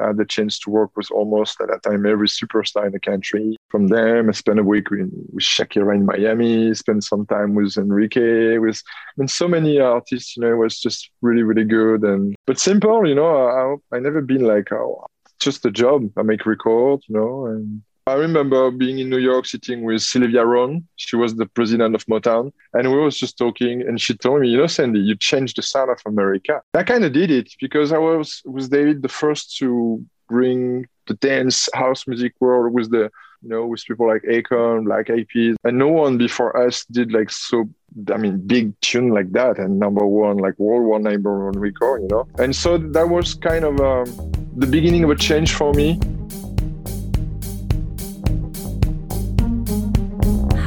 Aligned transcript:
I 0.00 0.08
had 0.08 0.16
the 0.16 0.24
chance 0.24 0.58
to 0.60 0.70
work 0.70 0.90
with 0.96 1.10
almost 1.10 1.60
at 1.60 1.68
that 1.68 1.82
time 1.82 2.06
every 2.06 2.28
superstar 2.28 2.86
in 2.86 2.92
the 2.92 3.00
country. 3.00 3.56
From 3.70 3.88
them, 3.88 4.28
I 4.28 4.32
spent 4.32 4.58
a 4.58 4.62
week 4.62 4.90
with, 4.90 5.10
Shakira 5.38 5.94
in 5.94 6.06
Miami, 6.06 6.74
spent 6.74 7.04
some 7.04 7.26
time 7.26 7.54
with 7.54 7.76
Enrique, 7.76 8.58
with 8.58 8.82
mean, 9.16 9.28
so 9.28 9.48
many 9.48 9.80
artists, 9.80 10.36
you 10.36 10.42
know, 10.42 10.52
it 10.52 10.56
was 10.56 10.80
just 10.80 11.10
really, 11.20 11.42
really 11.42 11.64
good. 11.64 12.02
And 12.02 12.34
but 12.46 12.58
simple, 12.58 13.06
you 13.06 13.14
know, 13.14 13.78
I, 13.92 13.96
I 13.96 14.00
never 14.00 14.20
been 14.20 14.44
like, 14.44 14.72
oh, 14.72 15.06
just 15.40 15.66
a 15.66 15.70
job. 15.70 16.10
I 16.16 16.22
make 16.22 16.46
records, 16.46 17.04
you 17.08 17.16
know, 17.16 17.46
and 17.46 17.82
I 18.08 18.14
remember 18.14 18.72
being 18.72 18.98
in 18.98 19.10
New 19.10 19.18
York 19.18 19.46
sitting 19.46 19.84
with 19.84 20.02
Sylvia 20.02 20.44
Rhone. 20.44 20.88
She 20.96 21.14
was 21.14 21.36
the 21.36 21.46
president 21.46 21.94
of 21.94 22.04
Motown. 22.06 22.52
And 22.74 22.90
we 22.90 22.98
was 22.98 23.16
just 23.16 23.38
talking 23.38 23.82
and 23.82 24.00
she 24.00 24.16
told 24.16 24.40
me, 24.40 24.48
you 24.48 24.58
know, 24.58 24.66
Sandy, 24.66 24.98
you 24.98 25.14
changed 25.14 25.56
the 25.56 25.62
sound 25.62 25.88
of 25.88 26.00
America. 26.04 26.62
I 26.74 26.82
kind 26.82 27.04
of 27.04 27.12
did 27.12 27.30
it 27.30 27.54
because 27.60 27.92
I 27.92 27.98
was 27.98 28.42
with 28.44 28.70
David 28.70 29.02
the 29.02 29.08
first 29.08 29.56
to 29.58 30.04
bring 30.28 30.88
the 31.06 31.14
dance 31.14 31.68
house 31.74 32.08
music 32.08 32.34
world 32.40 32.72
with 32.72 32.90
the 32.90 33.10
you 33.42 33.48
know, 33.48 33.66
with 33.66 33.84
people 33.84 34.06
like 34.06 34.22
Akon, 34.22 34.86
like 34.86 35.10
AP, 35.10 35.56
and 35.64 35.76
no 35.76 35.88
one 35.88 36.16
before 36.16 36.56
us 36.56 36.84
did 36.84 37.12
like 37.12 37.28
so, 37.28 37.68
I 38.12 38.16
mean, 38.16 38.38
big 38.46 38.80
tune 38.80 39.08
like 39.08 39.32
that 39.32 39.58
and 39.58 39.80
number 39.80 40.06
one, 40.06 40.36
like 40.36 40.56
worldwide 40.58 41.02
number 41.02 41.46
one 41.46 41.58
record, 41.58 42.02
you 42.02 42.08
know. 42.08 42.28
And 42.38 42.54
so 42.54 42.78
that 42.78 43.08
was 43.08 43.34
kind 43.34 43.64
of 43.64 43.80
um, 43.80 44.32
the 44.54 44.66
beginning 44.66 45.02
of 45.02 45.10
a 45.10 45.16
change 45.16 45.54
for 45.54 45.72
me. 45.72 45.98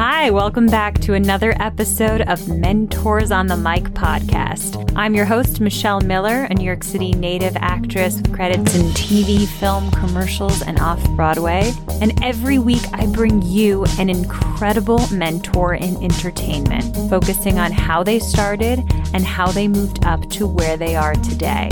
Hi, 0.08 0.30
welcome 0.30 0.68
back 0.68 1.00
to 1.00 1.16
another 1.16 1.56
episode 1.60 2.22
of 2.22 2.48
Mentors 2.48 3.32
on 3.32 3.48
the 3.48 3.58
Mic 3.58 3.86
podcast. 3.86 4.94
I'm 4.96 5.16
your 5.16 5.26
host, 5.26 5.60
Michelle 5.60 6.00
Miller, 6.00 6.44
a 6.44 6.54
New 6.54 6.64
York 6.64 6.84
City 6.84 7.14
native 7.14 7.58
actress 7.58 8.18
with 8.18 8.32
credits 8.32 8.76
in 8.76 8.86
TV, 8.92 9.48
film, 9.48 9.90
commercials, 9.90 10.62
and 10.62 10.78
off 10.78 11.04
Broadway. 11.16 11.74
And 12.02 12.24
every 12.24 12.60
week, 12.60 12.84
I 12.94 13.08
bring 13.08 13.42
you 13.42 13.86
an 13.98 14.12
incredible 14.12 15.12
mentor 15.12 15.74
in 15.74 15.98
entertainment, 16.04 16.96
focusing 17.10 17.58
on 17.58 17.72
how 17.72 18.04
they 18.04 18.20
started 18.20 18.82
and 19.16 19.26
how 19.26 19.48
they 19.48 19.68
moved 19.68 20.06
up 20.06 20.30
to 20.34 20.46
where 20.46 20.78
they 20.78 20.96
are 20.96 21.16
today. 21.16 21.70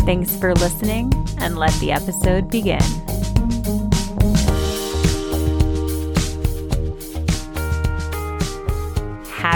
Thanks 0.00 0.34
for 0.34 0.52
listening, 0.56 1.12
and 1.38 1.56
let 1.56 1.72
the 1.74 1.92
episode 1.92 2.50
begin. 2.50 2.82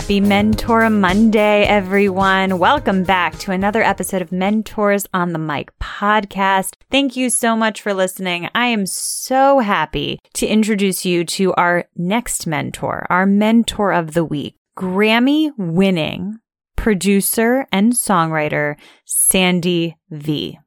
Happy 0.03 0.19
Mentor 0.19 0.91
Monday, 0.91 1.62
everyone. 1.62 2.58
Welcome 2.58 3.05
back 3.05 3.39
to 3.39 3.53
another 3.53 3.84
episode 3.84 4.20
of 4.20 4.33
Mentors 4.33 5.06
on 5.14 5.33
the 5.33 5.39
Mic 5.39 5.70
podcast. 5.78 6.75
Thank 6.91 7.14
you 7.14 7.31
so 7.31 7.55
much 7.55 7.81
for 7.81 7.94
listening. 7.94 8.48
I 8.53 8.67
am 8.67 8.84
so 8.84 9.61
happy 9.61 10.19
to 10.34 10.47
introduce 10.48 11.05
you 11.05 11.25
to 11.27 11.55
our 11.55 11.84
next 11.94 12.48
mentor, 12.48 13.06
our 13.11 13.27
mentor 13.27 13.92
of 13.92 14.14
the 14.14 14.25
week, 14.25 14.56
Grammy 14.77 15.53
winning 15.56 16.41
producer 16.75 17.69
and 17.70 17.92
songwriter, 17.92 18.75
Sandy 19.05 19.97
V. 20.11 20.59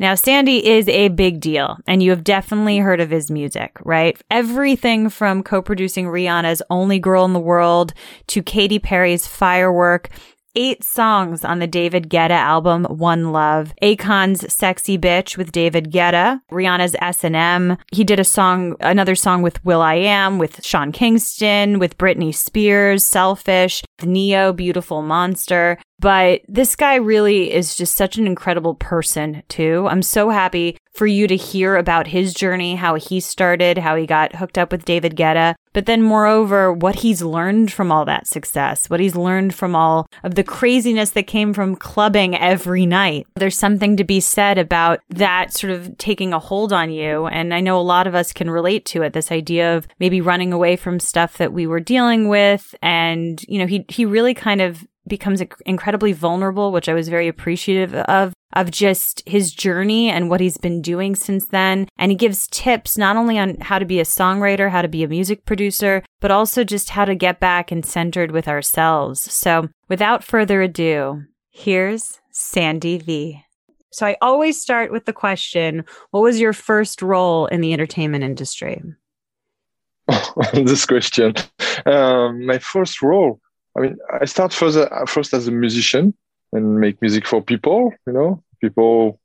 Now, 0.00 0.14
Sandy 0.14 0.66
is 0.66 0.88
a 0.88 1.08
big 1.08 1.40
deal, 1.40 1.76
and 1.86 2.02
you 2.02 2.08
have 2.08 2.24
definitely 2.24 2.78
heard 2.78 3.00
of 3.00 3.10
his 3.10 3.30
music, 3.30 3.76
right? 3.84 4.18
Everything 4.30 5.10
from 5.10 5.42
co 5.42 5.60
producing 5.60 6.06
Rihanna's 6.06 6.62
Only 6.70 6.98
Girl 6.98 7.26
in 7.26 7.34
the 7.34 7.38
World 7.38 7.92
to 8.28 8.42
Katy 8.42 8.78
Perry's 8.78 9.26
Firework 9.26 10.08
eight 10.56 10.82
songs 10.82 11.44
on 11.44 11.58
the 11.58 11.66
David 11.66 12.08
Guetta 12.08 12.30
album 12.30 12.84
One 12.84 13.32
Love. 13.32 13.72
Akon's 13.82 14.52
Sexy 14.52 14.98
Bitch 14.98 15.36
with 15.36 15.52
David 15.52 15.92
Guetta, 15.92 16.40
Rihanna's 16.50 16.96
S&M. 17.00 17.76
He 17.92 18.04
did 18.04 18.18
a 18.18 18.24
song, 18.24 18.74
another 18.80 19.14
song 19.14 19.42
with 19.42 19.64
will.i.am, 19.64 20.38
with 20.38 20.64
Sean 20.64 20.92
Kingston, 20.92 21.78
with 21.78 21.98
Britney 21.98 22.34
Spears, 22.34 23.06
Selfish, 23.06 23.82
Ne-Yo, 24.02 24.52
Beautiful 24.52 25.02
Monster. 25.02 25.78
But 26.00 26.40
this 26.48 26.76
guy 26.76 26.94
really 26.94 27.52
is 27.52 27.74
just 27.74 27.94
such 27.94 28.16
an 28.16 28.26
incredible 28.26 28.74
person, 28.74 29.42
too. 29.48 29.86
I'm 29.90 30.02
so 30.02 30.30
happy 30.30 30.78
for 30.92 31.06
you 31.06 31.28
to 31.28 31.36
hear 31.36 31.76
about 31.76 32.06
his 32.06 32.32
journey, 32.32 32.74
how 32.74 32.94
he 32.94 33.20
started, 33.20 33.78
how 33.78 33.96
he 33.96 34.06
got 34.06 34.34
hooked 34.34 34.58
up 34.58 34.72
with 34.72 34.86
David 34.86 35.14
Guetta, 35.14 35.54
but 35.72 35.86
then 35.86 36.02
moreover, 36.02 36.72
what 36.72 36.96
he's 36.96 37.22
learned 37.22 37.72
from 37.72 37.92
all 37.92 38.04
that 38.04 38.26
success, 38.26 38.90
what 38.90 38.98
he's 38.98 39.14
learned 39.14 39.54
from 39.54 39.76
all 39.76 40.06
of 40.24 40.34
the 40.34 40.42
craziness 40.42 41.10
that 41.10 41.26
came 41.26 41.54
from 41.54 41.76
clubbing 41.76 42.34
every 42.34 42.86
night. 42.86 43.26
There's 43.36 43.56
something 43.56 43.96
to 43.96 44.04
be 44.04 44.20
said 44.20 44.58
about 44.58 45.00
that 45.10 45.52
sort 45.52 45.72
of 45.72 45.96
taking 45.98 46.32
a 46.32 46.40
hold 46.40 46.72
on 46.72 46.90
you. 46.90 47.26
And 47.26 47.54
I 47.54 47.60
know 47.60 47.78
a 47.78 47.82
lot 47.82 48.08
of 48.08 48.14
us 48.14 48.32
can 48.32 48.50
relate 48.50 48.84
to 48.86 49.02
it, 49.02 49.12
this 49.12 49.30
idea 49.30 49.76
of 49.76 49.86
maybe 50.00 50.20
running 50.20 50.52
away 50.52 50.74
from 50.74 50.98
stuff 50.98 51.36
that 51.38 51.52
we 51.52 51.66
were 51.68 51.80
dealing 51.80 52.28
with. 52.28 52.74
And, 52.82 53.40
you 53.46 53.58
know, 53.60 53.66
he, 53.66 53.84
he 53.88 54.04
really 54.04 54.34
kind 54.34 54.60
of 54.60 54.84
becomes 55.10 55.42
incredibly 55.66 56.12
vulnerable, 56.14 56.72
which 56.72 56.88
I 56.88 56.94
was 56.94 57.10
very 57.10 57.28
appreciative 57.28 57.94
of, 57.94 58.32
of 58.54 58.70
just 58.70 59.22
his 59.28 59.52
journey 59.52 60.08
and 60.08 60.30
what 60.30 60.40
he's 60.40 60.56
been 60.56 60.80
doing 60.80 61.14
since 61.14 61.46
then. 61.46 61.86
And 61.98 62.10
he 62.10 62.16
gives 62.16 62.46
tips 62.50 62.96
not 62.96 63.16
only 63.16 63.38
on 63.38 63.58
how 63.60 63.78
to 63.78 63.84
be 63.84 64.00
a 64.00 64.04
songwriter, 64.04 64.70
how 64.70 64.80
to 64.80 64.88
be 64.88 65.04
a 65.04 65.08
music 65.08 65.44
producer, 65.44 66.02
but 66.20 66.30
also 66.30 66.64
just 66.64 66.88
how 66.88 67.04
to 67.04 67.14
get 67.14 67.40
back 67.40 67.70
and 67.70 67.84
centered 67.84 68.30
with 68.30 68.48
ourselves. 68.48 69.20
So 69.20 69.68
without 69.88 70.24
further 70.24 70.62
ado, 70.62 71.24
here's 71.50 72.20
Sandy 72.30 72.96
V. 72.96 73.44
So 73.92 74.06
I 74.06 74.16
always 74.22 74.60
start 74.60 74.92
with 74.92 75.04
the 75.04 75.12
question, 75.12 75.84
what 76.12 76.22
was 76.22 76.40
your 76.40 76.52
first 76.52 77.02
role 77.02 77.46
in 77.46 77.60
the 77.60 77.72
entertainment 77.72 78.22
industry? 78.24 78.82
this 80.52 80.86
question. 80.86 81.34
Um, 81.86 82.46
my 82.46 82.58
first 82.58 83.02
role 83.02 83.40
I 83.80 83.82
mean, 83.84 83.98
I 84.20 84.24
start 84.26 84.52
first, 84.52 84.76
uh, 84.76 85.06
first 85.06 85.32
as 85.32 85.48
a 85.48 85.50
musician 85.50 86.14
and 86.52 86.80
make 86.80 87.00
music 87.00 87.26
for 87.26 87.42
people, 87.42 87.92
you 88.06 88.12
know, 88.12 88.42
people 88.60 89.18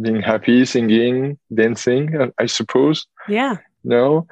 being 0.00 0.20
happy, 0.22 0.64
singing, 0.64 1.38
dancing, 1.52 2.30
I 2.38 2.46
suppose. 2.46 3.06
Yeah. 3.28 3.56
You 3.82 3.90
know, 3.90 4.26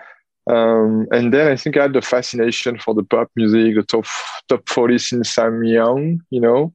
um, 0.49 1.09
and 1.10 1.34
then 1.34 1.50
I 1.50 1.56
think 1.56 1.77
I 1.77 1.82
had 1.82 1.93
the 1.93 2.03
fascination 2.03 2.78
for 2.78 2.94
the 2.94 3.03
pop 3.03 3.31
music, 3.34 3.75
the 3.75 3.82
top 3.82 4.06
top 4.49 4.69
40 4.69 4.99
since 4.99 5.38
I'm 5.38 5.65
young, 5.65 6.21
you 6.31 6.41
know, 6.41 6.72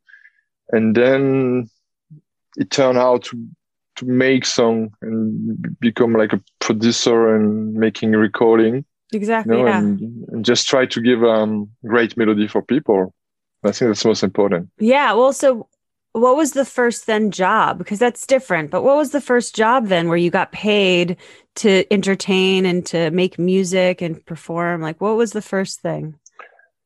and 0.72 0.96
then 0.96 1.70
it 2.58 2.72
turned 2.72 2.98
out 2.98 3.24
to 3.26 3.48
to 3.98 4.06
make 4.06 4.46
song 4.46 4.94
and 5.02 5.80
become 5.80 6.14
like 6.14 6.34
a 6.34 6.42
producer 6.60 7.36
and 7.36 7.74
making 7.74 8.12
recording. 8.14 8.86
Exactly. 9.12 9.58
You 9.58 9.64
know, 9.64 9.70
yeah. 9.70 9.78
and, 9.78 10.46
just 10.46 10.68
try 10.68 10.86
to 10.86 11.02
give 11.02 11.24
um 11.24 11.70
great 11.86 12.16
melody 12.18 12.48
for 12.48 12.62
people. 12.62 13.14
I 13.64 13.72
think 13.72 13.90
that's 13.90 14.06
most 14.06 14.24
important. 14.24 14.70
Yeah. 14.80 15.14
Well, 15.14 15.34
so 15.34 15.68
what 16.14 16.36
was 16.36 16.52
the 16.54 16.66
first 16.66 17.06
then 17.06 17.32
job? 17.32 17.78
Because 17.78 18.00
that's 18.00 18.26
different. 18.26 18.72
But 18.72 18.84
what 18.84 18.98
was 18.98 19.12
the 19.12 19.22
first 19.22 19.56
job 19.56 19.88
then 19.88 20.08
where 20.08 20.18
you 20.18 20.30
got 20.30 20.52
paid 20.52 21.18
to 21.58 21.86
entertain 21.94 22.66
and 22.66 22.86
to 22.88 23.12
make 23.12 23.40
music 23.40 24.02
and 24.02 24.24
perform? 24.26 24.82
Like, 24.82 25.00
what 25.00 25.16
was 25.16 25.32
the 25.32 25.42
first 25.42 25.82
thing? 25.82 26.16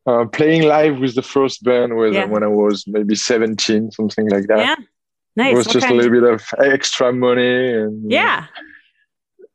Uh, 0.05 0.25
playing 0.25 0.63
live 0.63 0.99
with 0.99 1.15
the 1.15 1.23
first 1.23 1.63
band 1.63 1.95
was 1.95 2.13
yeah. 2.13 2.25
when 2.25 2.43
I 2.43 2.47
was 2.47 2.83
maybe 2.87 3.15
17, 3.15 3.91
something 3.91 4.29
like 4.29 4.47
that. 4.47 4.59
Yeah. 4.59 4.75
Nice. 5.35 5.53
It 5.53 5.57
was 5.57 5.67
what 5.67 5.73
just 5.73 5.87
a 5.87 5.93
little 5.93 6.11
bit 6.11 6.23
of 6.23 6.43
extra 6.59 7.11
money. 7.11 7.73
and 7.73 8.11
Yeah. 8.11 8.45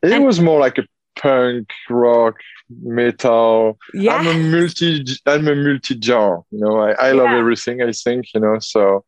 It 0.03 0.12
and- 0.12 0.25
was 0.25 0.41
more 0.41 0.59
like 0.59 0.78
a 0.78 0.84
punk 1.16 1.69
rock 1.88 2.37
metal. 2.82 3.78
Yeah. 3.94 4.16
I'm 4.16 4.26
a 4.26 4.38
multi 4.38 5.04
I'm 5.26 5.48
a 5.48 5.54
multi 5.54 6.00
genre. 6.00 6.43
You 6.50 6.60
know, 6.60 6.78
I, 6.78 6.93
I 6.93 7.12
love 7.12 7.31
yeah. 7.31 7.38
everything, 7.38 7.82
I 7.82 7.93
think, 7.93 8.32
you 8.34 8.41
know. 8.41 8.59
So 8.60 9.04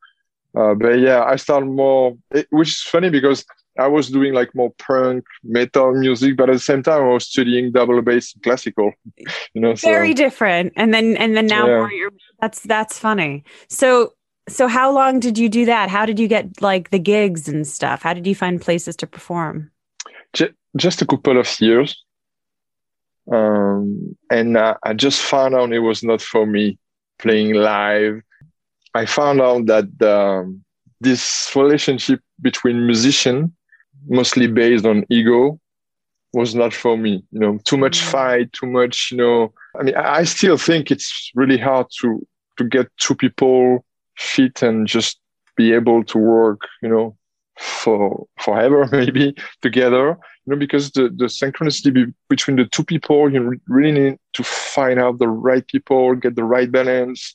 uh, 0.54 0.74
but 0.74 0.98
yeah, 0.98 1.24
I 1.24 1.36
started 1.36 1.66
more 1.66 2.16
it, 2.30 2.46
which 2.50 2.68
is 2.68 2.82
funny 2.82 3.10
because 3.10 3.44
I 3.78 3.88
was 3.88 4.10
doing 4.10 4.34
like 4.34 4.54
more 4.54 4.70
punk 4.78 5.24
metal 5.42 5.94
music, 5.94 6.36
but 6.36 6.50
at 6.50 6.54
the 6.54 6.58
same 6.58 6.82
time 6.82 7.02
I 7.02 7.08
was 7.08 7.26
studying 7.26 7.72
double 7.72 8.02
bass 8.02 8.34
classical. 8.42 8.92
You 9.54 9.60
know, 9.62 9.74
very 9.74 10.10
so, 10.10 10.14
different. 10.14 10.74
And 10.76 10.92
then 10.92 11.16
and 11.16 11.36
then 11.36 11.46
now 11.46 11.66
yeah. 11.66 11.88
you're, 11.90 12.12
that's 12.40 12.60
that's 12.60 12.98
funny. 12.98 13.44
So 13.68 14.12
so 14.48 14.68
how 14.68 14.92
long 14.92 15.20
did 15.20 15.38
you 15.38 15.48
do 15.48 15.64
that? 15.66 15.88
How 15.88 16.04
did 16.04 16.18
you 16.18 16.28
get 16.28 16.60
like 16.60 16.90
the 16.90 16.98
gigs 16.98 17.48
and 17.48 17.66
stuff? 17.66 18.02
How 18.02 18.12
did 18.12 18.26
you 18.26 18.34
find 18.34 18.60
places 18.60 18.96
to 18.96 19.06
perform? 19.06 19.70
Just 20.76 21.02
a 21.02 21.06
couple 21.06 21.38
of 21.38 21.60
years. 21.60 22.02
Um, 23.30 24.16
and 24.30 24.56
uh, 24.56 24.74
I 24.82 24.94
just 24.94 25.20
found 25.20 25.54
out 25.54 25.72
it 25.72 25.80
was 25.80 26.02
not 26.02 26.20
for 26.20 26.46
me 26.46 26.78
playing 27.18 27.54
live. 27.54 28.20
I 28.94 29.06
found 29.06 29.40
out 29.40 29.66
that 29.66 30.02
um, 30.02 30.64
this 31.00 31.52
relationship 31.54 32.20
between 32.40 32.86
musician, 32.86 33.54
mostly 34.08 34.48
based 34.48 34.84
on 34.84 35.04
ego, 35.08 35.60
was 36.32 36.54
not 36.54 36.72
for 36.72 36.96
me. 36.96 37.22
You 37.30 37.40
know, 37.40 37.58
too 37.64 37.76
much 37.76 38.00
mm. 38.00 38.10
fight, 38.10 38.52
too 38.52 38.66
much. 38.66 39.10
You 39.12 39.18
know, 39.18 39.54
I 39.78 39.82
mean, 39.82 39.94
I 39.96 40.24
still 40.24 40.56
think 40.56 40.90
it's 40.90 41.30
really 41.34 41.58
hard 41.58 41.86
to 42.00 42.26
to 42.58 42.64
get 42.64 42.88
two 42.98 43.14
people 43.14 43.84
fit 44.16 44.62
and 44.62 44.86
just 44.86 45.20
be 45.56 45.72
able 45.72 46.04
to 46.04 46.18
work. 46.18 46.62
You 46.82 46.88
know, 46.88 47.16
for 47.58 48.26
forever 48.38 48.88
maybe 48.92 49.34
together 49.60 50.18
you 50.46 50.50
know 50.52 50.56
because 50.56 50.90
the, 50.92 51.04
the 51.08 51.26
synchronicity 51.26 51.92
be, 51.92 52.06
between 52.28 52.56
the 52.56 52.66
two 52.66 52.84
people 52.84 53.32
you 53.32 53.60
really 53.68 53.92
need 53.92 54.18
to 54.32 54.42
find 54.42 54.98
out 54.98 55.18
the 55.18 55.28
right 55.28 55.66
people 55.68 56.14
get 56.14 56.36
the 56.36 56.44
right 56.44 56.70
balance 56.70 57.34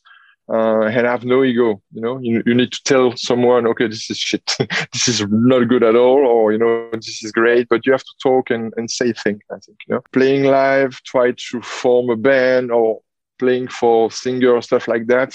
uh, 0.50 0.84
and 0.84 1.06
have 1.06 1.26
no 1.26 1.44
ego 1.44 1.82
you 1.92 2.02
know? 2.02 2.20
You, 2.22 2.42
you 2.46 2.54
need 2.54 2.72
to 2.72 2.84
tell 2.84 3.16
someone 3.18 3.68
okay 3.68 3.88
this 3.88 4.10
is 4.10 4.18
shit. 4.18 4.56
This 4.94 5.08
is 5.08 5.26
not 5.30 5.68
good 5.68 5.84
at 5.84 5.96
all 5.96 6.26
or 6.26 6.52
you 6.52 6.58
know 6.58 6.90
this 6.94 7.24
is 7.24 7.32
great 7.32 7.68
but 7.70 7.86
you 7.86 7.92
have 7.92 8.04
to 8.04 8.14
talk 8.22 8.50
and, 8.50 8.74
and 8.78 8.90
say 8.90 9.12
things 9.12 9.42
i 9.52 9.60
think 9.60 9.78
you 9.88 9.96
know? 9.96 10.02
Playing 10.14 10.46
live 10.46 11.02
try 11.04 11.34
to 11.52 11.62
form 11.62 12.10
a 12.10 12.16
band 12.16 12.72
or 12.72 13.02
playing 13.40 13.68
for 13.68 14.12
singer 14.12 14.62
stuff 14.62 14.88
like 14.88 15.08
that. 15.08 15.34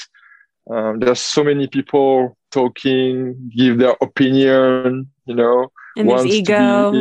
Um, 0.71 1.01
there's 1.01 1.21
so 1.21 1.43
many 1.43 1.67
people 1.67 2.37
talking, 2.51 3.51
give 3.55 3.79
their 3.79 3.97
opinion, 4.01 5.11
you 5.27 5.35
know, 5.35 5.73
and 5.97 6.09
there's 6.09 6.27
ego 6.27 6.93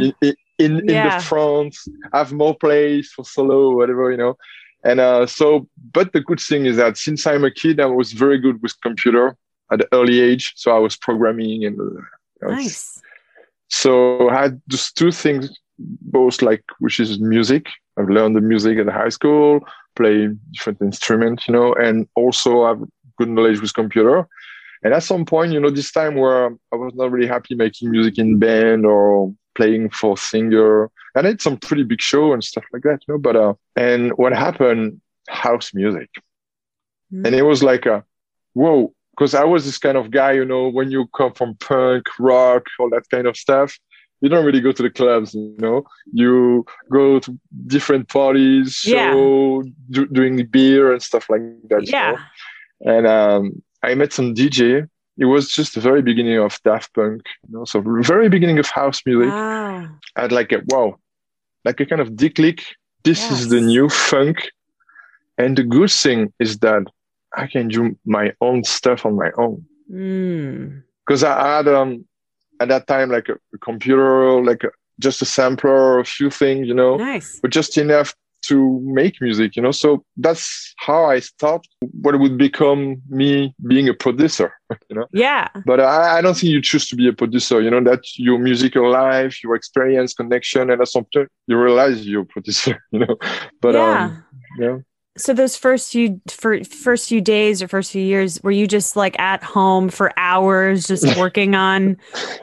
in, 0.65 0.79
in, 0.79 0.89
in, 0.89 1.09
the 1.09 1.23
front, 1.23 1.75
have 2.13 2.31
more 2.31 2.55
place 2.55 3.11
for 3.11 3.25
solo, 3.25 3.75
whatever, 3.75 4.11
you 4.11 4.17
know. 4.17 4.37
And 4.83 4.99
uh, 4.99 5.25
so, 5.27 5.67
but 5.93 6.13
the 6.13 6.21
good 6.21 6.39
thing 6.39 6.65
is 6.65 6.77
that 6.77 6.97
since 6.97 7.27
I'm 7.27 7.43
a 7.43 7.51
kid, 7.51 7.79
I 7.79 7.85
was 7.85 8.13
very 8.13 8.39
good 8.39 8.61
with 8.61 8.79
computer 8.81 9.37
at 9.71 9.81
an 9.81 9.87
early 9.93 10.19
age. 10.19 10.53
So 10.55 10.75
I 10.75 10.79
was 10.79 10.95
programming 10.95 11.65
and 11.65 11.77
you 11.77 12.01
know, 12.41 12.49
nice. 12.49 12.99
So 13.69 14.29
I 14.29 14.41
had 14.41 14.61
those 14.67 14.91
two 14.91 15.11
things, 15.11 15.49
both 15.77 16.41
like 16.41 16.63
which 16.79 16.99
is 16.99 17.19
music. 17.19 17.67
I've 17.97 18.09
learned 18.09 18.35
the 18.35 18.41
music 18.41 18.77
at 18.79 18.87
high 18.89 19.09
school, 19.09 19.61
play 19.95 20.29
different 20.51 20.81
instruments, 20.81 21.47
you 21.47 21.53
know, 21.53 21.73
and 21.73 22.07
also 22.15 22.63
I've 22.63 22.83
good 23.17 23.29
knowledge 23.29 23.61
with 23.61 23.73
computer. 23.73 24.27
And 24.83 24.93
at 24.93 25.03
some 25.03 25.25
point, 25.25 25.51
you 25.51 25.59
know, 25.59 25.69
this 25.69 25.91
time 25.91 26.15
where 26.15 26.47
I 26.71 26.75
was 26.75 26.93
not 26.95 27.11
really 27.11 27.27
happy 27.27 27.53
making 27.53 27.91
music 27.91 28.17
in 28.17 28.39
band 28.39 28.85
or 28.85 29.33
playing 29.61 29.89
for 29.91 30.17
singer. 30.17 30.89
And 31.15 31.27
I 31.27 31.31
did 31.31 31.41
some 31.41 31.57
pretty 31.57 31.83
big 31.83 32.01
show 32.01 32.33
and 32.33 32.43
stuff 32.43 32.63
like 32.73 32.83
that, 32.83 32.99
you 33.07 33.13
know. 33.13 33.17
But 33.19 33.35
uh, 33.35 33.53
and 33.75 34.11
what 34.17 34.33
happened? 34.33 35.01
House 35.29 35.73
music, 35.73 36.09
mm. 37.13 37.25
and 37.25 37.35
it 37.35 37.43
was 37.43 37.61
like 37.61 37.85
a 37.85 38.03
whoa, 38.53 38.93
because 39.11 39.35
I 39.35 39.43
was 39.43 39.65
this 39.65 39.77
kind 39.77 39.97
of 39.97 40.11
guy, 40.11 40.33
you 40.33 40.45
know, 40.45 40.69
when 40.69 40.89
you 40.89 41.07
come 41.15 41.33
from 41.33 41.55
punk, 41.55 42.07
rock, 42.19 42.65
all 42.79 42.89
that 42.89 43.09
kind 43.09 43.27
of 43.27 43.37
stuff, 43.37 43.77
you 44.21 44.29
don't 44.29 44.45
really 44.45 44.61
go 44.61 44.71
to 44.71 44.83
the 44.83 44.89
clubs, 44.89 45.33
you 45.33 45.55
know. 45.59 45.83
You 46.11 46.65
go 46.91 47.19
to 47.19 47.39
different 47.67 48.09
parties, 48.09 48.73
show, 48.73 49.63
yeah. 49.63 49.71
do, 49.91 50.07
doing 50.07 50.45
beer 50.47 50.91
and 50.91 51.01
stuff 51.01 51.29
like 51.29 51.41
that. 51.69 51.87
Yeah. 51.87 52.09
You 52.09 52.15
know? 52.15 52.97
And 52.97 53.07
um, 53.07 53.63
I 53.83 53.93
met 53.95 54.11
some 54.11 54.33
DJ. 54.33 54.89
It 55.21 55.25
was 55.25 55.49
just 55.49 55.75
the 55.75 55.81
very 55.81 56.01
beginning 56.01 56.39
of 56.39 56.59
Daft 56.63 56.95
Punk, 56.95 57.21
you 57.47 57.55
know, 57.55 57.63
so 57.63 57.79
very 58.01 58.27
beginning 58.27 58.57
of 58.57 58.67
house 58.67 59.03
music. 59.05 59.29
Wow. 59.29 59.87
I 60.15 60.21
had 60.21 60.31
like 60.31 60.51
a 60.51 60.63
wow, 60.65 60.97
like 61.63 61.79
a 61.79 61.85
kind 61.85 62.01
of 62.01 62.15
dick 62.15 62.39
lick. 62.39 62.63
This 63.03 63.19
yes. 63.19 63.33
is 63.33 63.49
the 63.49 63.61
new 63.61 63.87
funk. 63.87 64.49
And 65.37 65.55
the 65.55 65.63
good 65.63 65.91
thing 65.91 66.33
is 66.39 66.57
that 66.65 66.83
I 67.37 67.45
can 67.45 67.67
do 67.67 67.95
my 68.03 68.33
own 68.41 68.63
stuff 68.63 69.05
on 69.05 69.15
my 69.15 69.29
own. 69.37 69.63
Because 71.05 71.21
mm. 71.21 71.27
I 71.27 71.57
had 71.57 71.67
um 71.67 72.03
at 72.59 72.69
that 72.69 72.87
time 72.87 73.11
like 73.11 73.29
a, 73.29 73.37
a 73.53 73.59
computer, 73.59 74.41
like 74.41 74.63
a, 74.63 74.71
just 74.99 75.21
a 75.21 75.25
sampler, 75.25 75.99
a 75.99 76.05
few 76.05 76.31
things, 76.31 76.67
you 76.67 76.73
know, 76.73 76.97
nice. 76.97 77.39
but 77.41 77.51
just 77.51 77.77
enough 77.77 78.15
to 78.43 78.79
make 78.83 79.21
music, 79.21 79.55
you 79.55 79.61
know. 79.61 79.71
So 79.71 80.03
that's 80.17 80.73
how 80.77 81.05
I 81.05 81.19
start 81.19 81.67
what 82.01 82.19
would 82.19 82.37
become 82.37 83.01
me 83.09 83.53
being 83.67 83.87
a 83.89 83.93
producer, 83.93 84.53
you 84.89 84.95
know. 84.95 85.07
Yeah. 85.11 85.47
But 85.65 85.79
I, 85.79 86.17
I, 86.17 86.21
don't 86.21 86.35
think 86.35 86.51
you 86.51 86.61
choose 86.61 86.87
to 86.89 86.95
be 86.95 87.07
a 87.07 87.13
producer, 87.13 87.61
you 87.61 87.69
know, 87.69 87.83
that 87.83 88.03
your 88.17 88.39
musical 88.39 88.89
life, 88.91 89.43
your 89.43 89.55
experience, 89.55 90.13
connection, 90.13 90.69
and 90.69 90.81
at 90.81 90.87
some 90.87 91.05
point 91.13 91.29
you 91.47 91.57
realize 91.57 92.05
you're 92.07 92.23
a 92.23 92.25
producer, 92.25 92.83
you 92.91 92.99
know. 92.99 93.17
But 93.61 93.75
yeah. 93.75 94.03
um 94.03 94.25
yeah. 94.59 94.77
So 95.17 95.33
those 95.33 95.57
first 95.57 95.91
few 95.91 96.21
for 96.29 96.63
first 96.63 97.09
few 97.09 97.19
days 97.19 97.61
or 97.61 97.67
first 97.67 97.91
few 97.91 98.01
years, 98.01 98.41
were 98.43 98.51
you 98.51 98.65
just 98.65 98.95
like 98.95 99.19
at 99.19 99.43
home 99.43 99.89
for 99.89 100.13
hours, 100.17 100.87
just 100.87 101.17
working 101.19 101.53
on 101.53 101.97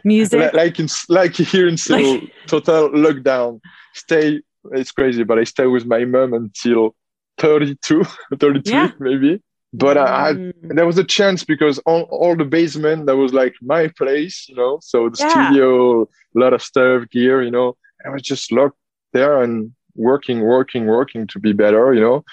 music? 0.04 0.52
like 0.52 0.78
in 0.78 0.88
like 1.08 1.34
here 1.34 1.66
in 1.66 1.78
Seoul, 1.78 2.14
like, 2.14 2.32
total 2.46 2.90
lockdown. 2.90 3.60
Stay 3.94 4.42
it's 4.72 4.92
crazy, 4.92 5.24
but 5.24 5.38
I 5.38 5.44
stayed 5.44 5.66
with 5.66 5.86
my 5.86 6.04
mom 6.04 6.34
until 6.34 6.94
32, 7.38 8.04
33 8.38 8.72
yeah. 8.72 8.90
maybe. 8.98 9.42
But 9.74 9.98
I 9.98 10.28
had, 10.28 10.36
mm. 10.36 10.52
there 10.62 10.86
was 10.86 10.96
a 10.96 11.04
chance 11.04 11.44
because 11.44 11.78
all, 11.80 12.02
all 12.04 12.34
the 12.34 12.44
basement 12.44 13.04
that 13.06 13.16
was 13.16 13.34
like 13.34 13.54
my 13.60 13.88
place, 13.88 14.46
you 14.48 14.54
know. 14.54 14.78
So 14.82 15.10
the 15.10 15.18
yeah. 15.20 15.28
studio, 15.28 16.02
a 16.02 16.06
lot 16.34 16.54
of 16.54 16.62
stuff, 16.62 17.08
gear, 17.10 17.42
you 17.42 17.50
know. 17.50 17.76
I 18.06 18.10
was 18.10 18.22
just 18.22 18.50
locked 18.50 18.78
there 19.12 19.42
and 19.42 19.72
working, 19.94 20.40
working, 20.40 20.86
working 20.86 21.26
to 21.26 21.38
be 21.38 21.52
better, 21.52 21.92
you 21.92 22.00
know. 22.00 22.24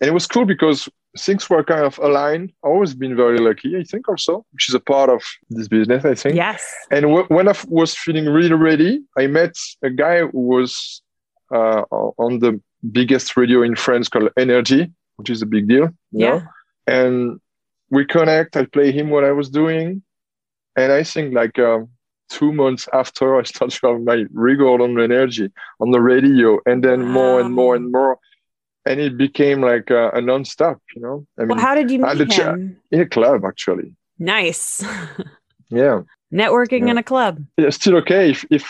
And 0.00 0.08
it 0.08 0.14
was 0.14 0.26
cool 0.26 0.46
because 0.46 0.88
things 1.18 1.48
were 1.50 1.64
kind 1.64 1.84
of 1.84 1.98
aligned. 1.98 2.52
I've 2.64 2.70
always 2.70 2.94
been 2.94 3.16
very 3.16 3.38
lucky, 3.38 3.76
I 3.76 3.82
think, 3.82 4.08
also, 4.08 4.44
which 4.52 4.68
is 4.68 4.74
a 4.74 4.80
part 4.80 5.10
of 5.10 5.22
this 5.50 5.68
business, 5.68 6.04
I 6.04 6.14
think. 6.14 6.36
Yes. 6.36 6.74
And 6.90 7.02
w- 7.02 7.26
when 7.28 7.48
I 7.48 7.54
was 7.66 7.94
feeling 7.94 8.26
really 8.26 8.52
ready, 8.52 9.02
I 9.16 9.26
met 9.26 9.56
a 9.82 9.90
guy 9.90 10.20
who 10.20 10.40
was 10.40 11.02
uh, 11.50 11.82
on 11.90 12.38
the 12.38 12.60
biggest 12.92 13.36
radio 13.36 13.62
in 13.62 13.76
France 13.76 14.08
called 14.08 14.30
Energy, 14.36 14.92
which 15.16 15.30
is 15.30 15.42
a 15.42 15.46
big 15.46 15.68
deal. 15.68 15.88
Yeah. 16.12 16.30
Know? 16.30 16.42
And 16.86 17.40
we 17.90 18.04
connect. 18.04 18.56
I 18.56 18.64
play 18.66 18.92
him 18.92 19.10
what 19.10 19.24
I 19.24 19.32
was 19.32 19.50
doing, 19.50 20.02
and 20.76 20.92
I 20.92 21.02
think 21.02 21.34
like 21.34 21.58
uh, 21.58 21.80
two 22.28 22.52
months 22.52 22.88
after 22.92 23.38
I 23.38 23.42
started 23.42 23.78
to 23.80 23.88
have 23.88 24.00
my 24.02 24.24
record 24.32 24.80
on 24.80 24.98
Energy 25.00 25.50
on 25.80 25.90
the 25.90 26.00
radio, 26.00 26.58
and 26.66 26.82
then 26.82 27.06
wow. 27.06 27.12
more 27.12 27.40
and 27.40 27.52
more 27.52 27.74
and 27.76 27.92
more. 27.92 28.18
And 28.86 29.00
it 29.00 29.18
became 29.18 29.60
like 29.60 29.90
a, 29.90 30.10
a 30.10 30.20
non-stop, 30.20 30.80
you 30.94 31.02
know. 31.02 31.26
I 31.38 31.42
mean, 31.42 31.48
well, 31.48 31.58
how 31.58 31.74
did 31.74 31.90
you 31.90 31.98
meet 31.98 32.32
him? 32.32 32.80
in 32.90 33.00
a 33.00 33.06
club, 33.06 33.44
actually. 33.44 33.94
Nice. 34.18 34.82
yeah. 35.68 36.02
Networking 36.32 36.84
yeah. 36.86 36.92
in 36.92 36.98
a 36.98 37.02
club. 37.02 37.44
Yeah, 37.58 37.70
still 37.70 37.96
okay 37.96 38.30
if 38.30 38.44
if 38.50 38.66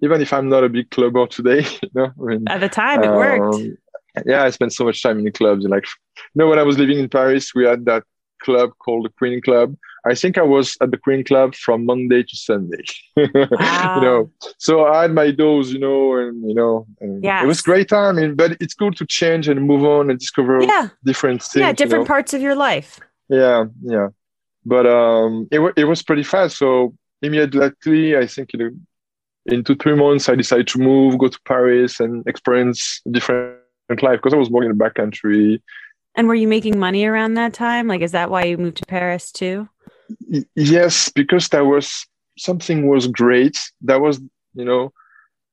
even 0.00 0.20
if 0.20 0.32
I'm 0.32 0.48
not 0.48 0.64
a 0.64 0.68
big 0.68 0.90
clubber 0.90 1.26
today, 1.26 1.66
you 1.82 1.90
know, 1.94 2.12
I 2.20 2.24
mean, 2.24 2.44
at 2.48 2.60
the 2.60 2.68
time 2.68 3.02
it 3.02 3.08
um, 3.08 3.16
worked. 3.16 3.78
Yeah, 4.26 4.42
I 4.42 4.50
spent 4.50 4.72
so 4.72 4.84
much 4.84 5.02
time 5.02 5.18
in 5.18 5.24
the 5.24 5.30
clubs. 5.30 5.64
Like, 5.64 5.86
you 6.16 6.22
know, 6.34 6.48
when 6.48 6.58
I 6.58 6.64
was 6.64 6.78
living 6.78 6.98
in 6.98 7.08
Paris, 7.08 7.54
we 7.54 7.64
had 7.64 7.84
that 7.84 8.02
club 8.42 8.70
called 8.78 9.04
the 9.04 9.10
Queen 9.10 9.40
Club. 9.40 9.76
I 10.06 10.14
think 10.14 10.38
I 10.38 10.42
was 10.42 10.76
at 10.80 10.90
the 10.90 10.96
Queen 10.96 11.24
Club 11.24 11.54
from 11.54 11.84
Monday 11.84 12.22
to 12.22 12.36
Sunday. 12.36 12.82
Wow. 13.16 13.24
you 13.96 14.02
know, 14.02 14.30
so 14.58 14.86
I 14.86 15.02
had 15.02 15.12
my 15.12 15.30
dose, 15.30 15.70
you 15.70 15.78
know, 15.78 16.16
and 16.16 16.48
you 16.48 16.54
know, 16.54 16.86
and 17.00 17.22
yes. 17.22 17.44
it 17.44 17.46
was 17.46 17.60
great 17.60 17.88
time. 17.88 18.16
Mean, 18.16 18.34
but 18.34 18.56
it's 18.60 18.74
good 18.74 18.96
to 18.96 19.06
change 19.06 19.48
and 19.48 19.66
move 19.66 19.84
on 19.84 20.10
and 20.10 20.18
discover 20.18 20.62
yeah. 20.62 20.88
different 21.04 21.42
things. 21.42 21.60
Yeah, 21.60 21.72
different 21.72 22.02
you 22.02 22.04
know? 22.04 22.14
parts 22.14 22.32
of 22.32 22.40
your 22.40 22.54
life. 22.54 23.00
Yeah, 23.28 23.66
yeah. 23.82 24.08
But 24.64 24.86
um, 24.86 25.48
it 25.50 25.60
it 25.76 25.84
was 25.84 26.02
pretty 26.02 26.22
fast. 26.22 26.58
So 26.58 26.94
immediately, 27.22 28.16
I 28.16 28.26
think 28.26 28.52
you 28.52 28.58
know, 28.58 28.70
in 29.48 29.64
two 29.64 29.76
three 29.76 29.94
months 29.94 30.28
i 30.28 30.34
decided 30.34 30.66
to 30.66 30.78
move 30.78 31.18
go 31.18 31.28
to 31.28 31.38
paris 31.44 32.00
and 32.00 32.26
experience 32.26 33.00
different 33.10 33.58
life 34.02 34.18
because 34.18 34.34
i 34.34 34.36
was 34.36 34.50
working 34.50 34.70
in 34.70 34.76
the 34.76 34.84
backcountry 34.84 35.60
and 36.18 36.26
were 36.26 36.34
you 36.34 36.48
making 36.48 36.80
money 36.80 37.04
around 37.04 37.34
that 37.34 37.54
time? 37.54 37.86
Like 37.86 38.00
is 38.00 38.10
that 38.10 38.28
why 38.28 38.42
you 38.42 38.58
moved 38.58 38.78
to 38.78 38.86
paris 38.86 39.30
too? 39.30 39.68
Y- 40.28 40.44
yes 40.56 41.10
because 41.10 41.48
that 41.50 41.64
was 41.64 42.06
something 42.36 42.88
was 42.88 43.06
great. 43.06 43.56
That 43.82 44.00
was 44.00 44.20
you 44.54 44.64
know 44.64 44.92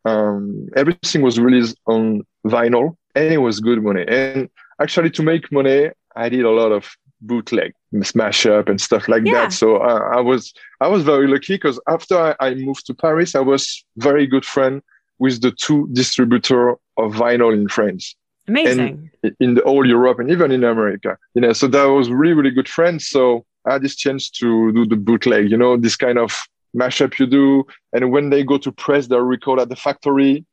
um, 0.05 0.67
everything 0.75 1.21
was 1.21 1.39
released 1.39 1.77
on 1.85 2.23
vinyl 2.47 2.97
and 3.13 3.31
it 3.31 3.37
was 3.37 3.59
good 3.59 3.81
money. 3.83 4.05
And 4.07 4.49
actually 4.81 5.11
to 5.11 5.23
make 5.23 5.51
money 5.51 5.91
i 6.15 6.29
did 6.29 6.45
a 6.45 6.51
lot 6.51 6.71
of 6.71 6.95
bootleg 7.22 7.74
smash 8.01 8.45
up 8.45 8.67
and 8.67 8.79
stuff 8.81 9.07
like 9.07 9.24
yeah. 9.25 9.34
that 9.34 9.53
so 9.53 9.77
uh, 9.77 10.10
i 10.13 10.19
was 10.19 10.53
i 10.81 10.88
was 10.88 11.03
very 11.03 11.27
lucky 11.27 11.55
because 11.55 11.79
after 11.88 12.17
I, 12.17 12.36
I, 12.39 12.53
moved 12.55 12.86
to 12.88 12.93
paris 12.93 13.36
i 13.36 13.39
was 13.39 13.86
very 13.98 14.27
good 14.27 14.45
friend 14.45 14.81
with 15.17 15.41
the 15.41 15.51
two 15.51 15.88
distributor 15.93 16.72
of 16.98 17.13
vinyl 17.13 17.53
in 17.53 17.69
france. 17.69 18.15
Amazing. 18.48 19.10
And 19.24 19.36
in 19.39 19.55
the 19.55 19.62
whole 19.63 19.88
europe 19.88 20.19
and 20.19 20.29
even 20.29 20.51
in 20.51 20.63
america 20.63 21.17
you 21.34 21.41
know 21.41 21.53
so 21.53 21.67
that 21.67 21.86
was 21.86 22.10
really 22.10 22.34
really 22.34 22.51
good 22.51 22.69
friends. 22.69 23.07
So 23.07 23.45
i 23.65 23.74
had 23.74 23.81
this 23.81 23.95
chance 23.95 24.29
to 24.31 24.72
do 24.74 24.86
the 24.86 24.98
bootleg 24.98 25.50
you 25.50 25.57
know 25.57 25.77
this 25.77 25.95
kind 25.95 26.19
of 26.19 26.31
mashup 26.75 27.17
you 27.19 27.25
do. 27.25 27.65
And 27.93 28.12
when 28.12 28.29
they 28.29 28.43
go 28.43 28.57
to 28.57 28.72
press 28.72 29.07
their 29.07 29.24
record 29.24 29.60
at 29.60 29.69
the 29.69 29.75
factory 29.75 30.45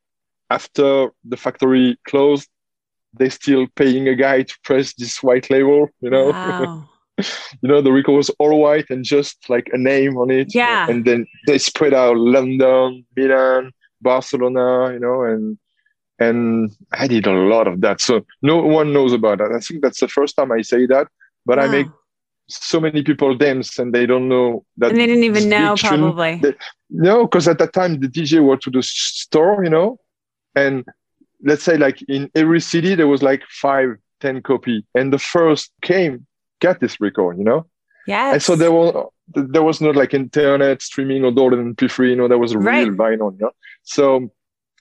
after 0.50 1.11
the 1.25 1.37
factory 1.37 1.99
closed 2.07 2.49
they 3.14 3.28
still 3.28 3.66
paying 3.76 4.09
a 4.09 4.14
guy 4.14 4.42
to 4.42 4.54
press 4.64 4.95
this 4.95 5.23
white 5.23 5.50
label, 5.50 5.88
you 6.00 6.11
know. 6.11 6.31
Wow. 6.31 6.88
you 7.19 7.69
know, 7.69 7.81
the 7.83 7.92
record 7.92 8.12
was 8.12 8.31
all 8.38 8.61
white 8.61 8.88
and 8.90 9.04
just 9.04 9.49
like 9.49 9.69
a 9.73 9.78
name 9.78 10.16
on 10.16 10.31
it. 10.31 10.54
Yeah. 10.54 10.88
And 10.88 11.04
then 11.04 11.26
they 11.47 11.59
spread 11.59 11.95
out 11.95 12.16
London, 12.16 13.04
Milan, 13.16 13.73
Barcelona, 14.00 14.92
you 14.92 15.00
know, 15.00 15.23
and 15.23 15.59
and 16.19 16.71
I 16.92 17.07
did 17.09 17.26
a 17.26 17.33
lot 17.33 17.66
of 17.66 17.81
that. 17.81 18.00
So 18.00 18.25
no 18.42 18.59
one 18.59 18.92
knows 18.92 19.12
about 19.12 19.38
that. 19.38 19.52
I 19.52 19.59
think 19.59 19.83
that's 19.83 20.00
the 20.00 20.09
first 20.09 20.37
time 20.37 20.52
I 20.52 20.62
say 20.62 20.87
that, 20.87 21.09
but 21.45 21.59
wow. 21.59 21.64
I 21.64 21.69
make 21.69 21.87
so 22.49 22.81
many 22.81 23.02
people 23.02 23.35
dance 23.35 23.78
and 23.78 23.92
they 23.92 24.07
don't 24.07 24.28
know 24.28 24.64
that. 24.76 24.90
And 24.90 25.00
they 25.00 25.07
didn't 25.07 25.25
even 25.25 25.49
know, 25.49 25.75
probably. 25.78 26.37
they- 26.42 26.54
no, 26.90 27.26
because 27.26 27.49
at 27.49 27.59
that 27.59 27.73
time 27.73 28.00
the 28.00 28.09
DJ 28.09 28.42
were 28.42 28.59
to 28.59 28.71
the 28.71 28.83
store, 28.83 29.64
you 29.64 29.71
know, 29.71 29.99
and 30.54 30.85
let's 31.42 31.62
say 31.62 31.76
like 31.76 32.02
in 32.08 32.30
every 32.34 32.61
city 32.61 32.94
there 32.94 33.08
was 33.08 33.22
like 33.22 33.42
five, 33.49 33.96
ten 34.20 34.42
copy, 34.42 34.84
and 34.94 35.12
the 35.12 35.18
first 35.18 35.70
came 35.82 36.26
got 36.61 36.80
this 36.80 37.00
record, 37.00 37.38
you 37.38 37.44
know, 37.44 37.66
Yeah. 38.06 38.32
and 38.34 38.42
so 38.42 38.56
there 38.56 38.72
was 38.72 38.94
there 39.34 39.62
was 39.62 39.80
not 39.80 39.96
like 39.96 40.12
internet 40.14 40.82
streaming 40.82 41.25
or 41.25 41.32
download 41.32 41.75
MP3, 41.75 42.11
you 42.11 42.16
know, 42.16 42.28
there 42.28 42.38
was 42.38 42.52
a 42.52 42.58
Right. 42.58 42.87
real 42.87 42.94
vinyl, 42.96 43.32
you 43.32 43.38
know, 43.46 43.50
so 43.82 44.30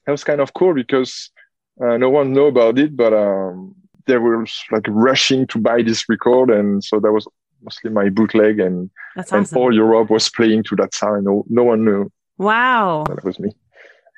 that 0.06 0.12
was 0.12 0.24
kind 0.24 0.42
of 0.42 0.54
cool 0.54 0.74
because 0.74 1.30
uh, 1.84 1.98
no 1.98 2.10
one 2.10 2.34
knew 2.34 2.46
about 2.46 2.78
it, 2.78 2.96
but 2.96 3.14
um, 3.14 3.76
they 4.08 4.18
were 4.18 4.46
like 4.72 4.86
rushing 4.90 5.48
to 5.48 5.58
buy 5.60 5.82
this 5.82 6.08
record, 6.10 6.50
and 6.50 6.84
so 6.84 7.00
that 7.00 7.12
was 7.12 7.28
mostly 7.64 7.92
my 7.92 8.10
bootleg 8.10 8.60
and 8.60 8.90
That's 9.16 9.32
and 9.32 9.48
all 9.56 9.74
Europe 9.74 10.10
was 10.10 10.30
playing 10.30 10.64
to 10.64 10.76
that 10.78 10.94
sound. 10.94 11.26
No, 11.26 11.46
no 11.48 11.64
one 11.64 11.86
knew 11.86 12.12
wow. 12.38 13.04
that 13.08 13.24
was 13.24 13.40
me. 13.40 13.52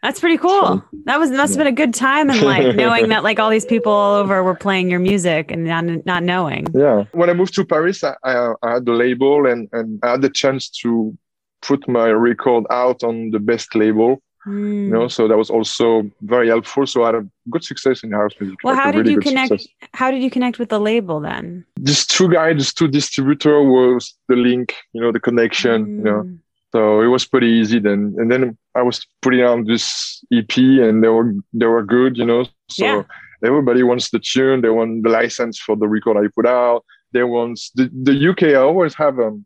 That's 0.04 0.20
pretty 0.20 0.38
cool. 0.38 0.84
That 1.06 1.18
was 1.18 1.32
must 1.32 1.54
have 1.54 1.58
been 1.58 1.68
a 1.68 1.72
good 1.72 1.94
time 1.94 2.30
and 2.30 2.42
like 2.42 2.76
knowing 2.76 3.08
that 3.08 3.24
like 3.24 3.40
all 3.40 3.50
these 3.50 3.66
people 3.74 3.92
all 3.92 4.16
over 4.16 4.44
were 4.44 4.54
playing 4.54 4.90
your 4.92 5.00
music 5.00 5.50
and 5.50 5.64
not 5.64 5.86
not 6.06 6.24
knowing. 6.24 6.68
Yeah. 6.74 7.06
When 7.14 7.30
I 7.30 7.34
moved 7.34 7.56
to 7.56 7.66
Paris, 7.66 8.04
I, 8.04 8.14
I, 8.24 8.54
I 8.62 8.74
had 8.74 8.86
the 8.86 8.92
label 8.92 9.48
and, 9.48 9.70
and 9.72 10.00
I 10.04 10.12
had 10.12 10.22
the 10.22 10.30
chance 10.30 10.70
to 10.82 11.18
put 11.62 11.88
my 11.88 12.10
record 12.10 12.66
out 12.70 13.02
on 13.04 13.32
the 13.32 13.40
best 13.40 13.74
label, 13.76 14.22
Hmm. 14.44 14.88
you 14.88 14.90
know, 14.90 15.08
so 15.08 15.30
that 15.30 15.38
was 15.38 15.50
also 15.50 16.04
very 16.22 16.50
helpful. 16.50 16.86
So 16.86 17.04
I 17.04 17.06
had 17.06 17.16
a 17.16 17.26
good 17.50 17.64
success 17.64 18.04
in 18.04 18.12
house 18.12 18.34
music. 18.42 18.58
Well, 18.62 18.74
like 18.76 18.84
how 18.84 18.92
did 18.92 18.98
really 19.00 19.14
you 19.14 19.20
connect? 19.22 19.52
success. 19.52 19.68
How 19.94 20.12
did 20.12 20.22
you 20.22 20.30
connect 20.30 20.60
with 20.60 20.68
the 20.68 20.82
label 20.82 21.22
then? 21.22 21.66
These 21.80 22.06
two 22.08 22.28
guys, 22.28 22.58
these 22.58 22.74
two 22.74 22.90
distributor 22.90 23.64
was 23.64 24.14
the 24.28 24.36
link, 24.36 24.76
you 24.92 25.00
know, 25.00 25.14
the 25.14 25.22
connection, 25.22 25.86
you 26.00 26.04
know. 26.04 26.22
Hmm. 26.24 26.36
So 26.74 27.00
it 27.00 27.08
was 27.08 27.26
pretty 27.26 27.48
easy 27.48 27.80
then. 27.80 28.16
And 28.18 28.30
then 28.30 28.58
I 28.76 28.82
was 28.82 29.06
putting 29.22 29.42
out 29.42 29.66
this 29.68 30.24
EP 30.34 30.58
and 30.58 31.04
they 31.04 31.08
were 31.10 31.34
they 31.54 31.66
were 31.66 31.84
good, 31.84 32.18
you 32.18 32.26
know. 32.26 32.46
So 32.70 32.86
Yeah. 32.86 33.04
everybody 33.44 33.84
wants 33.84 34.10
the 34.10 34.20
tune, 34.20 34.62
they 34.62 34.70
want 34.70 35.04
the 35.04 35.10
license 35.10 35.60
for 35.60 35.76
the 35.76 35.88
record 35.88 36.18
I 36.18 36.28
put 36.34 36.46
out. 36.46 36.84
They 37.12 37.24
want 37.24 37.60
the, 37.76 37.90
the 37.94 38.30
UK. 38.30 38.44
I 38.44 38.56
always 38.56 38.96
have 38.96 39.20
um, 39.20 39.46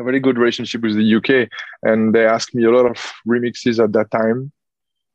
a 0.00 0.04
very 0.04 0.18
good 0.18 0.36
relationship 0.38 0.82
with 0.82 0.96
the 0.96 1.14
UK 1.16 1.48
and 1.82 2.12
they 2.14 2.26
asked 2.26 2.54
me 2.54 2.64
a 2.64 2.70
lot 2.70 2.86
of 2.86 2.96
remixes 3.28 3.82
at 3.82 3.92
that 3.92 4.10
time. 4.10 4.50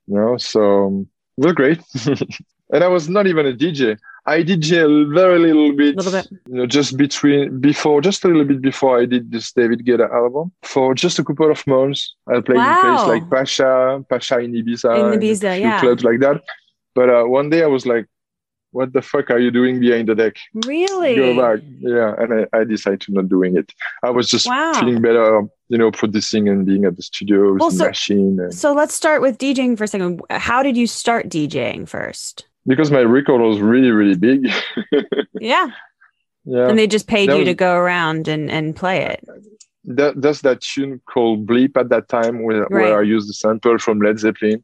You 0.07 0.15
know, 0.15 0.37
so 0.37 0.87
um, 0.87 1.07
it 1.37 1.45
was 1.45 1.53
great. 1.53 1.79
and 2.73 2.83
I 2.83 2.87
was 2.87 3.09
not 3.09 3.27
even 3.27 3.45
a 3.45 3.53
DJ. 3.53 3.97
I 4.35 4.43
DJ 4.43 4.69
a 4.85 5.13
very 5.19 5.39
little 5.39 5.71
bit, 5.81 5.95
Little 5.95 6.11
bit. 6.11 6.27
you 6.49 6.55
know, 6.57 6.65
just 6.77 6.97
between 6.97 7.59
before, 7.59 7.97
just 8.09 8.23
a 8.25 8.27
little 8.27 8.45
bit 8.45 8.61
before 8.61 8.99
I 9.01 9.05
did 9.05 9.31
this 9.31 9.51
David 9.59 9.85
Guetta 9.85 10.07
album. 10.21 10.51
For 10.63 10.93
just 10.93 11.19
a 11.19 11.23
couple 11.23 11.49
of 11.51 11.65
months, 11.75 11.99
I 12.27 12.39
played 12.47 12.59
in 12.59 12.75
places 12.83 13.07
like 13.13 13.29
Pacha, 13.29 13.71
Pacha 14.09 14.39
in 14.45 14.51
Ibiza, 14.53 14.91
In 14.99 15.05
and 15.13 15.21
Ibiza, 15.21 15.49
a 15.51 15.55
few 15.55 15.61
yeah. 15.67 15.79
clubs 15.79 16.03
like 16.03 16.19
that. 16.25 16.37
But 16.95 17.09
uh, 17.09 17.23
one 17.25 17.49
day 17.49 17.61
I 17.63 17.67
was 17.67 17.85
like, 17.93 18.05
"What 18.71 18.93
the 18.93 19.01
fuck 19.01 19.29
are 19.31 19.39
you 19.45 19.51
doing 19.59 19.79
behind 19.79 20.09
the 20.09 20.15
deck? 20.15 20.35
Really? 20.65 21.15
Go 21.15 21.29
back!" 21.43 21.59
Yeah, 21.79 22.13
and 22.21 22.29
I, 22.53 22.57
I 22.59 22.63
decided 22.65 23.01
to 23.01 23.13
not 23.13 23.29
doing 23.29 23.57
it. 23.57 23.71
I 24.03 24.09
was 24.11 24.27
just 24.29 24.47
Wow. 24.47 24.73
feeling 24.79 25.01
better, 25.01 25.29
you 25.69 25.77
know, 25.77 25.91
producing 25.91 26.49
and 26.49 26.65
being 26.65 26.83
at 26.85 26.95
the 26.97 27.03
studio 27.03 27.53
with 27.53 27.61
Well, 27.61 27.69
the 27.71 27.77
so- 27.77 27.87
machine. 27.87 28.37
And, 28.39 28.53
So 28.53 28.73
let's 28.73 28.93
start 28.93 29.21
with 29.21 29.37
DJing 29.37 29.77
for 29.77 29.85
a 29.85 29.87
second. 29.87 30.21
How 30.29 30.61
did 30.61 30.75
you 30.77 30.87
start 30.87 31.29
DJing 31.29 31.87
first? 31.87 32.45
Because 32.69 32.89
my 32.91 33.01
record 33.17 33.41
was 33.41 33.59
really, 33.59 33.91
really 33.91 34.15
big. 34.27 34.39
Yeah. 35.51 35.67
yeah. 36.43 36.67
And 36.69 36.77
they 36.77 36.87
just 36.87 37.07
paid 37.07 37.29
That 37.29 37.33
you 37.37 37.45
was- 37.45 37.53
to 37.53 37.53
go 37.67 37.73
around 37.83 38.27
and, 38.27 38.49
and 38.51 38.75
play 38.75 38.97
it. 39.13 39.21
that 39.99 40.21
that's 40.23 40.41
that 40.47 40.59
tune 40.61 41.01
called 41.13 41.47
Bleep 41.49 41.73
at 41.77 41.87
that 41.89 42.05
time 42.09 42.35
where, 42.43 42.61
Right. 42.63 42.71
where 42.71 42.99
I 42.99 43.03
used 43.15 43.27
the 43.29 43.33
sample 43.33 43.77
from 43.79 43.99
Led 44.01 44.19
Zeppelin. 44.19 44.63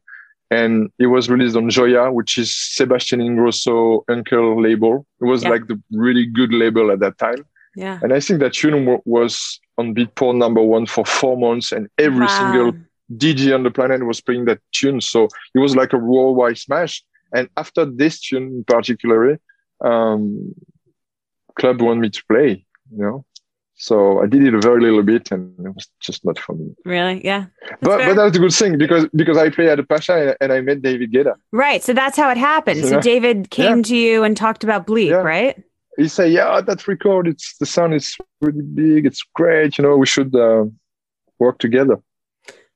And 0.50 0.90
it 1.04 1.08
was 1.16 1.28
released 1.28 1.56
on 1.56 1.70
Joya, 1.70 2.12
which 2.12 2.32
is 2.42 2.54
Sebastian 2.76 3.20
Ingrosso 3.20 4.02
uncle 4.14 4.60
label. 4.62 4.94
It 5.22 5.24
was 5.32 5.42
Yeah. 5.42 5.50
like 5.54 5.66
the 5.66 5.76
really 6.04 6.26
good 6.26 6.52
label 6.52 6.90
at 6.92 7.00
that 7.00 7.16
time. 7.18 7.40
Yeah. 7.74 7.98
And 8.02 8.12
I 8.12 8.20
think 8.20 8.40
that 8.40 8.52
tune 8.52 8.84
wa- 8.86 9.00
was 9.06 9.58
on 9.78 9.94
Beatport 9.94 10.36
number 10.36 10.62
one 10.62 10.84
for 10.86 11.04
four 11.06 11.36
months 11.46 11.72
and 11.72 11.88
every 11.98 12.26
Wow. 12.26 12.38
single 12.38 12.68
DJ 13.22 13.54
on 13.54 13.62
the 13.62 13.70
planet 13.78 14.04
was 14.06 14.20
playing 14.20 14.44
that 14.46 14.60
tune. 14.72 15.00
So 15.00 15.20
it 15.54 15.60
was 15.66 15.74
like 15.74 15.92
a 15.94 15.98
worldwide 15.98 16.58
smash. 16.58 17.02
And 17.34 17.48
after 17.56 17.84
this 17.84 18.20
tune 18.20 18.42
in 18.44 18.64
particular, 18.64 19.38
um, 19.84 20.54
club 21.58 21.80
wanted 21.80 22.00
me 22.00 22.10
to 22.10 22.22
play, 22.28 22.66
you 22.92 22.98
know. 22.98 23.24
So 23.78 24.22
I 24.22 24.26
did 24.26 24.42
it 24.42 24.54
a 24.54 24.60
very 24.60 24.80
little 24.80 25.02
bit 25.02 25.30
and 25.30 25.52
it 25.66 25.74
was 25.74 25.86
just 26.00 26.24
not 26.24 26.38
for 26.38 26.54
me. 26.54 26.74
Really? 26.86 27.22
Yeah. 27.22 27.46
But 27.82 27.98
fair. 27.98 28.14
but 28.14 28.22
that's 28.22 28.36
a 28.36 28.40
good 28.40 28.52
thing 28.54 28.78
because 28.78 29.06
because 29.14 29.36
I 29.36 29.50
play 29.50 29.68
at 29.68 29.76
the 29.76 29.82
Pacha 29.84 30.34
and 30.40 30.50
I 30.50 30.62
met 30.62 30.80
David 30.80 31.12
Guetta. 31.12 31.34
Right. 31.52 31.82
So 31.82 31.92
that's 31.92 32.16
how 32.16 32.30
it 32.30 32.38
happened. 32.38 32.84
So 32.84 32.94
Yeah. 32.94 33.00
David 33.00 33.50
came 33.50 33.82
to 33.82 33.94
you 33.94 34.24
and 34.24 34.34
talked 34.34 34.64
about 34.64 34.86
Bleep, 34.86 35.10
Yeah. 35.10 35.16
right? 35.16 35.62
He 35.98 36.08
said, 36.08 36.32
"Yeah, 36.32 36.60
that 36.62 36.88
record. 36.88 37.26
It's 37.28 37.56
the 37.58 37.66
sound 37.66 37.92
is 37.94 38.16
really 38.40 38.62
big. 38.62 39.04
It's 39.04 39.22
great. 39.34 39.76
You 39.76 39.82
know, 39.84 39.96
we 39.98 40.06
should 40.06 40.34
uh, 40.34 40.64
work 41.38 41.58
together." 41.58 41.96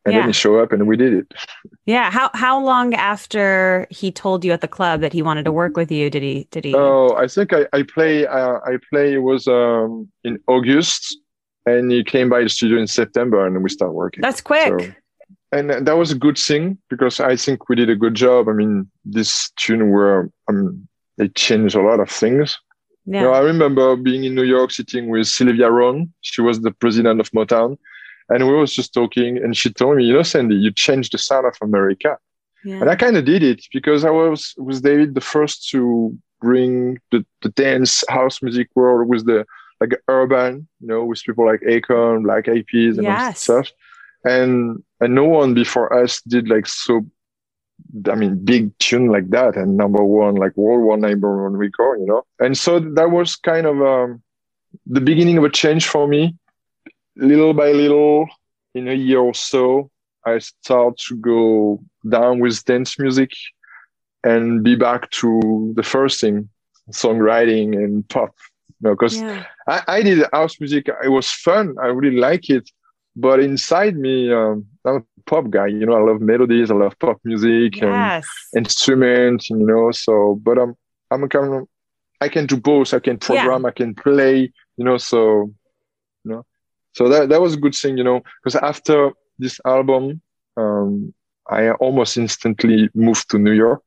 And 0.05 0.15
Yeah. 0.15 0.21
then 0.21 0.29
he 0.29 0.33
showed 0.33 0.61
up 0.63 0.73
and 0.73 0.87
we 0.87 0.97
did 0.97 1.13
it. 1.13 1.35
Yeah. 1.85 2.11
How 2.11 2.31
how 2.35 2.63
long 2.63 2.95
after 2.95 3.87
he 3.91 4.11
told 4.11 4.45
you 4.45 4.53
at 4.53 4.63
the 4.63 4.69
club 4.69 5.01
that 5.03 5.13
he 5.13 5.21
wanted 5.23 5.45
to 5.45 5.53
work 5.53 5.77
with 5.77 5.91
you 5.93 6.09
did 6.09 6.23
he 6.23 6.47
did 6.51 6.65
he 6.65 6.75
Oh, 6.75 7.15
I 7.17 7.27
think 7.29 7.53
I, 7.53 7.67
I 7.73 7.83
play 7.83 8.27
uh, 8.27 8.59
I 8.65 8.79
play 8.91 9.13
it 9.15 9.19
was 9.19 9.47
um, 9.47 10.09
in 10.25 10.39
August, 10.47 11.19
and 11.67 11.91
he 11.93 12.03
came 12.03 12.29
by 12.31 12.43
the 12.43 12.49
studio 12.49 12.79
in 12.81 12.87
September, 12.87 13.47
and 13.47 13.63
we 13.63 13.69
start 13.69 13.93
working. 13.93 14.23
That's 14.23 14.41
quick. 14.41 14.81
So- 14.81 14.93
and 15.53 15.71
that 15.87 15.97
was 15.97 16.13
a 16.13 16.19
good 16.27 16.39
thing 16.39 16.79
because 16.89 17.19
I 17.19 17.35
think 17.35 17.69
we 17.69 17.75
did 17.75 17.91
a 17.91 17.97
good 17.97 18.15
job. 18.15 18.49
I 18.49 18.53
mean, 18.53 18.89
this 19.05 19.51
tune 19.59 19.91
were 19.91 20.31
um, 20.49 20.87
it 21.19 21.35
changed 21.35 21.75
a 21.75 21.83
lot 21.83 21.99
of 21.99 22.09
things. 22.09 22.57
yeah. 23.05 23.21
You 23.21 23.27
know, 23.27 23.33
I 23.33 23.41
remember 23.41 23.97
being 23.97 24.23
in 24.25 24.37
New 24.37 24.45
York, 24.45 24.71
sitting 24.71 25.09
with 25.11 25.27
Sylvia 25.27 25.69
Rhone. 25.69 26.13
She 26.21 26.41
was 26.41 26.61
the 26.61 26.71
president 26.71 27.19
of 27.21 27.29
Motown, 27.33 27.77
and 28.31 28.47
we 28.49 28.55
was 28.55 28.73
just 28.75 28.95
talking, 28.95 29.37
and 29.39 29.57
she 29.57 29.73
told 29.73 29.97
me, 29.97 30.05
"You 30.05 30.15
know, 30.15 30.23
Sandy, 30.23 30.55
you 30.55 30.71
changed 30.73 31.13
the 31.13 31.19
sound 31.19 31.47
of 31.47 31.57
America." 31.63 32.19
yeah. 32.65 32.81
And 32.81 32.91
I 32.91 32.97
kind 32.97 33.17
of 33.17 33.25
did 33.25 33.43
it 33.43 33.65
because 33.73 34.05
I 34.05 34.11
was 34.11 34.55
with 34.57 34.83
David 34.83 35.15
the 35.15 35.21
first 35.21 35.69
to 35.71 36.17
bring 36.41 36.99
the, 37.11 37.25
the 37.43 37.51
dance 37.51 38.03
house 38.09 38.43
music 38.43 38.69
world 38.75 39.09
with 39.09 39.27
the 39.27 39.45
like 39.81 39.93
urban, 40.09 40.69
you 40.81 40.89
know, 40.89 41.05
with 41.05 41.23
people 41.23 41.47
like 41.47 41.61
Akon, 41.63 42.23
Black 42.25 42.49
Eyed 42.49 42.67
Peas, 42.67 42.99
and 42.99 43.07
all 43.09 43.15
that 43.15 43.27
Yes. 43.29 43.41
stuff. 43.41 43.71
And 44.25 44.83
and 45.01 45.15
no 45.15 45.25
one 45.25 45.55
before 45.55 45.93
us 45.93 46.21
did 46.23 46.49
like 46.49 46.67
so. 46.67 47.07
I 48.11 48.15
mean, 48.15 48.45
big 48.45 48.77
tune 48.79 49.07
like 49.09 49.31
that 49.31 49.57
and 49.57 49.77
number 49.77 50.05
one, 50.05 50.35
like 50.35 50.55
world 50.57 50.83
one 50.83 51.01
number 51.01 51.43
one 51.45 51.57
record, 51.57 52.01
you 52.01 52.07
know. 52.07 52.25
And 52.39 52.57
so 52.57 52.79
that 52.79 53.11
was 53.11 53.37
kind 53.37 53.67
of 53.67 53.81
um, 53.81 54.23
the 54.87 55.01
beginning 55.01 55.39
of 55.39 55.45
a 55.45 55.51
change 55.51 55.87
for 55.89 56.07
me. 56.07 56.37
Little 57.17 57.55
by 57.55 57.73
little, 57.73 58.29
in 58.75 58.89
a 58.89 58.95
year 58.95 59.21
or 59.21 59.35
so, 59.35 59.91
I 60.25 60.39
start 60.39 60.99
to 61.09 61.17
go 61.17 61.83
down 62.09 62.41
with 62.41 62.65
dance 62.65 62.99
music 62.99 63.31
and 64.23 64.63
be 64.63 64.77
back 64.77 65.11
to 65.11 65.73
the 65.77 65.83
first 65.83 66.21
thing, 66.21 66.49
songwriting 66.91 67.75
and 67.77 68.09
pop. 68.09 68.35
You 68.69 68.89
know, 68.89 68.95
because 68.95 69.21
yeah. 69.21 69.45
I, 69.67 69.83
I 69.89 70.03
did 70.03 70.25
house 70.33 70.59
music. 70.61 70.89
It 71.05 71.09
was 71.09 71.31
fun. 71.31 71.77
I 71.83 71.87
really 71.87 72.17
like 72.19 72.49
it. 72.51 72.71
But 73.17 73.41
inside 73.41 73.97
me, 73.97 74.33
um, 74.33 74.67
I'm 74.85 74.97
a 74.97 75.03
pop 75.27 75.51
guy. 75.51 75.67
You 75.67 75.85
know, 75.85 75.95
I 75.95 76.01
love 76.01 76.21
melodies. 76.21 76.71
I 76.71 76.75
love 76.75 76.99
pop 76.99 77.19
music 77.25 77.83
and 77.83 78.25
instruments. 78.57 79.51
You 79.51 79.67
know, 79.67 79.91
so 79.91 80.39
but 80.43 80.59
I'm 80.59 80.75
I'm 81.11 81.25
a 81.25 81.29
kind 81.29 81.55
of 81.55 81.69
I 82.21 82.29
can 82.29 82.47
do 82.47 82.57
both. 82.57 82.95
I 82.95 83.01
can 83.01 83.19
program. 83.19 83.67
I 83.67 83.73
can 83.73 83.95
play. 83.95 84.53
You 84.77 84.85
know, 84.85 84.97
so 84.97 85.53
you 86.25 86.31
know, 86.33 86.47
so 86.93 87.09
that 87.09 87.29
that 87.29 87.41
was 87.41 87.55
a 87.55 87.59
good 87.59 87.75
thing. 87.75 87.97
You 87.99 88.05
know, 88.05 88.23
because 88.43 88.57
after 88.57 89.13
this 89.39 89.61
album, 89.65 90.21
um, 90.57 91.15
I 91.49 91.71
almost 91.73 92.17
instantly 92.17 92.89
moved 92.95 93.31
to 93.31 93.39
New 93.39 93.53
York. 93.53 93.83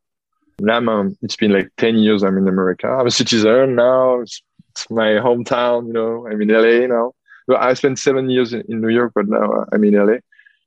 Now 0.59 0.77
I'm, 0.77 0.89
um, 0.89 1.17
it's 1.21 1.35
been 1.35 1.51
like 1.51 1.69
10 1.77 1.97
years 1.97 2.23
I'm 2.23 2.37
in 2.37 2.47
America. 2.47 2.87
I'm 2.87 3.07
a 3.07 3.11
citizen 3.11 3.75
now. 3.75 4.21
It's, 4.21 4.43
it's 4.69 4.89
my 4.89 5.11
hometown, 5.25 5.87
you 5.87 5.93
know. 5.93 6.27
I'm 6.27 6.41
in 6.41 6.49
LA 6.49 6.87
now. 6.87 7.13
Well, 7.47 7.57
I 7.57 7.73
spent 7.73 7.99
seven 7.99 8.29
years 8.29 8.53
in, 8.53 8.63
in 8.69 8.81
New 8.81 8.89
York, 8.89 9.13
but 9.15 9.27
now 9.27 9.65
I'm 9.71 9.83
in 9.83 9.93
LA. 9.93 10.17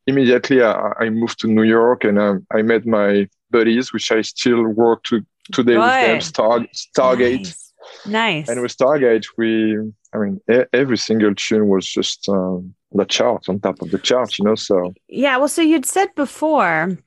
Immediately, 0.07 0.63
I, 0.63 0.93
I 1.01 1.11
moved 1.11 1.41
to 1.41 1.49
New 1.49 1.63
York 1.63 2.05
and 2.05 2.19
um, 2.19 2.47
I 2.53 2.63
met 2.63 2.87
my 2.87 3.29
buddies, 3.51 3.93
which 3.93 4.11
I 4.11 4.23
still 4.23 4.63
work 4.63 5.03
to 5.05 5.25
today 5.53 5.77
with 5.77 5.87
them, 5.87 6.21
Star, 6.21 6.61
Stargate. 6.75 7.45
Nice. 7.45 7.66
Nice. 8.05 8.49
And 8.49 8.61
with 8.61 8.77
Stargate, 8.77 9.27
we, 9.37 9.79
I 10.13 10.19
mean, 10.19 10.41
e- 10.51 10.69
every 10.73 10.99
single 10.99 11.35
tune 11.35 11.69
was 11.69 11.87
just 11.87 12.29
um, 12.29 12.75
the 12.93 13.05
chart 13.05 13.49
on 13.49 13.61
top 13.61 13.81
of 13.83 13.91
the 13.91 13.99
chart, 13.99 14.39
you 14.39 14.45
know. 14.45 14.55
So 14.55 14.95
Yeah, 15.09 15.37
well, 15.39 15.49
so 15.49 15.63
you'd 15.63 15.87
said 15.87 16.15
before, 16.15 16.99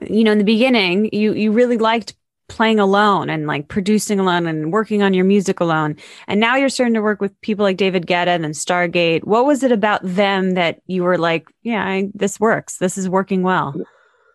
you 0.00 0.24
know, 0.24 0.32
in 0.32 0.38
the 0.38 0.44
beginning, 0.44 1.10
you 1.12 1.32
you 1.34 1.52
really 1.52 1.78
liked 1.78 2.14
playing 2.48 2.78
alone 2.78 3.30
and 3.30 3.46
like 3.46 3.68
producing 3.68 4.20
alone 4.20 4.46
and 4.46 4.72
working 4.72 5.02
on 5.02 5.14
your 5.14 5.24
music 5.24 5.58
alone. 5.58 5.96
And 6.28 6.38
now 6.38 6.56
you're 6.56 6.68
starting 6.68 6.94
to 6.94 7.00
work 7.00 7.20
with 7.20 7.38
people 7.40 7.62
like 7.62 7.78
David 7.78 8.06
Guetta 8.06 8.28
and 8.28 8.44
then 8.44 8.52
Stargate. 8.52 9.24
What 9.24 9.46
was 9.46 9.62
it 9.62 9.72
about 9.72 10.00
them 10.02 10.52
that 10.52 10.82
you 10.86 11.02
were 11.02 11.16
like, 11.16 11.46
yeah, 11.62 11.82
I, 11.82 12.10
this 12.14 12.38
works. 12.38 12.76
This 12.76 12.98
is 12.98 13.08
working 13.08 13.42
well? 13.42 13.74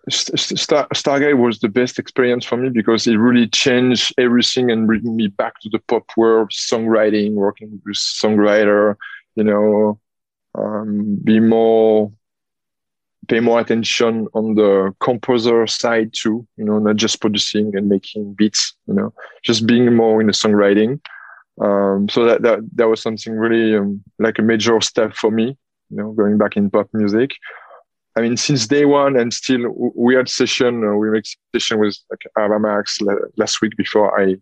Star, 0.09 0.87
Stargate 0.93 1.37
was 1.37 1.59
the 1.59 1.69
best 1.69 1.99
experience 1.99 2.45
for 2.45 2.57
me 2.57 2.69
because 2.69 3.07
it 3.07 3.15
really 3.15 3.47
changed 3.47 4.13
everything 4.17 4.71
and 4.71 4.87
bring 4.87 5.15
me 5.15 5.27
back 5.27 5.59
to 5.61 5.69
the 5.69 5.79
pop 5.79 6.05
world, 6.15 6.51
songwriting, 6.51 7.33
working 7.33 7.81
with 7.85 7.97
songwriter, 7.97 8.95
you 9.35 9.43
know, 9.43 9.99
um, 10.55 11.19
be 11.23 11.39
more 11.39 12.11
pay 13.27 13.39
more 13.39 13.59
attention 13.59 14.27
on 14.33 14.55
the 14.55 14.93
composer 14.99 15.67
side 15.67 16.11
too, 16.13 16.47
you 16.55 16.63
know, 16.63 16.79
not 16.79 16.95
just 16.95 17.19
producing 17.19 17.75
and 17.75 17.89
making 17.89 18.33
beats, 18.33 18.73
you 18.87 18.93
know, 18.93 19.13
just 19.43 19.67
being 19.67 19.93
more 19.93 20.21
in 20.21 20.27
the 20.27 20.33
songwriting. 20.33 20.99
Um, 21.61 22.07
so 22.09 22.23
that, 22.25 22.41
that, 22.43 22.59
that 22.75 22.87
was 22.87 23.01
something 23.01 23.33
really 23.33 23.75
um, 23.75 24.03
like 24.19 24.39
a 24.39 24.43
major 24.43 24.79
step 24.81 25.13
for 25.13 25.31
me, 25.31 25.57
you 25.89 25.97
know, 25.97 26.11
going 26.13 26.37
back 26.37 26.55
in 26.55 26.69
pop 26.69 26.87
music. 26.93 27.31
I 28.17 28.21
mean, 28.21 28.35
since 28.35 28.65
day 28.65 28.85
one 28.85 29.15
and 29.15 29.31
still 29.31 29.91
we 29.95 30.15
had 30.15 30.27
session, 30.27 30.83
uh, 30.83 30.95
we 30.95 31.11
make 31.11 31.27
session 31.53 31.77
with 31.77 31.95
like 32.09 32.23
last 33.37 33.61
week 33.61 33.77
before 33.77 34.19
I, 34.19 34.37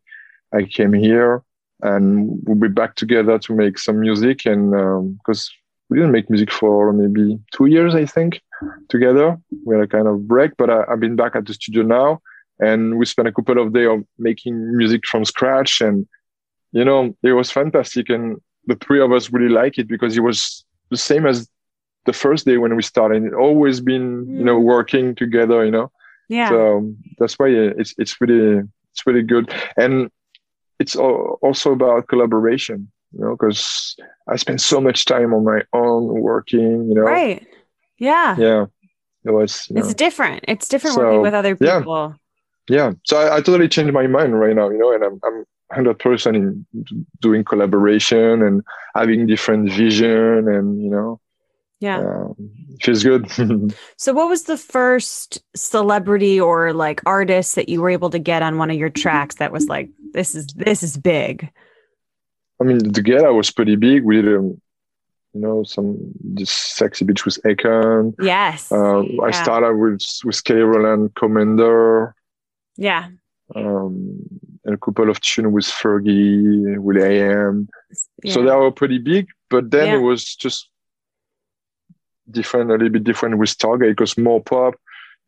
I 0.54 0.64
came 0.64 0.94
here 0.94 1.44
and 1.82 2.40
we'll 2.44 2.56
be 2.56 2.70
back 2.70 2.96
together 2.96 3.38
to 3.38 3.54
make 3.54 3.78
some 3.78 4.00
music 4.00 4.46
and 4.46 4.72
because 5.18 5.50
um, 5.50 5.56
we 5.90 5.98
didn't 5.98 6.14
make 6.14 6.30
music 6.30 6.52
for 6.52 6.94
maybe 6.94 7.38
two 7.52 7.66
years, 7.66 7.94
I 7.96 8.06
think, 8.06 8.42
together. 8.88 9.38
We 9.66 9.76
had 9.76 9.84
a 9.84 9.88
kind 9.88 10.08
of 10.08 10.26
break, 10.26 10.56
but 10.58 10.70
I, 10.70 10.86
have 10.88 11.02
been 11.02 11.18
back 11.18 11.36
at 11.36 11.46
the 11.46 11.54
studio 11.54 11.84
now, 11.84 12.22
and 12.60 12.98
we 12.98 13.06
spent 13.06 13.28
a 13.28 13.34
couple 13.34 13.62
of 13.62 13.74
days 13.74 13.90
of 13.90 14.06
making 14.18 14.78
music 14.78 15.06
from 15.06 15.26
scratch, 15.26 15.82
and 15.82 16.08
you 16.72 16.86
know, 16.86 17.14
it 17.24 17.34
was 17.34 17.52
fantastic. 17.52 18.10
And 18.10 18.38
the 18.68 18.76
three 18.76 19.02
of 19.02 19.12
us 19.12 19.32
really 19.32 19.54
like 19.54 19.78
it 19.78 19.90
because 19.90 20.16
it 20.18 20.22
was 20.22 20.64
the 20.92 20.98
same 20.98 21.26
as 21.26 21.50
the 22.06 22.14
first 22.14 22.46
day 22.46 22.58
when 22.58 22.76
we 22.76 22.84
started. 22.84 23.24
It 23.24 23.34
always 23.34 23.82
been, 23.82 24.28
you 24.30 24.44
know, 24.44 24.60
mm. 24.60 24.64
working 24.64 25.16
together, 25.16 25.66
you 25.66 25.72
know. 25.72 25.92
Yeah. 26.30 26.50
So 26.50 26.94
that's 27.20 27.38
why 27.38 27.50
it's 27.50 27.94
it's 27.98 28.20
really 28.20 28.64
it's 28.92 29.06
really 29.06 29.24
good, 29.24 29.54
and 29.78 30.10
it's 30.80 30.96
also 30.96 31.72
about 31.72 32.08
collaboration 32.08 32.92
you 33.16 33.24
know, 33.24 33.32
because 33.32 33.96
I 34.28 34.36
spent 34.36 34.62
so 34.62 34.82
much 34.82 35.06
time 35.06 35.34
on 35.34 35.46
my 35.46 35.62
own 35.74 36.08
working, 36.22 36.90
you 36.90 36.96
know. 36.96 37.02
Right. 37.02 37.46
Yeah. 37.98 38.36
Yeah. 38.38 38.66
It 39.24 39.32
was. 39.32 39.68
It's 39.70 39.88
know. 39.88 39.94
different. 39.94 40.46
It's 40.48 40.68
different 40.68 40.96
so, 40.96 41.04
working 41.04 41.22
with 41.22 41.34
other 41.34 41.56
people. 41.56 42.16
Yeah. 42.68 42.76
yeah. 42.76 42.92
So 43.04 43.18
I, 43.18 43.38
I, 43.38 43.38
totally 43.38 43.70
changed 43.70 43.94
my 43.94 44.08
mind 44.08 44.38
right 44.40 44.56
now, 44.56 44.70
you 44.70 44.78
know, 44.78 44.94
and 44.94 45.04
I'm, 45.04 45.20
I'm 45.24 45.86
100% 45.86 46.36
in 46.36 46.66
doing 47.22 47.44
collaboration 47.44 48.44
and 48.44 48.64
having 48.96 49.26
different 49.26 49.72
vision 49.72 50.48
and, 50.50 50.82
you 50.84 50.90
know, 50.90 51.20
yeah. 51.80 52.00
Um, 52.00 52.36
feels 52.82 53.04
good. 53.04 53.30
so 53.98 54.14
what 54.14 54.30
was 54.30 54.44
the 54.44 54.58
first 54.58 55.44
celebrity 55.56 56.40
or 56.40 56.74
like 56.74 57.02
artist 57.06 57.56
that 57.56 57.70
you 57.70 57.82
were 57.82 57.90
able 57.90 58.10
to 58.12 58.20
get 58.20 58.42
on 58.42 58.58
one 58.58 58.72
of 58.72 58.78
your 58.78 58.90
tracks 58.90 59.36
that 59.36 59.52
was 59.52 59.68
like, 59.68 59.90
this 60.14 60.36
is, 60.36 60.48
this 60.48 60.84
is 60.84 60.98
big? 60.98 61.50
I 62.62 62.64
mean, 62.64 62.78
the 62.78 63.02
Gala 63.02 63.34
was 63.34 63.52
pretty 63.52 63.76
big. 63.76 64.04
We 64.04 64.22
did, 64.22 64.38
um, 64.38 64.62
you 65.34 65.42
know, 65.42 65.64
some 65.64 65.98
this 66.24 66.52
sexy 66.52 67.04
bitch 67.04 67.26
with 67.26 67.42
Akon. 67.44 68.14
Yes. 68.22 68.72
Um, 68.72 69.10
yeah. 69.10 69.24
I 69.24 69.32
started 69.32 69.76
with 69.76 70.02
with 70.24 70.42
Kelly 70.46 70.62
Rowland, 70.62 71.14
Commander. 71.16 72.16
Yeah. 72.78 73.10
Um, 73.54 74.22
and 74.64 74.76
a 74.76 74.78
couple 74.78 75.10
of 75.10 75.20
tunes 75.20 75.54
with 75.54 75.66
Fergie, 75.66 76.78
with 76.80 76.98
AM. 76.98 77.68
Yeah. 78.24 78.34
So 78.34 78.44
they 78.44 78.56
were 78.56 78.72
pretty 78.72 78.98
big, 78.98 79.28
but 79.50 79.70
then 79.70 79.88
yeah. 79.88 79.96
it 79.96 80.02
was 80.02 80.36
just 80.36 80.70
different, 82.30 82.70
a 82.70 82.74
little 82.74 82.90
bit 82.90 83.04
different 83.04 83.38
with 83.38 83.50
Stargate 83.50 83.92
because 83.92 84.18
more 84.18 84.42
pop 84.42 84.76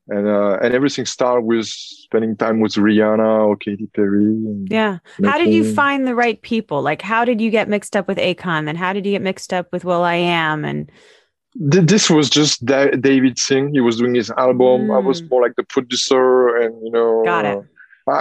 and 0.10 0.28
uh, 0.28 0.58
and 0.62 0.74
everything 0.74 1.06
started 1.06 1.42
with 1.42 1.68
spending 1.68 2.36
time 2.36 2.60
with 2.60 2.74
Rihanna 2.74 3.48
or 3.48 3.58
Katy 3.58 3.88
Perry. 3.88 4.36
yeah. 4.70 5.00
How 5.24 5.38
did 5.38 5.54
you 5.54 5.74
find 5.74 6.08
the 6.08 6.16
right 6.16 6.42
people? 6.42 6.82
Like, 6.82 7.02
how 7.02 7.26
did 7.26 7.42
you 7.42 7.50
get 7.50 7.68
mixed 7.68 7.96
up 7.96 8.08
with 8.08 8.18
Akon? 8.18 8.70
And 8.70 8.78
how 8.78 8.94
did 8.94 9.06
you 9.06 9.12
get 9.12 9.22
mixed 9.22 9.54
up 9.54 9.68
with 9.72 9.84
will.i.am? 9.84 10.64
And 10.64 10.90
this 11.56 12.10
was 12.10 12.30
just 12.30 12.66
David 12.66 13.38
Singh. 13.38 13.74
He 13.74 13.82
was 13.82 13.98
doing 13.98 14.16
his 14.16 14.32
album. 14.32 14.88
Mm. 14.88 14.96
I 14.96 15.00
was 15.00 15.22
mm. 15.22 15.30
more 15.30 15.42
like 15.42 15.56
the 15.56 15.64
producer, 15.64 16.56
and 16.58 16.74
you 16.84 16.92
know, 16.92 17.24
got 17.26 17.46
it. 17.46 17.60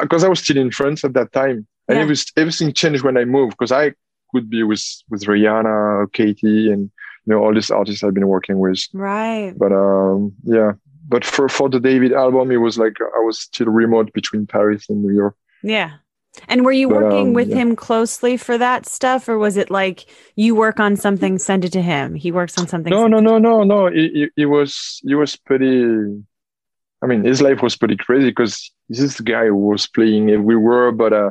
Because 0.00 0.24
uh, 0.24 0.26
I 0.26 0.30
was 0.30 0.40
still 0.40 0.56
in 0.56 0.72
France 0.72 1.04
at 1.04 1.12
that 1.14 1.32
time, 1.32 1.66
and 1.88 1.98
yeah. 1.98 2.02
it 2.02 2.08
was 2.08 2.26
everything 2.36 2.72
changed 2.72 3.04
when 3.04 3.16
I 3.16 3.24
moved. 3.24 3.52
Because 3.52 3.70
I 3.70 3.92
could 4.32 4.50
be 4.50 4.64
with 4.64 4.84
with 5.08 5.22
Rihanna, 5.24 5.66
or 5.66 6.08
Katy, 6.08 6.72
and 6.72 6.90
you 7.26 7.34
know 7.34 7.42
all 7.42 7.52
these 7.52 7.70
artists 7.70 8.02
I've 8.02 8.14
been 8.14 8.28
working 8.28 8.58
with. 8.58 8.86
Right. 8.92 9.52
But 9.56 9.72
um, 9.72 10.32
yeah, 10.44 10.72
but 11.08 11.24
for 11.24 11.48
for 11.48 11.68
the 11.68 11.80
David 11.80 12.12
album, 12.12 12.50
it 12.50 12.58
was 12.58 12.78
like 12.78 12.94
I 13.00 13.20
was 13.20 13.40
still 13.40 13.66
remote 13.66 14.12
between 14.12 14.46
Paris 14.46 14.88
and 14.88 15.02
New 15.02 15.14
York. 15.14 15.36
Yeah. 15.62 15.92
And 16.48 16.64
were 16.64 16.72
you 16.72 16.88
but, 16.88 17.02
working 17.02 17.28
um, 17.28 17.32
with 17.32 17.48
yeah. 17.48 17.56
him 17.56 17.76
closely 17.76 18.36
for 18.36 18.58
that 18.58 18.86
stuff, 18.86 19.28
or 19.28 19.38
was 19.38 19.56
it 19.56 19.70
like 19.70 20.06
you 20.36 20.54
work 20.54 20.78
on 20.78 20.94
something, 20.94 21.38
send 21.38 21.64
it 21.64 21.72
to 21.72 21.82
him? 21.82 22.14
He 22.14 22.30
works 22.30 22.58
on 22.58 22.68
something. 22.68 22.90
No, 22.90 23.06
no, 23.06 23.20
no, 23.20 23.38
no, 23.38 23.62
no. 23.64 23.86
It, 23.86 24.30
it, 24.36 24.46
was 24.46 25.00
he 25.02 25.14
was 25.14 25.34
pretty. 25.34 25.84
I 27.02 27.06
mean, 27.06 27.24
his 27.24 27.40
life 27.40 27.62
was 27.62 27.76
pretty 27.76 27.96
crazy 27.96 28.26
because 28.26 28.70
this 28.88 29.00
is 29.00 29.16
the 29.16 29.22
guy 29.22 29.46
who 29.46 29.56
was 29.56 29.86
playing 29.86 30.30
everywhere, 30.30 30.92
but 30.92 31.12
uh, 31.12 31.30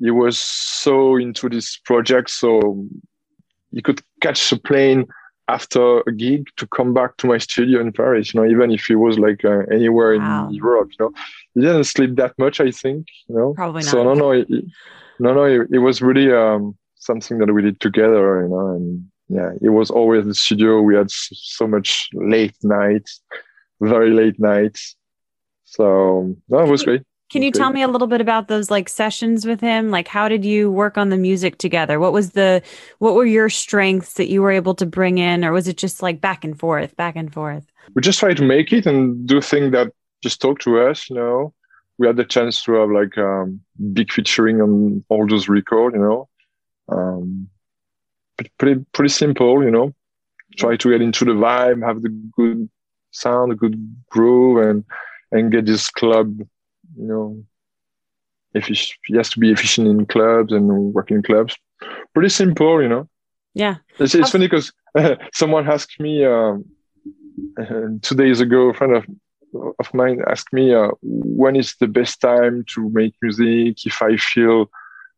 he 0.00 0.10
was 0.10 0.38
so 0.38 1.16
into 1.16 1.48
this 1.48 1.76
project, 1.76 2.30
so 2.30 2.86
he 3.70 3.82
could 3.82 4.00
catch 4.22 4.50
a 4.52 4.58
plane 4.58 5.06
after 5.48 6.00
a 6.00 6.12
gig 6.12 6.46
to 6.56 6.66
come 6.66 6.92
back 6.92 7.16
to 7.16 7.26
my 7.26 7.38
studio 7.38 7.80
in 7.80 7.92
Paris, 7.92 8.32
you 8.32 8.40
know, 8.40 8.46
even 8.46 8.70
if 8.70 8.84
he 8.84 8.94
was 8.94 9.18
like 9.18 9.44
uh, 9.44 9.60
anywhere 9.72 10.18
wow. 10.18 10.48
in 10.48 10.54
Europe, 10.54 10.90
you 10.92 11.06
know, 11.06 11.12
he 11.54 11.62
didn't 11.62 11.84
sleep 11.84 12.16
that 12.16 12.38
much, 12.38 12.60
I 12.60 12.70
think, 12.70 13.06
you 13.28 13.36
know. 13.36 13.54
Probably 13.54 13.82
not. 13.82 13.90
So 13.90 14.04
no, 14.04 14.14
no, 14.14 14.32
it, 14.32 14.48
no, 15.18 15.32
no, 15.32 15.44
it, 15.44 15.68
it, 15.72 15.78
was 15.78 16.02
really 16.02 16.30
um, 16.32 16.76
something 16.96 17.38
that 17.38 17.52
we 17.52 17.62
did 17.62 17.80
together, 17.80 18.42
you 18.42 18.48
know, 18.48 18.76
and 18.76 19.06
yeah, 19.28 19.50
it 19.62 19.70
was 19.70 19.90
always 19.90 20.26
the 20.26 20.34
studio. 20.34 20.82
We 20.82 20.94
had 20.94 21.10
so 21.10 21.66
much 21.66 22.08
late 22.12 22.56
nights, 22.62 23.22
very 23.80 24.10
late 24.10 24.38
nights. 24.38 24.96
So 25.64 26.36
that 26.48 26.64
no, 26.64 26.70
was 26.70 26.82
great. 26.82 27.02
Can 27.30 27.42
you 27.42 27.50
tell 27.50 27.70
me 27.70 27.82
a 27.82 27.88
little 27.88 28.06
bit 28.06 28.22
about 28.22 28.48
those 28.48 28.70
like 28.70 28.88
sessions 28.88 29.46
with 29.46 29.60
him? 29.60 29.90
Like 29.90 30.08
how 30.08 30.28
did 30.28 30.44
you 30.44 30.70
work 30.70 30.96
on 30.96 31.10
the 31.10 31.18
music 31.18 31.58
together? 31.58 32.00
What 32.00 32.12
was 32.12 32.30
the 32.30 32.62
what 32.98 33.14
were 33.14 33.26
your 33.26 33.50
strengths 33.50 34.14
that 34.14 34.28
you 34.28 34.40
were 34.40 34.50
able 34.50 34.74
to 34.76 34.86
bring 34.86 35.18
in 35.18 35.44
or 35.44 35.52
was 35.52 35.68
it 35.68 35.76
just 35.76 36.02
like 36.02 36.20
back 36.20 36.42
and 36.42 36.58
forth, 36.58 36.96
back 36.96 37.16
and 37.16 37.32
forth? 37.32 37.66
We 37.94 38.00
just 38.00 38.18
try 38.18 38.32
to 38.32 38.42
make 38.42 38.72
it 38.72 38.86
and 38.86 39.26
do 39.26 39.42
things 39.42 39.72
that 39.72 39.92
just 40.22 40.40
talk 40.40 40.58
to 40.60 40.80
us, 40.80 41.10
you 41.10 41.16
know. 41.16 41.52
We 41.98 42.06
had 42.06 42.16
the 42.16 42.24
chance 42.24 42.62
to 42.64 42.72
have 42.74 42.90
like 42.90 43.18
um, 43.18 43.60
big 43.92 44.10
featuring 44.10 44.62
on 44.62 45.04
all 45.08 45.26
those 45.26 45.48
records, 45.48 45.96
you 45.96 46.00
know. 46.00 46.28
Um, 46.88 47.48
pretty 48.58 48.84
pretty 48.92 49.10
simple, 49.10 49.62
you 49.62 49.70
know. 49.70 49.94
Try 50.56 50.76
to 50.76 50.90
get 50.90 51.02
into 51.02 51.24
the 51.26 51.32
vibe, 51.32 51.84
have 51.84 52.00
the 52.02 52.08
good 52.08 52.70
sound, 53.10 53.52
a 53.52 53.54
good 53.54 53.76
groove 54.08 54.66
and 54.66 54.84
and 55.30 55.52
get 55.52 55.66
this 55.66 55.90
club 55.90 56.40
you 56.96 57.06
know, 57.06 57.44
if 58.54 58.66
he 58.66 59.16
has 59.16 59.30
to 59.30 59.40
be 59.40 59.52
efficient 59.52 59.88
in 59.88 60.06
clubs 60.06 60.52
and 60.52 60.94
working 60.94 61.18
in 61.18 61.22
clubs. 61.22 61.56
Pretty 62.14 62.28
simple, 62.28 62.82
you 62.82 62.88
know. 62.88 63.08
Yeah. 63.54 63.76
It's, 63.98 64.14
it's 64.14 64.30
funny 64.30 64.46
because 64.46 64.72
uh, 64.94 65.16
someone 65.34 65.68
asked 65.68 66.00
me 66.00 66.24
um, 66.24 66.64
uh, 67.60 67.88
two 68.02 68.14
days 68.14 68.40
ago, 68.40 68.70
a 68.70 68.74
friend 68.74 68.96
of, 68.96 69.06
of 69.78 69.94
mine 69.94 70.20
asked 70.26 70.52
me 70.52 70.74
uh, 70.74 70.90
when 71.02 71.56
is 71.56 71.74
the 71.80 71.88
best 71.88 72.20
time 72.20 72.64
to 72.74 72.90
make 72.90 73.14
music 73.22 73.86
if 73.86 74.02
I 74.02 74.16
feel 74.16 74.70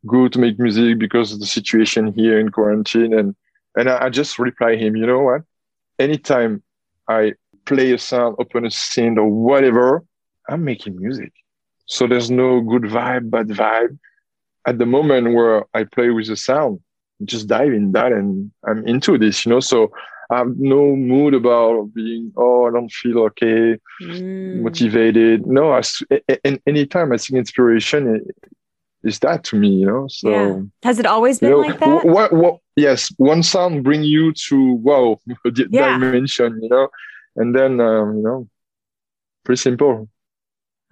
good 0.06 0.32
to 0.32 0.38
make 0.38 0.58
music 0.58 0.98
because 0.98 1.32
of 1.32 1.40
the 1.40 1.46
situation 1.46 2.12
here 2.12 2.38
in 2.38 2.50
quarantine. 2.50 3.12
And, 3.12 3.34
and 3.76 3.88
I, 3.88 4.06
I 4.06 4.08
just 4.10 4.38
reply 4.38 4.76
him, 4.76 4.96
you 4.96 5.06
know 5.06 5.20
what? 5.20 5.42
Anytime 5.98 6.62
I 7.08 7.34
play 7.66 7.92
a 7.92 7.98
sound, 7.98 8.36
open 8.38 8.64
a 8.64 8.68
synth 8.68 9.18
or 9.18 9.28
whatever, 9.28 10.04
I'm 10.48 10.64
making 10.64 11.00
music. 11.00 11.32
So 11.90 12.06
there's 12.06 12.30
no 12.30 12.60
good 12.60 12.82
vibe, 12.82 13.30
bad 13.30 13.48
vibe. 13.48 13.98
At 14.64 14.78
the 14.78 14.86
moment 14.86 15.34
where 15.34 15.64
I 15.74 15.82
play 15.82 16.10
with 16.10 16.28
the 16.28 16.36
sound, 16.36 16.78
just 17.24 17.48
dive 17.48 17.72
in 17.72 17.90
that 17.92 18.12
and 18.12 18.52
I'm 18.64 18.86
into 18.86 19.18
this, 19.18 19.44
you 19.44 19.50
know. 19.50 19.58
So 19.58 19.90
I 20.30 20.38
have 20.38 20.56
no 20.56 20.94
mood 20.94 21.34
about 21.34 21.92
being, 21.92 22.32
oh, 22.36 22.68
I 22.68 22.70
don't 22.70 22.92
feel 22.92 23.18
okay, 23.30 23.76
mm. 24.00 24.62
motivated. 24.62 25.46
No, 25.46 25.72
I, 25.72 25.82
and 26.44 26.60
anytime 26.64 27.12
I 27.12 27.16
see 27.16 27.36
inspiration, 27.36 28.24
is 29.02 29.18
that 29.20 29.42
to 29.44 29.56
me, 29.56 29.70
you 29.70 29.86
know. 29.86 30.06
So 30.08 30.30
yeah. 30.30 30.60
has 30.84 31.00
it 31.00 31.06
always 31.06 31.40
been 31.40 31.50
you 31.50 31.56
know, 31.56 31.62
like 31.62 31.80
that? 31.80 32.06
What, 32.06 32.32
what, 32.32 32.58
yes, 32.76 33.12
one 33.16 33.42
sound 33.42 33.82
bring 33.82 34.04
you 34.04 34.32
to 34.48 34.74
wow 34.74 35.18
yeah. 35.70 35.98
dimension, 35.98 36.60
you 36.62 36.68
know, 36.68 36.88
and 37.34 37.52
then 37.52 37.80
um, 37.80 38.18
you 38.18 38.22
know, 38.22 38.48
pretty 39.44 39.58
simple. 39.58 40.08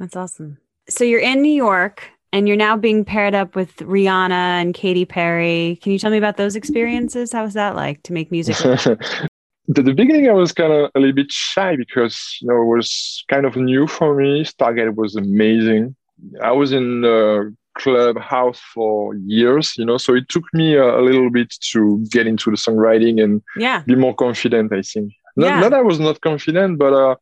That's 0.00 0.16
awesome 0.16 0.58
so 0.88 1.04
you're 1.04 1.20
in 1.20 1.42
New 1.42 1.52
York 1.52 2.10
and 2.32 2.46
you're 2.46 2.56
now 2.56 2.76
being 2.76 3.04
paired 3.04 3.34
up 3.34 3.54
with 3.54 3.76
Rihanna 3.76 4.30
and 4.30 4.74
Katy 4.74 5.04
Perry. 5.04 5.78
Can 5.82 5.92
you 5.92 5.98
tell 5.98 6.10
me 6.10 6.18
about 6.18 6.36
those 6.36 6.56
experiences? 6.56 7.32
How 7.32 7.44
was 7.44 7.54
that 7.54 7.76
like 7.76 8.02
to 8.04 8.12
make 8.12 8.30
music? 8.30 8.56
At 8.64 8.98
the 9.68 9.94
beginning, 9.94 10.28
I 10.28 10.32
was 10.32 10.52
kind 10.52 10.72
of 10.72 10.90
a 10.94 10.98
little 10.98 11.14
bit 11.14 11.32
shy 11.32 11.76
because 11.76 12.38
you 12.40 12.48
know 12.48 12.62
it 12.62 12.76
was 12.76 13.24
kind 13.28 13.46
of 13.46 13.56
new 13.56 13.86
for 13.86 14.14
me. 14.14 14.44
Stargate 14.44 14.94
was 14.94 15.16
amazing. 15.16 15.94
I 16.42 16.52
was 16.52 16.72
in 16.72 17.02
the 17.02 17.54
club 17.78 18.18
house 18.18 18.60
for 18.74 19.14
years, 19.14 19.76
you 19.78 19.84
know, 19.84 19.96
so 19.96 20.14
it 20.14 20.28
took 20.28 20.44
me 20.52 20.74
a, 20.74 20.98
a 20.98 21.02
little 21.02 21.30
bit 21.30 21.54
to 21.70 22.04
get 22.10 22.26
into 22.26 22.50
the 22.50 22.56
songwriting 22.56 23.22
and 23.22 23.40
yeah. 23.56 23.82
be 23.86 23.94
more 23.94 24.14
confident. 24.14 24.72
I 24.72 24.82
think 24.82 25.12
not, 25.36 25.46
Yeah. 25.46 25.60
not 25.60 25.72
I 25.72 25.82
was 25.82 26.00
not 26.00 26.20
confident, 26.20 26.78
but 26.78 26.92
uh, 26.92 27.14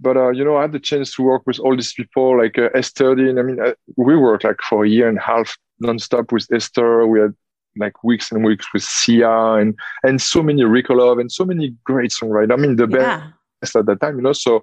but 0.00 0.16
uh, 0.16 0.30
you 0.30 0.44
know, 0.44 0.56
I 0.56 0.62
had 0.62 0.72
the 0.72 0.80
chance 0.80 1.14
to 1.16 1.22
work 1.22 1.42
with 1.46 1.58
all 1.60 1.74
these 1.76 1.92
people 1.92 2.38
like 2.38 2.58
uh, 2.58 2.68
Ester 2.74 3.14
Dean. 3.14 3.38
I 3.38 3.42
mean, 3.42 3.60
uh, 3.60 3.72
we 3.96 4.16
worked 4.16 4.44
like 4.44 4.60
for 4.68 4.84
a 4.84 4.88
year 4.88 5.08
and 5.08 5.18
a 5.18 5.22
half 5.22 5.56
nonstop 5.82 6.32
with 6.32 6.46
Esther. 6.52 7.06
We 7.06 7.20
had 7.20 7.34
like 7.76 8.02
weeks 8.02 8.32
and 8.32 8.44
weeks 8.44 8.66
with 8.72 8.82
Sia 8.82 9.30
and 9.54 9.78
and 10.02 10.20
so 10.20 10.42
many 10.42 10.62
Rikolov 10.62 11.20
and 11.20 11.30
so 11.30 11.44
many 11.44 11.74
great 11.84 12.10
songwriters. 12.10 12.52
I 12.52 12.56
mean, 12.56 12.76
the 12.76 12.88
Yeah. 12.88 13.30
best 13.60 13.76
at 13.76 13.86
that 13.86 14.00
time, 14.00 14.16
you 14.16 14.22
know. 14.22 14.32
So, 14.32 14.62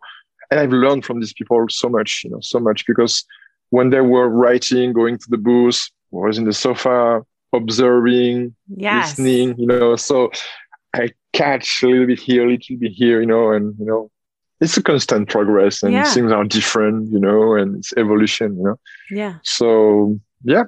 and 0.52 0.60
I've 0.60 0.72
learned 0.72 1.06
from 1.06 1.20
these 1.20 1.34
people 1.34 1.66
so 1.70 1.90
much, 1.90 2.22
you 2.24 2.30
know, 2.32 2.40
so 2.42 2.60
much 2.60 2.86
because 2.86 3.24
when 3.72 3.90
they 3.90 4.02
were 4.02 4.30
writing, 4.30 4.94
going 4.94 5.18
to 5.18 5.26
the 5.30 5.38
booth, 5.38 5.90
was 6.12 6.38
in 6.38 6.46
the 6.46 6.54
sofa 6.54 7.24
observing, 7.54 8.56
Yes. 8.68 9.18
listening, 9.18 9.56
you 9.58 9.68
know. 9.68 9.96
So 9.96 10.32
I 10.94 11.12
catch 11.34 11.82
a 11.84 11.88
little 11.88 12.08
bit 12.08 12.20
here, 12.20 12.46
a 12.46 12.50
little 12.52 12.78
bit 12.78 12.92
here, 12.92 13.20
you 13.20 13.26
know, 13.28 13.52
and 13.52 13.76
you 13.80 13.86
know, 13.86 14.10
it's 14.62 14.78
a 14.78 14.84
constant 14.84 15.30
progress 15.30 15.84
and 15.84 15.94
Yeah. 15.94 16.04
things 16.06 16.32
are 16.32 16.44
different, 16.46 17.12
you 17.12 17.20
know, 17.20 17.56
and 17.56 17.78
it's 17.78 17.94
evolution, 17.98 18.58
you 18.58 18.64
know. 18.64 18.80
Yeah. 19.12 19.36
So 19.44 20.20
yeah, 20.48 20.66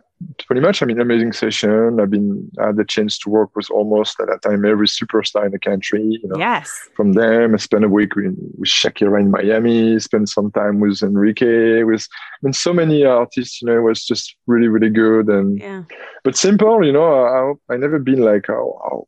pretty 0.47 0.61
much. 0.61 0.81
I 0.81 0.85
mean, 0.87 0.99
amazing 0.99 1.31
session. 1.33 1.99
I've 1.99 2.09
been 2.09 2.49
I 2.59 2.67
had 2.67 2.77
the 2.77 2.83
chance 2.85 3.19
to 3.19 3.29
work 3.29 3.55
with 3.55 3.69
almost 3.69 4.19
at 4.19 4.25
that 4.27 4.41
time 4.41 4.65
every 4.65 4.87
superstar 4.87 5.45
in 5.45 5.51
the 5.51 5.59
country, 5.59 6.01
you 6.03 6.27
know 6.27 6.37
Yes. 6.39 6.71
from 6.95 7.13
them. 7.13 7.53
I 7.53 7.57
spent 7.57 7.83
a 7.85 7.89
week 7.89 8.15
with, 8.15 8.35
with 8.57 8.69
Shakira 8.69 9.19
in 9.21 9.29
Miami, 9.29 9.99
spent 9.99 10.29
some 10.29 10.51
time 10.51 10.79
with 10.79 11.03
Enrique, 11.03 11.83
with 11.83 12.07
I 12.11 12.37
mean, 12.41 12.53
so 12.53 12.73
many 12.73 13.05
artists, 13.05 13.61
you 13.61 13.67
know, 13.67 13.77
it 13.77 13.81
was 13.81 14.03
just 14.03 14.35
really, 14.47 14.67
really 14.67 14.89
good. 14.89 15.27
And, 15.29 15.59
Yeah. 15.59 15.83
but 16.23 16.35
simple, 16.35 16.83
you 16.83 16.91
know, 16.93 17.57
I, 17.69 17.73
I 17.73 17.77
never 17.77 17.99
been 17.99 18.21
like, 18.21 18.49
oh, 18.49 18.79
oh, 18.91 19.07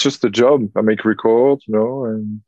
just 0.00 0.24
a 0.24 0.30
job. 0.30 0.68
I 0.76 0.80
make 0.80 1.04
record, 1.04 1.60
you 1.68 1.74
know, 1.76 2.04
and 2.06 2.40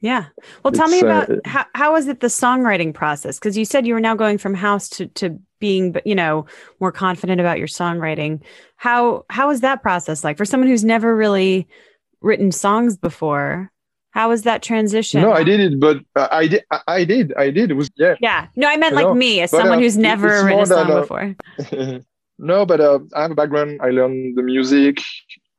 Yeah. 0.00 0.26
Well, 0.62 0.72
tell 0.72 0.88
me 0.88 0.98
It's, 0.98 1.02
uh, 1.02 1.06
about 1.06 1.28
it- 1.30 1.46
how 1.46 1.66
how 1.74 1.92
was 1.92 2.06
it 2.06 2.20
the 2.20 2.28
songwriting 2.28 2.94
process? 2.94 3.38
Because 3.38 3.58
you 3.58 3.64
said 3.64 3.86
you 3.86 3.94
were 3.94 4.00
now 4.00 4.14
going 4.14 4.38
from 4.38 4.54
house 4.54 4.88
to 4.90 5.06
to 5.06 5.38
being, 5.58 5.96
you 6.04 6.14
know, 6.14 6.46
more 6.80 6.92
confident 6.92 7.40
about 7.40 7.58
your 7.58 7.66
songwriting. 7.66 8.40
How 8.76 9.24
how 9.28 9.48
was 9.48 9.60
that 9.60 9.82
process 9.82 10.22
like 10.22 10.36
for 10.36 10.44
someone 10.44 10.68
who's 10.68 10.84
never 10.84 11.16
really 11.16 11.66
written 12.20 12.52
songs 12.52 12.96
before? 12.96 13.72
How 14.12 14.30
was 14.30 14.42
that 14.42 14.62
transition? 14.62 15.20
no, 15.20 15.32
I 15.32 15.44
did 15.44 15.60
it, 15.60 15.78
but 15.78 15.98
uh, 16.16 16.28
I 16.30 16.46
did, 16.48 16.64
I, 16.88 17.04
did, 17.04 17.32
I 17.34 17.50
did. 17.50 17.70
It 17.70 17.74
was, 17.74 17.90
yeah. 17.96 18.14
Yeah. 18.20 18.48
No, 18.56 18.66
I 18.66 18.76
meant 18.76 18.94
like 18.94 19.06
know, 19.06 19.14
me 19.14 19.40
as 19.42 19.50
but, 19.50 19.58
someone 19.58 19.78
uh, 19.78 19.82
who's 19.82 19.98
never 19.98 20.44
written 20.44 20.60
a 20.60 20.66
song 20.66 20.90
uh, 20.90 21.00
before. 21.00 21.36
no, 22.38 22.66
but 22.66 22.80
uh, 22.80 23.00
I 23.14 23.22
have 23.22 23.30
a 23.30 23.34
background. 23.34 23.80
I 23.82 23.90
learned 23.90 24.36
the 24.36 24.42
music. 24.42 24.98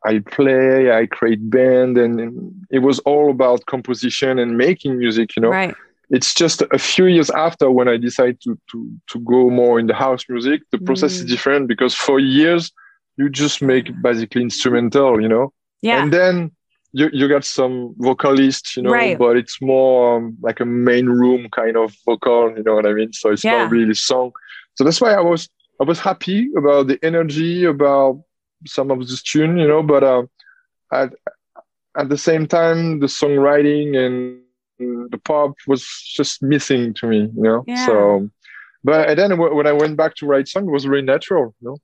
I 0.06 0.20
play. 0.20 0.92
I 0.92 1.06
create 1.08 1.50
band, 1.50 1.98
and, 1.98 2.54
it 2.72 2.80
was 2.80 3.00
all 3.00 3.30
about 3.32 3.66
composition 3.66 4.40
and 4.40 4.58
making 4.58 4.98
music. 4.98 5.36
You 5.36 5.42
know, 5.44 5.50
Right. 5.50 5.76
it's 6.10 6.34
just 6.34 6.62
a 6.72 6.78
few 6.80 7.06
years 7.06 7.30
after 7.32 7.70
when 7.72 7.88
I 7.88 7.98
decided 7.98 8.40
to 8.42 8.58
to 8.72 8.78
to 9.12 9.20
go 9.20 9.50
more 9.50 9.80
in 9.80 9.88
the 9.88 9.96
house 9.96 10.24
music. 10.30 10.62
The 10.72 10.78
process 10.88 11.14
is 11.20 11.26
Mm. 11.26 11.30
different 11.34 11.68
because 11.68 11.94
for 11.96 12.20
years 12.20 12.72
you 13.18 13.30
just 13.30 13.62
make 13.62 13.88
basically 14.02 14.42
instrumental. 14.42 15.22
You 15.22 15.28
know, 15.28 15.46
Yeah. 15.82 16.02
and 16.02 16.14
then 16.14 16.52
you 16.94 17.10
you 17.12 17.28
got 17.28 17.44
some 17.46 17.76
vocalists. 17.98 18.78
You 18.78 18.84
know, 18.84 18.92
Right. 18.94 19.18
but 19.18 19.36
it's 19.42 19.58
more 19.62 20.18
um, 20.18 20.38
like 20.42 20.60
a 20.62 20.66
main 20.66 21.08
room 21.22 21.50
kind 21.52 21.76
of 21.78 21.88
vocal. 22.06 22.54
You 22.58 22.64
know 22.64 22.76
what 22.76 22.86
I 22.86 22.94
mean? 22.94 23.12
So 23.14 23.32
it's 23.34 23.44
Yeah. 23.44 23.58
not 23.64 23.72
really 23.72 23.96
song. 23.96 24.32
So 24.76 24.84
that's 24.86 25.02
why 25.02 25.14
I 25.14 25.22
was 25.32 25.50
I 25.82 25.84
was 25.86 26.00
happy 26.00 26.40
about 26.58 26.88
the 26.88 26.98
energy 27.04 27.66
about 27.66 28.14
some 28.66 28.92
of 28.92 29.00
this 29.00 29.22
tune, 29.22 29.58
you 29.58 29.68
know, 29.68 29.84
but 29.84 30.04
uh, 30.04 30.24
at 30.92 31.14
at 31.98 32.10
the 32.10 32.18
same 32.18 32.48
time, 32.48 33.00
the 33.00 33.08
songwriting 33.08 33.98
and 33.98 34.42
the 35.12 35.18
pop 35.24 35.56
was 35.68 35.84
just 36.16 36.42
missing 36.42 36.94
to 36.96 37.08
me, 37.08 37.32
you 37.36 37.44
know. 37.44 37.64
Yeah. 37.68 37.86
So, 37.86 38.30
but 38.84 39.10
and 39.10 39.20
then 39.20 39.32
w- 39.32 39.54
when 39.56 39.68
I 39.68 39.74
went 39.74 39.98
back 39.98 40.16
to 40.16 40.26
write 40.26 40.48
song, 40.48 40.68
it 40.68 40.72
was 40.72 40.86
very 40.86 41.02
natural, 41.02 41.54
you 41.62 41.70
know. 41.70 41.78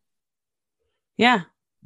Yeah. 1.18 1.42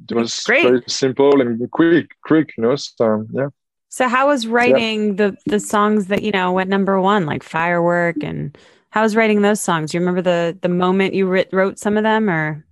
It 0.08 0.14
was 0.14 0.40
Great. 0.44 0.62
very 0.62 0.82
simple 0.86 1.40
and 1.40 1.70
quick, 1.70 2.12
quick, 2.24 2.54
you 2.56 2.62
know. 2.62 2.76
So 2.76 3.26
yeah. 3.32 3.48
So 3.88 4.08
how 4.08 4.28
was 4.28 4.46
writing 4.46 5.16
the 5.16 5.36
the 5.46 5.60
songs 5.60 6.06
that 6.06 6.22
you 6.22 6.30
know 6.30 6.52
went 6.52 6.70
number 6.70 7.00
one, 7.00 7.26
like 7.26 7.42
Firework, 7.42 8.22
and 8.22 8.56
how 8.90 9.02
was 9.02 9.16
writing 9.16 9.42
those 9.42 9.60
songs? 9.60 9.90
Do 9.90 9.98
you 9.98 10.00
remember 10.00 10.22
the 10.22 10.56
the 10.60 10.68
moment 10.68 11.14
you 11.14 11.26
writ, 11.26 11.48
wrote 11.52 11.78
some 11.78 11.96
of 11.96 12.04
them, 12.04 12.30
or 12.30 12.64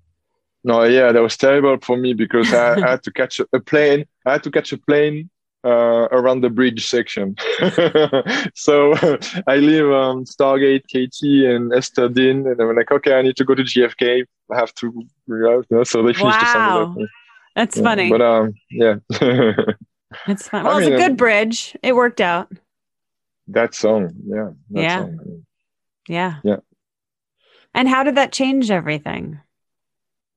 No, 0.68 0.84
yeah, 0.84 1.12
that 1.12 1.22
was 1.22 1.36
terrible 1.38 1.78
for 1.80 1.96
me 1.96 2.12
because 2.12 2.52
I, 2.52 2.74
I 2.86 2.90
had 2.90 3.02
to 3.04 3.10
catch 3.10 3.40
a, 3.40 3.60
plane. 3.60 4.04
I 4.26 4.32
had 4.34 4.42
to 4.42 4.50
catch 4.50 4.70
a 4.72 4.78
plane 4.78 5.30
uh, 5.64 6.08
around 6.18 6.42
the 6.42 6.50
bridge 6.50 6.86
section. 6.86 7.36
so 8.54 8.92
I 9.46 9.56
leave 9.56 9.88
um, 10.02 10.24
Stargate, 10.26 10.86
Katy, 10.92 11.46
and 11.46 11.72
Ester 11.72 12.08
Dean, 12.10 12.46
and 12.46 12.60
I'm 12.60 12.76
like, 12.76 12.92
okay, 12.92 13.14
I 13.18 13.22
need 13.22 13.36
to 13.36 13.44
go 13.46 13.54
to 13.54 13.62
JFK. 13.64 14.24
I 14.52 14.56
have 14.56 14.74
to, 14.74 14.92
you 15.28 15.64
know, 15.70 15.84
so 15.84 16.02
they 16.02 16.12
finished 16.12 16.40
the 16.40 16.46
song. 16.46 16.64
Wow. 16.74 16.94
me. 16.96 17.08
that's 17.56 17.76
Yeah, 17.76 17.82
funny? 17.82 18.10
But 18.10 18.22
um, 18.22 18.54
yeah, 18.70 18.96
it's 20.28 20.48
fun. 20.48 20.66
I 20.66 20.68
Well, 20.68 20.78
it's 20.78 20.86
a 20.88 20.96
good 20.96 21.16
bridge. 21.16 21.76
It 21.82 21.94
worked 21.96 22.20
out. 22.20 22.52
that 23.48 23.74
song, 23.74 24.10
yeah, 24.26 24.50
that 24.72 24.82
Yeah. 24.82 24.98
song. 24.98 25.44
Yeah. 26.08 26.34
Yeah. 26.44 26.56
And 27.74 27.88
how 27.88 28.02
did 28.02 28.16
that 28.16 28.32
change 28.32 28.70
everything? 28.70 29.40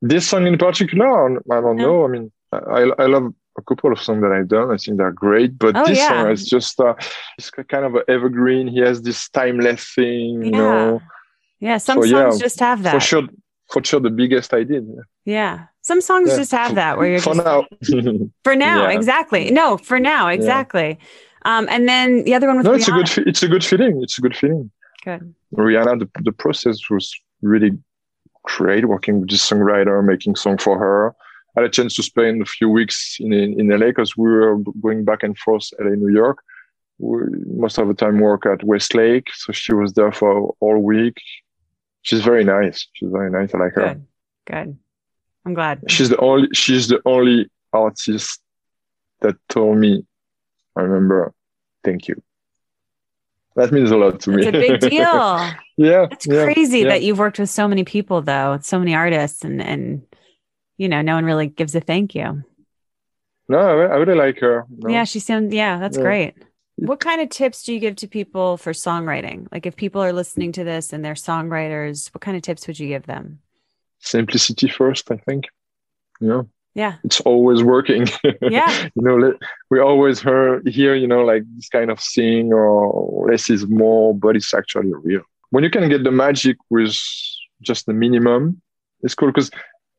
This 0.01 0.27
song 0.27 0.47
in 0.47 0.57
particular, 0.57 1.07
I 1.51 1.61
don't 1.61 1.77
know. 1.77 2.05
I 2.05 2.07
mean, 2.07 2.31
I 2.51 2.91
I 2.97 3.05
love 3.05 3.33
a 3.57 3.61
couple 3.61 3.91
of 3.91 3.99
songs 4.01 4.21
that 4.21 4.31
I've 4.31 4.47
done. 4.47 4.71
I 4.71 4.77
think 4.77 4.97
they're 4.97 5.11
great, 5.11 5.57
but 5.59 5.75
Oh, 5.75 5.85
this 5.85 5.97
yeah. 5.99 6.07
song 6.09 6.31
is 6.31 6.45
just 6.49 6.79
uh, 6.79 6.95
it's 7.37 7.49
kind 7.51 7.85
of 7.85 7.95
an 7.95 8.03
evergreen. 8.07 8.67
He 8.67 8.79
has 8.79 9.01
this 9.01 9.29
timeless 9.29 9.93
thing, 9.93 10.43
you 10.43 10.51
Yeah. 10.51 10.57
know. 10.57 11.01
Yeah. 11.59 11.77
Some 11.77 12.01
So, 12.01 12.09
songs 12.09 12.35
yeah, 12.35 12.43
just 12.43 12.59
have 12.59 12.81
that. 12.83 12.93
For 12.93 12.99
sure, 12.99 13.23
for 13.71 13.83
sure, 13.83 13.99
the 13.99 14.09
biggest 14.09 14.53
I 14.53 14.63
did. 14.63 14.87
Yeah. 15.25 15.65
Some 15.83 16.01
songs 16.01 16.35
just 16.35 16.51
have 16.51 16.75
that 16.75 16.97
where 16.97 17.07
you're 17.09 17.19
for 17.21 17.35
just 17.35 17.45
now. 17.45 17.67
for 18.43 18.55
now. 18.55 18.87
Exactly. 18.87 19.51
No, 19.51 19.77
for 19.77 19.99
now. 19.99 20.27
Exactly. 20.29 20.97
Um, 21.43 21.67
and 21.69 21.87
then 21.87 22.23
the 22.23 22.33
other 22.35 22.47
one 22.47 22.57
was 22.57 22.65
no, 22.65 22.73
it's 22.73 22.87
a 22.87 22.91
good. 22.91 23.27
It's 23.27 23.43
a 23.43 23.47
good 23.47 23.63
feeling. 23.63 24.01
It's 24.03 24.17
a 24.17 24.21
good 24.21 24.35
feeling. 24.35 24.71
Good. 25.03 25.33
Rihanna, 25.55 25.99
the, 25.99 26.09
the 26.21 26.31
process 26.31 26.89
was 26.89 27.13
really 27.41 27.71
great 28.43 28.85
working 28.85 29.21
with 29.21 29.29
this 29.29 29.47
songwriter, 29.47 30.03
making 30.03 30.35
song 30.35 30.57
for 30.57 30.77
her. 30.77 31.09
I 31.55 31.61
had 31.61 31.65
a 31.65 31.69
chance 31.69 31.95
to 31.95 32.03
spend 32.03 32.41
a 32.41 32.45
few 32.45 32.69
weeks 32.69 33.17
in 33.19 33.33
in, 33.33 33.59
in 33.59 33.67
LA 33.67 33.87
because 33.87 34.15
we 34.15 34.29
were 34.29 34.57
going 34.81 35.03
back 35.03 35.23
and 35.23 35.37
forth 35.37 35.69
LA, 35.79 35.91
New 35.91 36.13
York. 36.13 36.39
We 36.99 37.23
most 37.47 37.77
of 37.77 37.87
the 37.87 37.93
time 37.93 38.19
work 38.19 38.45
at 38.45 38.63
Westlake, 38.63 39.27
so 39.33 39.51
she 39.51 39.73
was 39.73 39.93
there 39.93 40.11
for 40.11 40.55
all 40.59 40.77
week. 40.77 41.17
She's 42.03 42.21
very 42.21 42.43
nice. 42.43 42.87
She's 42.93 43.09
very 43.11 43.29
nice. 43.29 43.53
I 43.53 43.57
like 43.57 43.73
her. 43.73 43.87
Good. 43.87 44.05
Good. 44.45 44.77
I'm 45.45 45.53
glad. 45.53 45.81
She's 45.87 46.09
the 46.09 46.17
only. 46.17 46.47
She's 46.53 46.87
the 46.87 47.01
only 47.05 47.49
artist 47.73 48.41
that 49.21 49.35
told 49.49 49.77
me. 49.77 50.05
I 50.77 50.81
remember. 50.81 51.33
Thank 51.83 52.07
you. 52.07 52.21
That 53.55 53.71
means 53.71 53.91
a 53.91 53.97
lot 53.97 54.19
to 54.21 54.29
me. 54.29 54.45
It's 54.45 54.47
a 54.47 54.51
big 54.51 54.79
deal. 54.89 55.51
Yeah, 55.85 56.07
It's 56.11 56.27
yeah, 56.27 56.43
crazy 56.45 56.79
yeah. 56.79 56.89
that 56.89 57.01
you've 57.03 57.19
worked 57.19 57.39
with 57.39 57.49
so 57.49 57.67
many 57.67 57.83
people 57.83 58.21
though, 58.21 58.59
so 58.61 58.79
many 58.79 58.93
artists 58.95 59.43
and 59.43 59.61
and 59.61 60.03
you 60.77 60.89
know, 60.89 61.01
no 61.01 61.15
one 61.15 61.25
really 61.25 61.47
gives 61.47 61.75
a 61.75 61.79
thank 61.81 62.15
you. 62.15 62.43
No, 63.47 63.57
I, 63.59 63.85
I 63.85 63.95
really 63.97 64.15
like 64.17 64.39
her. 64.39 64.65
know. 64.69 64.89
Yeah, 64.89 65.03
she 65.03 65.19
sounds 65.19 65.53
yeah, 65.53 65.77
that's 65.79 65.97
Yeah. 65.97 66.03
great. 66.03 66.33
What 66.77 66.99
kind 66.99 67.21
of 67.21 67.29
tips 67.29 67.63
do 67.63 67.73
you 67.73 67.79
give 67.79 67.95
to 67.97 68.07
people 68.07 68.57
for 68.57 68.71
songwriting? 68.73 69.47
Like 69.51 69.65
if 69.67 69.75
people 69.75 70.01
are 70.01 70.13
listening 70.13 70.51
to 70.53 70.63
this 70.63 70.93
and 70.93 71.03
they're 71.05 71.13
songwriters, 71.13 72.09
what 72.13 72.21
kind 72.21 72.35
of 72.37 72.41
tips 72.43 72.65
would 72.65 72.79
you 72.79 72.87
give 72.87 73.05
them? 73.05 73.39
Simplicity 73.99 74.67
first, 74.67 75.11
I 75.11 75.17
think. 75.17 75.45
You 76.19 76.27
know, 76.27 76.49
Yeah. 76.73 76.95
it's 77.03 77.21
always 77.21 77.61
working. 77.63 78.07
Yeah. 78.41 78.87
you 78.95 79.01
know, 79.03 79.33
we 79.69 79.79
always 79.79 80.21
hear, 80.21 80.61
hear, 80.65 80.95
you 80.95 81.07
know, 81.07 81.23
like 81.23 81.43
this 81.55 81.69
kind 81.69 81.91
of 81.91 81.99
thing 81.99 82.51
or 82.53 83.27
less 83.29 83.49
is 83.51 83.67
more, 83.67 84.15
but 84.15 84.35
it's 84.35 84.53
actually 84.53 84.91
real. 84.93 85.21
When 85.51 85.63
you 85.63 85.69
can 85.69 85.87
get 85.89 86.03
the 86.03 86.11
magic 86.11 86.57
with 86.69 86.95
just 87.61 87.85
the 87.85 87.93
minimum, 87.93 88.61
it's 89.01 89.15
cool 89.15 89.29
because, 89.29 89.51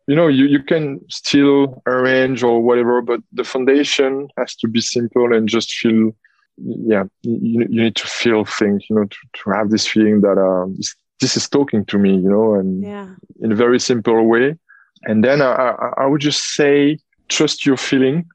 you 0.09 0.17
know, 0.17 0.27
you, 0.27 0.47
you 0.47 0.63
can 0.63 1.01
still 1.09 1.83
arrange 1.87 2.43
or 2.43 2.61
whatever, 2.61 3.01
but 3.03 3.21
the 3.33 3.45
foundation 3.45 4.29
has 4.39 4.55
to 4.57 4.69
be 4.69 4.81
simple 4.81 5.33
and 5.33 5.49
just 5.49 5.73
feel, 5.73 6.11
yeah, 6.59 7.05
you, 7.23 7.67
you 7.71 7.83
need 7.85 7.97
to 7.97 8.07
feel 8.07 8.45
things, 8.45 8.85
you 8.89 8.97
know, 8.97 9.05
to, 9.05 9.17
to 9.35 9.51
have 9.51 9.71
this 9.71 9.87
feeling 9.87 10.21
that 10.23 10.39
uh, 10.39 10.67
this, 10.77 10.95
this 11.21 11.37
is 11.37 11.49
talking 11.49 11.85
to 11.87 11.99
me, 11.99 12.15
you 12.15 12.29
know, 12.31 12.55
and 12.55 12.83
Yeah. 12.83 13.09
in 13.41 13.53
a 13.53 13.57
very 13.57 13.79
simple 13.79 14.25
way. 14.27 14.57
And 15.05 15.25
then 15.25 15.43
I, 15.43 15.53
I, 15.53 15.89
I 15.99 16.07
would 16.07 16.21
just 16.21 16.55
say, 16.55 16.99
trust 17.29 17.67
your 17.67 17.77
feeling, 17.77 18.27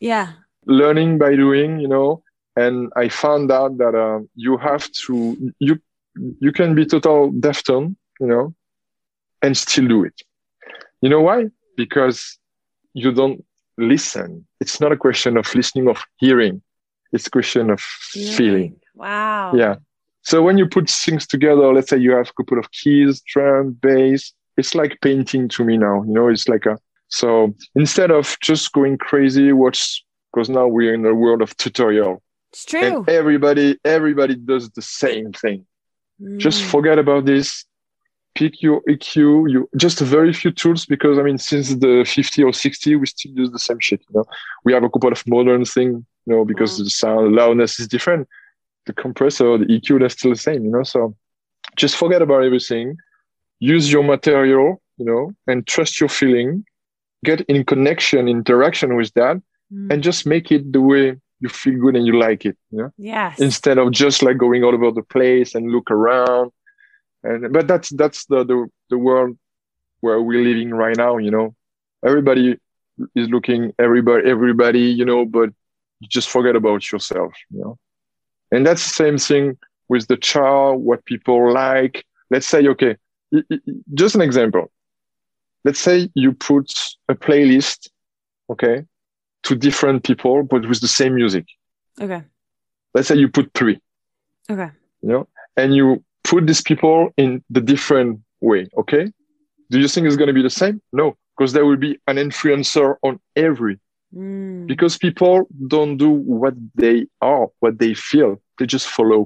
Yeah. 0.00 0.32
learning 0.66 1.18
by 1.18 1.34
doing, 1.36 1.80
you 1.80 1.88
know. 1.88 2.22
And 2.56 2.92
I 2.96 3.08
found 3.08 3.52
out 3.52 3.78
that 3.78 3.94
uh, 3.94 4.20
you 4.34 4.56
have 4.58 4.90
to, 5.06 5.52
you, 5.60 5.78
you 6.40 6.52
can 6.52 6.74
be 6.74 6.86
total 6.86 7.30
deaf 7.30 7.62
tone, 7.62 7.96
you 8.20 8.26
know, 8.26 8.54
and 9.42 9.56
still 9.56 9.88
do 9.88 10.04
it. 10.04 10.20
You 11.00 11.08
know 11.08 11.20
why? 11.20 11.46
Because 11.76 12.38
you 12.94 13.12
don't 13.12 13.44
listen. 13.76 14.46
It's 14.60 14.80
not 14.80 14.92
a 14.92 14.96
question 14.96 15.36
of 15.36 15.54
listening, 15.54 15.88
of 15.88 16.02
hearing. 16.16 16.62
It's 17.12 17.26
a 17.26 17.30
question 17.30 17.70
of 17.70 17.80
feeling. 17.80 18.76
Wow. 18.94 19.54
Yeah. 19.54 19.76
So 20.22 20.42
when 20.42 20.58
you 20.58 20.66
put 20.66 20.90
things 20.90 21.26
together, 21.26 21.72
let's 21.72 21.90
say 21.90 21.96
you 21.96 22.12
have 22.12 22.28
a 22.28 22.32
couple 22.42 22.58
of 22.58 22.70
keys, 22.72 23.22
drum, 23.22 23.78
bass, 23.80 24.32
it's 24.56 24.74
like 24.74 24.98
painting 25.00 25.48
to 25.50 25.64
me 25.64 25.78
now. 25.78 26.02
You 26.02 26.12
know, 26.12 26.28
it's 26.28 26.48
like 26.48 26.66
a 26.66 26.78
so 27.08 27.54
instead 27.74 28.10
of 28.10 28.36
just 28.42 28.72
going 28.72 28.98
crazy, 28.98 29.52
watch 29.52 30.04
because 30.32 30.50
now 30.50 30.66
we're 30.66 30.94
in 30.94 31.06
a 31.06 31.14
world 31.14 31.42
of 31.42 31.56
tutorial. 31.56 32.22
It's 32.52 32.64
true. 32.64 32.80
And 32.80 33.08
everybody, 33.08 33.78
everybody 33.84 34.34
does 34.34 34.70
the 34.70 34.82
same 34.82 35.32
thing. 35.32 35.66
Just 36.38 36.62
Mm. 36.62 36.70
forget 36.70 36.98
about 36.98 37.24
this. 37.26 37.64
Pick 38.34 38.62
your 38.62 38.82
EQ, 38.88 39.46
you 39.50 39.68
just 39.76 39.98
very 40.00 40.32
few 40.32 40.50
tools 40.52 40.86
because 40.86 41.18
I 41.18 41.22
mean, 41.22 41.38
since 41.38 41.74
the 41.74 42.04
50 42.06 42.42
or 42.44 42.52
60, 42.52 42.94
we 42.96 43.06
still 43.06 43.32
use 43.32 43.50
the 43.50 43.58
same 43.58 43.80
shit. 43.80 44.00
You 44.10 44.18
know, 44.20 44.24
we 44.64 44.72
have 44.72 44.84
a 44.84 44.90
couple 44.90 45.10
of 45.12 45.26
modern 45.26 45.64
things, 45.64 46.04
you 46.26 46.32
know, 46.34 46.44
because 46.44 46.78
Wow. 46.78 46.84
the 46.84 46.90
sound 46.90 47.34
loudness 47.34 47.80
is 47.80 47.88
different. 47.88 48.28
The 48.86 48.92
compressor, 48.92 49.58
the 49.58 49.66
EQ, 49.66 49.98
that's 49.98 50.14
still 50.14 50.30
the 50.32 50.36
same, 50.38 50.64
you 50.64 50.70
know. 50.70 50.82
So 50.84 51.16
just 51.76 51.96
forget 51.96 52.22
about 52.22 52.44
everything. 52.44 52.96
Use 53.60 53.90
your 53.92 54.04
material, 54.04 54.80
you 54.98 55.04
know, 55.06 55.32
and 55.48 55.66
trust 55.66 55.98
your 56.00 56.08
feeling. 56.08 56.64
Get 57.24 57.40
in 57.42 57.64
connection, 57.64 58.28
interaction 58.28 58.94
with 58.96 59.12
that, 59.14 59.36
Mm. 59.72 59.92
and 59.92 60.02
just 60.02 60.26
make 60.26 60.52
it 60.52 60.72
the 60.72 60.80
way 60.80 61.16
you 61.40 61.48
feel 61.48 61.78
good 61.78 61.96
and 61.96 62.06
you 62.06 62.18
like 62.18 62.44
it. 62.44 62.56
You 62.70 62.78
know? 62.78 62.92
Yes. 62.96 63.40
instead 63.40 63.78
of 63.78 63.92
just 63.92 64.22
like 64.22 64.38
going 64.38 64.64
all 64.64 64.74
over 64.74 64.90
the 64.90 65.02
place 65.02 65.54
and 65.54 65.70
look 65.70 65.90
around. 65.90 66.52
And 67.22 67.52
but 67.52 67.66
that's 67.66 67.90
that's 67.90 68.26
the 68.26 68.44
the, 68.44 68.66
the 68.90 68.98
world 68.98 69.36
where 70.00 70.20
we're 70.20 70.42
living 70.42 70.70
right 70.70 70.96
now 70.96 71.16
you 71.16 71.30
know? 71.30 71.54
Everybody 72.04 72.58
is 73.14 73.28
looking 73.28 73.72
everybody 73.78 74.28
everybody 74.28 74.80
you 74.80 75.04
know 75.04 75.24
but 75.24 75.50
you 76.00 76.08
just 76.08 76.28
forget 76.28 76.56
about 76.56 76.90
yourself 76.90 77.32
you 77.50 77.60
know? 77.60 77.78
And 78.50 78.66
that's 78.66 78.84
the 78.84 78.94
same 78.94 79.18
thing 79.18 79.58
with 79.88 80.06
the 80.08 80.16
chart 80.16 80.78
what 80.78 81.04
people 81.04 81.52
like. 81.52 82.04
Let's 82.30 82.46
say 82.46 82.66
okay 82.68 82.96
just 83.94 84.14
an 84.14 84.22
example. 84.22 84.70
Let's 85.64 85.80
say 85.80 86.08
you 86.14 86.32
put 86.32 86.72
a 87.08 87.14
playlist 87.14 87.88
okay 88.50 88.84
to 89.48 89.54
different 89.66 89.98
people 90.08 90.36
but 90.52 90.60
with 90.68 90.80
the 90.80 90.92
same 91.00 91.14
music 91.22 91.46
okay. 92.04 92.22
let's 92.94 93.08
say 93.08 93.16
you 93.16 93.28
put 93.38 93.46
three 93.58 93.78
Okay. 94.50 94.70
you 95.02 95.08
know, 95.12 95.28
and 95.60 95.68
you 95.78 96.02
put 96.24 96.46
these 96.46 96.62
people 96.70 96.98
in 97.16 97.44
the 97.50 97.60
different 97.60 98.20
way. 98.40 98.62
Okay. 98.80 99.04
Do 99.70 99.76
you 99.82 99.88
think 99.88 100.06
it's 100.06 100.16
going 100.16 100.32
to 100.32 100.38
be 100.40 100.46
the 100.50 100.58
same? 100.62 100.80
No, 101.00 101.16
because 101.36 101.52
there 101.52 101.66
will 101.68 101.76
be 101.88 101.92
an 102.06 102.16
influencer 102.16 102.96
on 103.02 103.20
every, 103.36 103.76
Mm. 104.16 104.66
because 104.66 104.96
people 104.96 105.46
don't 105.74 105.98
do 105.98 106.08
what 106.08 106.54
they 106.74 107.06
are, 107.20 107.48
what 107.60 107.74
they 107.78 107.92
feel. 107.92 108.40
They 108.58 108.64
just 108.64 108.86
follow. 108.96 109.20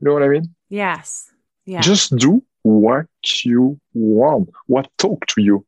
You 0.00 0.02
know 0.04 0.14
what 0.14 0.24
I 0.24 0.28
mean? 0.34 0.46
Yes. 0.68 1.30
Yeah. 1.64 1.80
Just 1.80 2.16
do 2.16 2.42
what 2.62 3.06
you 3.44 3.78
want, 3.94 4.50
what 4.66 4.86
talk 4.98 5.26
to 5.26 5.40
you. 5.48 5.64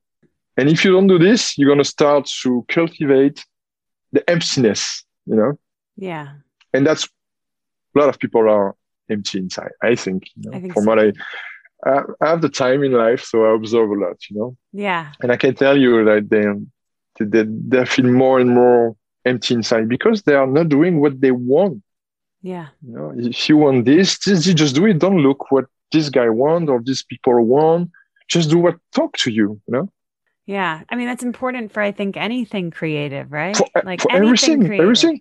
And 0.56 0.68
if 0.68 0.84
you 0.84 0.90
don't 0.90 1.06
do 1.14 1.20
this, 1.28 1.56
you're 1.56 1.68
going 1.72 1.84
to 1.86 1.94
start 1.98 2.22
to 2.42 2.64
cultivate 2.68 3.38
the 4.12 4.28
emptiness, 4.30 5.04
you 5.26 5.36
know, 5.36 5.58
yeah. 5.96 6.34
and 6.72 6.86
that's 6.86 7.04
a 7.94 7.98
lot 7.98 8.08
of 8.08 8.18
people 8.18 8.48
are 8.48 8.74
empty 9.10 9.38
inside. 9.38 9.72
I 9.82 9.94
think, 9.94 10.24
you 10.36 10.50
know, 10.50 10.56
I 10.56 10.60
think 10.60 10.72
from 10.74 10.84
so. 10.84 10.88
what 10.90 10.98
I, 10.98 11.12
I 11.84 12.02
I 12.20 12.28
have 12.30 12.40
the 12.42 12.48
time 12.48 12.82
in 12.84 12.92
life, 12.92 13.22
so 13.24 13.44
I 13.44 13.54
observe 13.54 13.90
a 13.90 13.94
lot, 13.94 14.16
you 14.30 14.36
know, 14.38 14.56
Yeah. 14.72 15.12
and 15.20 15.32
I 15.32 15.36
can 15.36 15.54
tell 15.54 15.76
you 15.76 16.04
that 16.04 16.28
they 16.30 16.44
they 17.24 17.44
they 17.44 17.84
feel 17.86 18.06
more 18.06 18.40
and 18.40 18.50
more 18.50 18.96
empty 19.24 19.54
inside 19.54 19.88
because 19.88 20.22
they 20.22 20.34
are 20.34 20.46
not 20.46 20.68
doing 20.68 21.00
what 21.00 21.20
they 21.20 21.30
want. 21.30 21.82
Yeah. 22.42 22.68
You 22.86 22.92
know, 22.94 23.12
if 23.16 23.48
you 23.48 23.56
want 23.56 23.84
this, 23.84 24.18
just, 24.18 24.46
you 24.46 24.54
just 24.54 24.74
do 24.74 24.86
it. 24.86 24.98
Don't 24.98 25.18
look 25.22 25.50
what 25.52 25.66
this 25.92 26.08
guy 26.08 26.28
want 26.28 26.68
or 26.68 26.80
these 26.82 27.04
people 27.04 27.34
want. 27.44 27.90
Just 28.28 28.50
do 28.50 28.58
what 28.58 28.76
talk 28.92 29.16
to 29.18 29.30
you. 29.30 29.60
You 29.66 29.72
know, 29.74 29.92
Yeah. 30.46 30.82
I 30.88 30.96
mean, 30.96 31.06
that's 31.06 31.22
important 31.22 31.72
for, 31.72 31.80
I 31.82 31.92
think, 31.92 32.16
anything 32.16 32.70
creative, 32.70 33.30
right? 33.32 33.56
for, 33.56 33.66
like 33.84 34.00
for 34.00 34.10
anything 34.12 34.26
everything, 34.26 34.66
creative. 34.66 34.82
everything. 34.84 35.20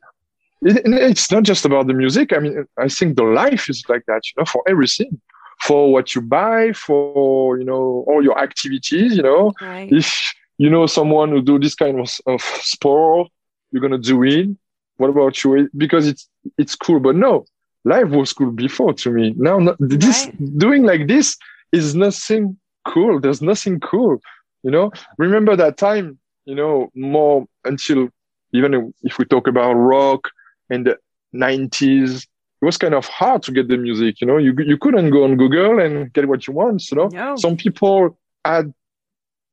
It, 0.64 0.82
it's 0.86 1.32
not 1.32 1.44
just 1.44 1.66
about 1.66 1.88
the 1.88 1.94
music. 1.94 2.34
I 2.34 2.40
mean, 2.40 2.66
I 2.78 2.88
think 2.88 3.16
the 3.18 3.24
life 3.24 3.70
is 3.70 3.84
like 3.90 4.04
that. 4.08 4.22
You 4.28 4.42
know, 4.42 4.46
for 4.46 4.64
everything, 4.68 5.20
for 5.62 5.92
what 5.92 6.14
you 6.16 6.22
buy, 6.22 6.74
for 6.74 7.58
you 7.60 7.66
know 7.66 8.04
all 8.08 8.24
your 8.24 8.38
activities. 8.40 9.16
You 9.16 9.24
know, 9.24 9.54
Right. 9.62 9.92
if 9.92 10.34
you 10.58 10.70
know 10.70 10.86
someone 10.86 11.30
who 11.30 11.42
do 11.42 11.58
this 11.60 11.74
kind 11.76 12.00
of, 12.00 12.10
of 12.28 12.42
sport, 12.42 13.30
you're 13.72 13.82
gonna 13.82 13.98
do 13.98 14.22
it. 14.24 14.50
What 14.98 15.10
about 15.10 15.44
you? 15.44 15.70
Because 15.76 16.08
it's 16.08 16.30
it's 16.60 16.76
cool, 16.76 17.00
but 17.00 17.16
no, 17.16 17.46
life 17.84 18.10
was 18.10 18.32
cool 18.34 18.52
before 18.52 18.94
to 18.94 19.10
me. 19.12 19.34
Now, 19.38 19.58
no, 19.58 19.76
this 19.80 20.26
Right. 20.28 20.58
doing 20.60 20.84
like 20.84 21.08
this 21.08 21.38
is 21.72 21.96
nothing 21.96 22.58
cool. 22.88 23.20
There's 23.20 23.42
nothing 23.42 23.80
cool. 23.80 24.20
You 24.64 24.72
know, 24.72 24.92
remember 25.18 25.56
that 25.56 25.78
time. 25.78 26.18
You 26.46 26.56
know, 26.56 26.90
more 26.96 27.46
until 27.66 28.10
even 28.52 28.94
if 29.04 29.18
we 29.20 29.26
talk 29.26 29.48
about 29.48 29.74
rock 29.74 30.30
in 30.70 30.84
the 30.84 30.98
90s, 31.36 32.24
it 32.24 32.66
was 32.66 32.78
kind 32.78 32.96
of 32.96 33.06
hard 33.06 33.44
to 33.44 33.52
get 33.52 33.68
the 33.68 33.78
music. 33.78 34.22
You 34.22 34.28
know, 34.28 34.38
you 34.38 34.54
you 34.58 34.78
couldn't 34.78 35.12
go 35.12 35.24
on 35.24 35.38
Google 35.38 35.80
and 35.80 36.12
get 36.14 36.28
what 36.28 36.48
you 36.48 36.54
want. 36.54 36.90
You 36.92 36.98
know, 36.98 37.08
No. 37.08 37.36
some 37.36 37.58
people 37.58 38.18
had 38.44 38.74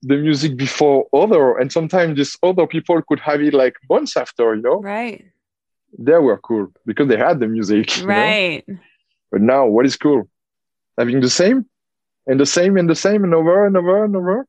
the 0.02 0.16
music 0.16 0.56
before 0.56 1.06
other 1.12 1.56
and 1.58 1.72
sometimes 1.72 2.16
these 2.16 2.36
other 2.42 2.66
people 2.66 3.00
could 3.08 3.18
have 3.20 3.40
it 3.40 3.52
like 3.52 3.74
months 3.90 4.16
after 4.16 4.54
you 4.54 4.62
know 4.62 4.80
right. 4.80 5.24
they 5.98 6.16
were 6.18 6.38
cool 6.38 6.68
because 6.86 7.08
they 7.08 7.16
had 7.16 7.40
the 7.40 7.48
music 7.48 7.96
you 7.96 8.06
know? 8.06 8.14
Right. 8.14 8.64
but 9.32 9.40
now 9.40 9.66
what 9.66 9.86
is 9.86 9.96
cool 9.96 10.28
having 10.96 11.20
the 11.20 11.28
same 11.28 11.66
and 12.28 12.38
the 12.38 12.46
same 12.46 12.76
and 12.76 12.88
the 12.88 12.94
same 12.94 13.24
and 13.24 13.34
over 13.34 13.66
and 13.66 13.76
over 13.76 14.04
and 14.04 14.14
over 14.14 14.46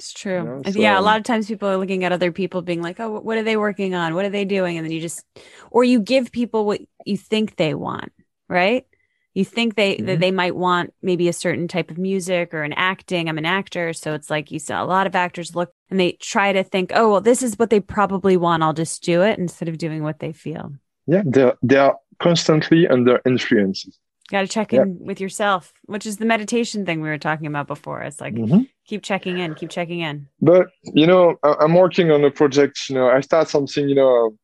It's 0.00 0.14
true. 0.14 0.42
know, 0.44 0.60
I 0.64 0.72
think- 0.72 0.82
yeah, 0.82 0.98
a 0.98 1.02
lot 1.02 1.18
of 1.18 1.24
times 1.24 1.46
people 1.46 1.68
are 1.68 1.76
looking 1.76 2.04
at 2.04 2.12
other 2.12 2.32
people 2.32 2.62
being 2.62 2.80
like, 2.80 2.98
"Oh, 2.98 3.20
what 3.20 3.36
are 3.36 3.42
they 3.42 3.58
working 3.58 3.94
on? 3.94 4.14
What 4.14 4.24
are 4.24 4.30
they 4.30 4.46
doing?" 4.46 4.78
And 4.78 4.84
then 4.86 4.92
you 4.92 5.00
just 5.00 5.24
or 5.70 5.84
you 5.84 6.00
give 6.00 6.32
people 6.32 6.64
what 6.64 6.80
you 7.04 7.18
think 7.18 7.56
they 7.56 7.74
want, 7.74 8.10
right? 8.48 8.86
You 9.34 9.44
think 9.44 9.74
they 9.76 9.96
that 9.96 10.16
Mhm. 10.16 10.20
they 10.20 10.30
might 10.30 10.56
want 10.56 10.94
maybe 11.02 11.28
a 11.28 11.32
certain 11.34 11.68
type 11.68 11.90
of 11.90 11.98
music 11.98 12.54
or 12.54 12.62
an 12.62 12.72
acting. 12.72 13.28
I'm 13.28 13.36
an 13.38 13.44
actor, 13.44 13.92
so 13.92 14.14
it's 14.14 14.30
like 14.30 14.50
you 14.50 14.58
saw 14.58 14.82
a 14.82 14.86
lot 14.86 15.06
of 15.06 15.14
actors 15.14 15.54
look 15.54 15.70
and 15.90 16.00
they 16.00 16.12
try 16.12 16.52
to 16.54 16.64
think, 16.64 16.92
"Oh, 16.94 17.10
well, 17.10 17.20
this 17.20 17.42
is 17.42 17.58
what 17.58 17.68
they 17.70 17.80
probably 17.80 18.36
want. 18.38 18.62
I'll 18.62 18.72
just 18.72 19.02
do 19.04 19.20
it," 19.22 19.38
instead 19.38 19.68
of 19.68 19.76
doing 19.76 20.02
what 20.02 20.18
they 20.20 20.32
feel. 20.32 20.72
yeah 21.06 21.22
they're 21.26 21.54
they 21.62 21.76
are 21.76 21.96
constantly 22.20 22.86
under 22.88 23.20
influences 23.26 23.98
Got 24.30 24.42
to 24.42 24.46
check 24.48 24.72
in 24.72 24.98
with 25.00 25.20
yourself, 25.20 25.72
which 25.86 26.06
is 26.06 26.18
the 26.18 26.24
meditation 26.24 26.86
thing 26.86 27.00
we 27.00 27.08
were 27.08 27.18
talking 27.18 27.46
about 27.48 27.66
before. 27.66 28.00
It's 28.02 28.20
like 28.20 28.34
Mhm. 28.34 28.68
keep 28.86 29.02
checking 29.02 29.38
in, 29.38 29.54
keep 29.54 29.70
checking 29.70 30.00
in. 30.00 30.28
But 30.40 30.68
you 30.94 31.06
know, 31.06 31.36
I- 31.42 31.56
I'm 31.60 31.74
working 31.74 32.10
on 32.12 32.24
a 32.24 32.30
project. 32.30 32.78
You 32.88 32.94
know, 32.96 33.08
I 33.08 33.20
start 33.20 33.48
something. 33.48 33.88
You 33.88 33.96
know, 33.96 34.36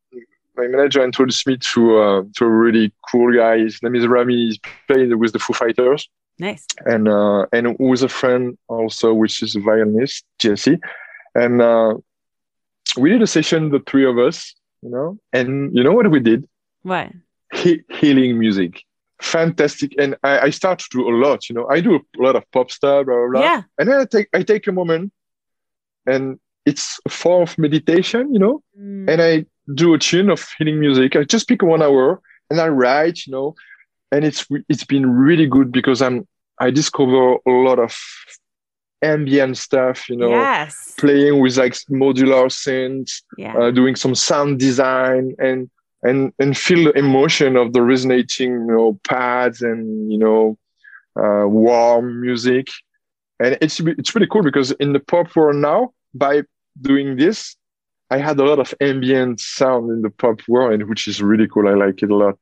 my 0.56 0.66
manager 0.66 1.04
introduced 1.04 1.46
me 1.46 1.56
to 1.72 1.80
uh, 1.98 2.22
to 2.36 2.44
a 2.44 2.48
really 2.48 2.92
cool 3.10 3.32
guy. 3.32 3.58
His 3.58 3.80
name 3.82 3.94
is 3.94 4.06
Rami. 4.08 4.34
He's 4.46 4.58
playing 4.88 5.16
with 5.18 5.32
the 5.32 5.38
Foo 5.38 5.52
Fighters, 5.52 6.08
Nice. 6.40 6.66
and 6.84 7.06
uh, 7.08 7.46
and 7.52 7.76
with 7.78 8.02
a 8.02 8.08
friend 8.08 8.58
also, 8.68 9.14
which 9.14 9.40
is 9.42 9.54
a 9.54 9.60
violinist, 9.60 10.24
Jesse. 10.40 10.78
And 11.36 11.62
uh, 11.62 11.94
we 12.96 13.10
did 13.10 13.22
a 13.22 13.26
session, 13.26 13.70
the 13.70 13.80
three 13.80 14.04
of 14.06 14.18
us. 14.18 14.52
You 14.82 14.90
know, 14.90 15.18
and 15.32 15.74
you 15.76 15.82
know 15.84 15.92
what 15.92 16.10
we 16.10 16.18
did? 16.20 16.48
What? 16.82 17.12
He- 17.54 17.82
healing 17.88 18.38
music. 18.38 18.82
Fantastic, 19.20 19.94
and 19.98 20.16
I, 20.22 20.38
I 20.40 20.50
start 20.50 20.78
to 20.80 20.86
do 20.90 21.08
a 21.08 21.14
lot. 21.16 21.48
You 21.48 21.54
know, 21.54 21.66
I 21.68 21.80
do 21.80 21.96
a 21.96 22.22
lot 22.22 22.36
of 22.36 22.50
pop 22.52 22.70
stuff, 22.70 23.06
blah 23.06 23.14
blah 23.14 23.28
blah. 23.30 23.40
Yeah. 23.40 23.62
And 23.78 23.88
then 23.88 24.00
I 24.00 24.04
take 24.04 24.28
I 24.34 24.42
take 24.42 24.66
a 24.66 24.72
moment, 24.72 25.12
and 26.06 26.38
it's 26.66 27.00
a 27.06 27.08
form 27.08 27.42
of 27.42 27.56
meditation, 27.58 28.32
you 28.32 28.38
know. 28.38 28.62
Mm. 28.78 29.08
And 29.10 29.22
I 29.22 29.46
do 29.74 29.94
a 29.94 29.98
tune 29.98 30.30
of 30.30 30.46
healing 30.58 30.80
music. 30.80 31.16
I 31.16 31.24
just 31.24 31.48
pick 31.48 31.62
one 31.62 31.82
hour 31.82 32.20
and 32.50 32.60
I 32.60 32.68
write, 32.68 33.26
you 33.26 33.32
know. 33.32 33.54
And 34.12 34.24
it's 34.24 34.46
it's 34.68 34.84
been 34.84 35.10
really 35.10 35.46
good 35.46 35.72
because 35.72 36.02
I'm 36.02 36.26
I 36.60 36.70
discover 36.70 37.34
a 37.34 37.50
lot 37.50 37.78
of 37.78 37.96
ambient 39.02 39.56
stuff, 39.56 40.08
you 40.08 40.16
know, 40.16 40.30
yes. 40.30 40.94
playing 40.98 41.40
with 41.40 41.56
like 41.56 41.74
modular 41.90 42.46
synths, 42.48 43.22
Yeah. 43.36 43.56
uh, 43.56 43.70
doing 43.70 43.96
some 43.96 44.14
sound 44.14 44.58
design, 44.58 45.34
and 45.38 45.70
and 46.02 46.32
and 46.38 46.56
feel 46.56 46.84
the 46.84 46.98
emotion 46.98 47.56
of 47.56 47.72
the 47.72 47.82
resonating, 47.82 48.52
you 48.52 48.66
know, 48.66 49.00
pads 49.06 49.62
and 49.62 50.10
you 50.12 50.18
know, 50.18 50.58
uh, 51.18 51.46
warm 51.46 52.20
music, 52.20 52.68
and 53.40 53.56
it's 53.60 53.80
it's 53.80 54.14
really 54.14 54.26
cool 54.26 54.42
because 54.42 54.72
in 54.72 54.92
the 54.92 55.00
pop 55.00 55.34
world 55.36 55.56
now, 55.56 55.92
by 56.14 56.42
doing 56.80 57.16
this, 57.16 57.56
I 58.10 58.18
had 58.18 58.38
a 58.38 58.44
lot 58.44 58.58
of 58.58 58.74
ambient 58.80 59.40
sound 59.40 59.90
in 59.90 60.02
the 60.02 60.10
pop 60.10 60.40
world, 60.48 60.82
which 60.84 61.08
is 61.08 61.22
really 61.22 61.48
cool. 61.48 61.68
I 61.68 61.74
like 61.74 62.02
it 62.02 62.10
a 62.10 62.16
lot. 62.16 62.38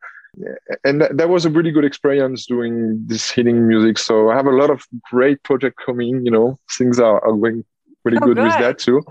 And 0.82 1.00
that, 1.00 1.16
that 1.16 1.28
was 1.28 1.44
a 1.46 1.50
really 1.50 1.70
good 1.70 1.84
experience 1.84 2.46
doing 2.46 3.00
this 3.06 3.30
healing 3.30 3.68
music. 3.68 3.98
So 3.98 4.30
I 4.30 4.34
have 4.36 4.46
a 4.46 4.50
lot 4.50 4.68
of 4.68 4.84
great 5.10 5.40
project 5.44 5.78
coming, 5.84 6.24
you 6.24 6.30
know, 6.32 6.58
things 6.76 6.98
are, 6.98 7.24
are 7.24 7.32
going 7.36 7.64
really 8.04 8.18
Oh, 8.20 8.26
good, 8.26 8.38
with 8.38 8.58
that 8.58 8.78
too. 8.78 9.02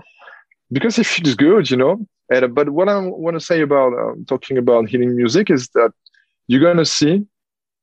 Because 0.70 0.98
it 0.98 1.06
feels 1.06 1.34
good, 1.34 1.70
you 1.70 1.78
know. 1.78 2.06
And, 2.30 2.54
but 2.54 2.70
what 2.70 2.88
I 2.88 2.98
want 3.00 3.34
to 3.34 3.40
say 3.40 3.60
about 3.60 3.92
um, 3.92 4.24
talking 4.26 4.58
about 4.58 4.88
healing 4.88 5.16
music 5.16 5.50
is 5.50 5.68
that 5.70 5.92
you're 6.46 6.60
going 6.60 6.78
to 6.78 6.86
see 6.86 7.26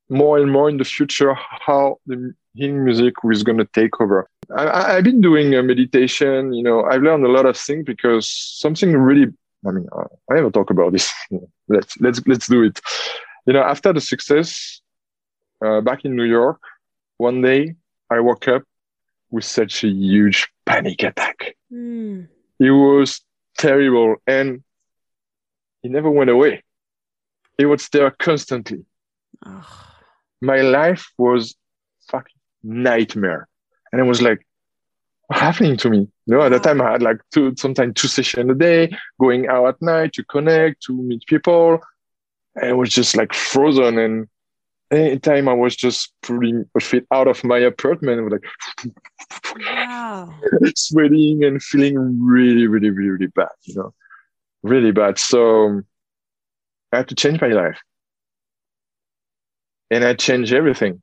more 0.09 0.37
and 0.37 0.51
more 0.51 0.69
in 0.69 0.77
the 0.77 0.83
future 0.83 1.33
how 1.33 1.97
the 2.05 2.33
healing 2.53 2.83
music 2.83 3.13
is 3.31 3.43
going 3.43 3.57
to 3.57 3.65
take 3.73 4.01
over. 4.01 4.27
I, 4.55 4.63
I, 4.65 4.95
I've 4.97 5.03
been 5.03 5.21
doing 5.21 5.55
a 5.55 5.63
meditation, 5.63 6.53
you 6.53 6.63
know, 6.63 6.83
I've 6.83 7.01
learned 7.01 7.25
a 7.25 7.29
lot 7.29 7.45
of 7.45 7.57
things 7.57 7.85
because 7.85 8.29
something 8.29 8.93
really, 8.93 9.27
I 9.65 9.71
mean, 9.71 9.87
uh, 9.91 10.05
I 10.29 10.35
never 10.35 10.51
talk 10.51 10.69
about 10.69 10.91
this. 10.91 11.11
let's, 11.67 11.99
let's, 12.01 12.21
let's 12.27 12.47
do 12.47 12.63
it. 12.63 12.79
You 13.45 13.53
know, 13.53 13.63
after 13.63 13.93
the 13.93 14.01
success 14.01 14.81
uh, 15.63 15.81
back 15.81 16.03
in 16.03 16.15
New 16.15 16.25
York, 16.25 16.59
one 17.17 17.41
day 17.41 17.75
I 18.09 18.19
woke 18.19 18.47
up 18.47 18.63
with 19.29 19.45
such 19.45 19.83
a 19.83 19.87
huge 19.87 20.49
panic 20.65 21.03
attack. 21.03 21.55
Mm. 21.71 22.27
It 22.59 22.71
was 22.71 23.21
terrible 23.57 24.15
and 24.27 24.63
it 25.83 25.91
never 25.91 26.09
went 26.09 26.29
away. 26.29 26.63
It 27.57 27.65
was 27.65 27.89
there 27.89 28.11
constantly. 28.11 28.85
Ugh. 29.45 29.65
My 30.41 30.61
life 30.61 31.11
was 31.17 31.55
fucking 32.09 32.35
nightmare. 32.63 33.47
And 33.91 34.01
I 34.01 34.03
was 34.03 34.21
like, 34.21 34.45
what's 35.27 35.41
happening 35.41 35.77
to 35.77 35.89
me? 35.89 35.99
You 36.25 36.35
know, 36.35 36.41
at 36.41 36.49
that 36.49 36.63
time 36.63 36.81
I 36.81 36.91
had 36.91 37.01
like 37.01 37.17
two, 37.33 37.53
sometimes 37.57 37.93
two 37.95 38.07
sessions 38.07 38.49
a 38.49 38.55
day, 38.55 38.95
going 39.19 39.47
out 39.47 39.67
at 39.67 39.81
night 39.81 40.13
to 40.13 40.23
connect, 40.23 40.83
to 40.83 40.93
meet 40.93 41.25
people. 41.27 41.79
And 42.55 42.71
it 42.71 42.77
was 42.77 42.89
just 42.89 43.15
like 43.15 43.33
frozen. 43.33 43.97
And 43.97 44.27
anytime 44.91 45.47
I 45.47 45.53
was 45.53 45.75
just 45.75 46.13
pulling 46.21 46.65
a 46.75 46.79
feet 46.79 47.05
out 47.13 47.27
of 47.27 47.43
my 47.43 47.59
apartment, 47.59 48.19
I 48.19 48.23
was 48.23 48.33
like 48.33 48.45
Wow. 49.55 50.33
sweating 50.75 51.43
and 51.43 51.61
feeling 51.61 51.97
really, 52.23 52.67
really, 52.67 52.89
really, 52.89 53.09
really 53.09 53.27
bad, 53.27 53.49
you 53.63 53.75
know, 53.75 53.93
really 54.63 54.91
bad. 54.91 55.19
So 55.19 55.81
I 56.93 56.97
had 56.97 57.09
to 57.09 57.15
change 57.15 57.41
my 57.41 57.49
life. 57.49 57.81
And 59.91 60.03
I 60.03 60.15
changed 60.15 60.53
everything. 60.53 61.01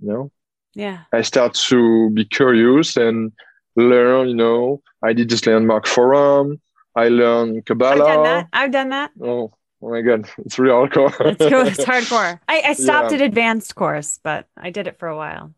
You 0.00 0.08
know, 0.08 0.32
Yeah. 0.74 1.04
I 1.12 1.22
start 1.22 1.54
to 1.68 2.10
be 2.10 2.24
curious 2.24 2.96
and 2.96 3.32
learn, 3.76 4.28
you 4.28 4.34
know, 4.36 4.82
I 5.02 5.12
did 5.12 5.28
this 5.30 5.46
landmark 5.46 5.86
forum. 5.86 6.60
I 6.96 7.08
learned 7.08 7.58
I've 7.58 7.66
Kabbalah. 7.66 8.04
done 8.04 8.22
that. 8.24 8.48
I've 8.52 8.72
done 8.72 8.88
that. 8.90 9.12
Oh, 9.22 9.52
oh 9.82 9.90
my 9.90 10.00
God. 10.02 10.28
It's 10.38 10.58
really 10.58 10.74
hardcore. 10.74 11.12
It's 11.32 11.38
cool. 11.38 11.66
It's 11.66 11.84
hardcore. 11.84 12.40
I, 12.48 12.62
I 12.66 12.72
stopped 12.74 13.10
Yeah. 13.10 13.18
at 13.18 13.22
advanced 13.22 13.74
course, 13.74 14.18
but 14.22 14.46
I 14.56 14.70
did 14.70 14.86
it 14.86 14.98
for 14.98 15.08
a 15.08 15.16
while. 15.16 15.54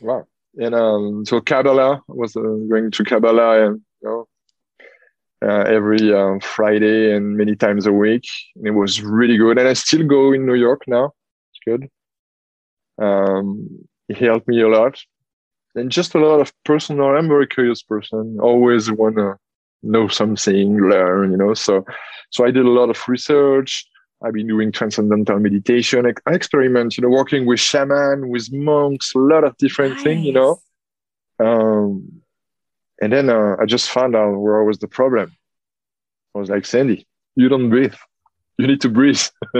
Wow. 0.00 0.26
And 0.58 0.74
um, 0.74 1.24
so 1.26 1.40
Kabbalah 1.40 1.96
I 1.96 2.00
was 2.08 2.34
uh, 2.36 2.40
going 2.40 2.90
to 2.90 3.04
Kabbalah 3.04 3.66
and 3.66 3.80
you 4.02 4.08
know 4.08 4.28
uh, 5.42 5.62
every 5.62 6.12
uh, 6.12 6.38
Friday 6.40 7.14
and 7.14 7.36
many 7.36 7.54
times 7.54 7.86
a 7.86 7.92
week. 7.92 8.24
And 8.56 8.66
it 8.66 8.72
was 8.72 9.00
really 9.02 9.36
good. 9.36 9.58
And 9.58 9.68
I 9.68 9.72
still 9.74 10.04
go 10.06 10.32
in 10.32 10.44
New 10.46 10.54
York 10.54 10.82
now. 10.86 11.12
It's 11.52 11.60
good. 11.66 11.88
Um, 13.04 13.68
it 14.08 14.18
helped 14.18 14.48
me 14.48 14.60
a 14.60 14.68
lot. 14.68 15.00
And 15.74 15.90
just 15.90 16.14
a 16.14 16.18
lot 16.18 16.40
of 16.40 16.52
personal. 16.64 17.06
I'm 17.16 17.26
a 17.26 17.28
very 17.28 17.46
curious 17.46 17.82
person. 17.82 18.38
Always 18.42 18.90
want 18.90 19.16
to 19.16 19.36
know 19.82 20.08
something, 20.08 20.76
learn. 20.78 21.32
You 21.32 21.36
know. 21.36 21.54
So, 21.54 21.84
so 22.30 22.44
I 22.44 22.50
did 22.50 22.66
a 22.66 22.70
lot 22.70 22.90
of 22.90 23.08
research. 23.08 23.86
I've 24.22 24.34
been 24.34 24.48
doing 24.48 24.70
transcendental 24.70 25.38
meditation. 25.38 26.06
I 26.26 26.34
experiment, 26.34 26.96
you 26.96 27.02
know, 27.02 27.08
working 27.08 27.46
with 27.46 27.58
shaman, 27.58 28.28
with 28.28 28.52
monks, 28.52 29.14
a 29.14 29.18
lot 29.18 29.44
of 29.44 29.56
different 29.56 29.98
things, 30.00 30.26
you 30.26 30.32
know. 30.32 30.60
Um, 31.38 32.20
and 33.00 33.12
then 33.12 33.30
uh, 33.30 33.56
I 33.58 33.64
just 33.64 33.88
found 33.88 34.14
out 34.14 34.36
where 34.36 34.62
was 34.62 34.78
the 34.78 34.88
problem. 34.88 35.34
I 36.34 36.38
was 36.38 36.50
like, 36.50 36.66
Sandy, 36.66 37.06
you 37.34 37.48
don't 37.48 37.70
breathe. 37.70 37.94
You 38.58 38.66
need 38.66 38.82
to 38.82 38.90
breathe. 38.90 39.22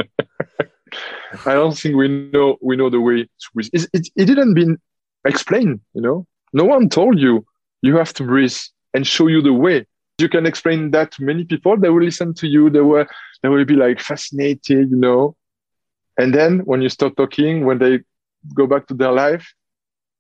I 1.47 1.55
don't 1.55 1.77
think 1.77 1.97
we 1.97 2.09
know 2.09 2.59
we 2.61 2.77
know 2.77 2.91
the 2.91 3.01
way 3.01 3.23
to 3.23 3.49
breathe. 3.55 3.71
It, 3.73 3.89
it, 3.93 4.09
it 4.15 4.25
didn't 4.27 4.55
been 4.55 4.79
explained, 5.25 5.81
you 5.95 6.03
know. 6.03 6.27
No 6.53 6.65
one 6.65 6.89
told 6.89 7.19
you 7.19 7.47
you 7.81 7.97
have 7.97 8.13
to 8.15 8.25
breathe 8.25 8.57
and 8.93 9.07
show 9.07 9.29
you 9.29 9.41
the 9.41 9.55
way. 9.55 9.87
You 10.21 10.29
can 10.29 10.47
explain 10.47 10.91
that 10.93 11.13
to 11.13 11.25
many 11.25 11.45
people. 11.45 11.77
They 11.77 11.89
will 11.89 12.03
listen 12.05 12.35
to 12.35 12.47
you. 12.47 12.71
They 12.71 12.81
will 12.81 13.07
they 13.43 13.49
will 13.49 13.65
be 13.65 13.75
like 13.75 14.01
fascinated, 14.01 14.91
you 14.91 14.97
know. 14.97 15.37
And 16.19 16.35
then 16.35 16.61
when 16.61 16.83
you 16.83 16.89
start 16.89 17.17
talking, 17.17 17.65
when 17.65 17.79
they 17.79 18.01
go 18.55 18.67
back 18.67 18.87
to 18.89 18.95
their 18.95 19.13
life, 19.13 19.53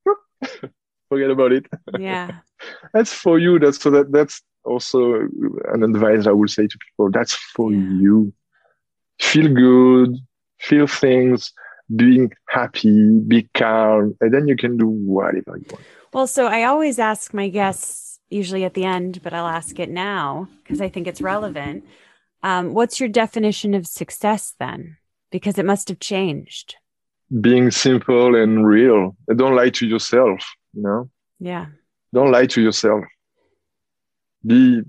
forget 1.08 1.30
about 1.30 1.52
it. 1.52 1.66
Yeah. 1.98 2.40
That's 2.92 3.12
for 3.12 3.38
you. 3.38 3.58
That's 3.58 3.80
so 3.80 3.90
that 3.90 4.12
that's 4.12 4.42
also 4.64 5.14
an 5.72 5.82
advice 5.82 6.26
I 6.26 6.32
would 6.32 6.50
say 6.50 6.66
to 6.66 6.78
people. 6.78 7.10
That's 7.10 7.34
for 7.34 7.72
Yeah. 7.72 7.78
you. 7.78 8.32
Feel 9.20 9.52
good, 9.52 10.16
feel 10.58 10.86
things, 10.86 11.52
being 11.94 12.30
happy, 12.48 13.20
be 13.20 13.48
calm, 13.54 14.16
and 14.20 14.32
then 14.32 14.48
you 14.48 14.56
can 14.56 14.76
do 14.78 14.86
whatever 14.86 15.56
you 15.58 15.64
want. 15.70 15.84
Well, 16.12 16.26
so 16.26 16.46
I 16.46 16.64
always 16.64 16.98
ask 16.98 17.32
my 17.34 17.48
guests, 17.48 18.09
usually 18.30 18.64
at 18.64 18.74
the 18.74 18.84
end, 18.84 19.22
but 19.22 19.34
I'll 19.34 19.46
ask 19.46 19.78
it 19.78 19.90
now 19.90 20.48
because 20.62 20.80
I 20.80 20.88
think 20.88 21.06
it's 21.06 21.20
relevant. 21.20 21.84
Um, 22.42 22.72
what's 22.72 23.00
your 23.00 23.08
definition 23.08 23.74
of 23.74 23.86
success 23.86 24.54
then? 24.58 24.96
Because 25.30 25.58
it 25.58 25.66
must 25.66 25.88
have 25.88 26.00
changed. 26.00 26.76
Being 27.40 27.70
simple 27.70 28.34
and 28.34 28.66
real. 28.66 29.16
Don't 29.34 29.54
lie 29.54 29.70
to 29.70 29.86
yourself, 29.86 30.40
you 30.74 30.82
know? 30.82 31.10
Yeah. 31.38 31.66
Don't 32.12 32.32
lie 32.32 32.46
to 32.46 32.60
yourself. 32.60 33.04
Be 34.44 34.82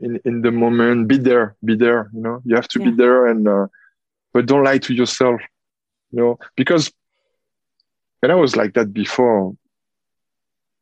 in, 0.00 0.20
in 0.24 0.42
the 0.42 0.50
moment, 0.50 1.08
be 1.08 1.18
there, 1.18 1.56
be 1.64 1.76
there, 1.76 2.10
you 2.12 2.20
know? 2.20 2.42
You 2.44 2.56
have 2.56 2.68
to 2.68 2.78
be 2.80 2.90
there 2.90 3.26
and 3.26 3.46
uh, 3.46 3.68
but 4.32 4.46
don't 4.46 4.64
lie 4.64 4.78
to 4.78 4.94
yourself, 4.94 5.40
you 6.10 6.20
know, 6.20 6.38
because 6.56 6.92
and 8.22 8.32
I 8.32 8.34
was 8.34 8.56
like 8.56 8.74
that 8.74 8.92
before. 8.92 9.54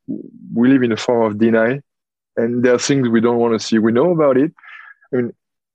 We 0.06 0.68
live 0.68 0.82
in 0.82 0.92
a 0.92 0.96
form 0.96 1.30
of 1.30 1.38
deny, 1.38 1.80
and 2.36 2.62
there 2.64 2.74
are 2.74 2.78
things 2.78 3.08
we 3.08 3.20
don't 3.20 3.38
want 3.38 3.58
to 3.58 3.64
see. 3.66 3.78
We 3.78 3.92
know 3.92 4.10
about 4.12 4.36
it. 4.36 4.52
I 5.12 5.16
mean, 5.16 5.32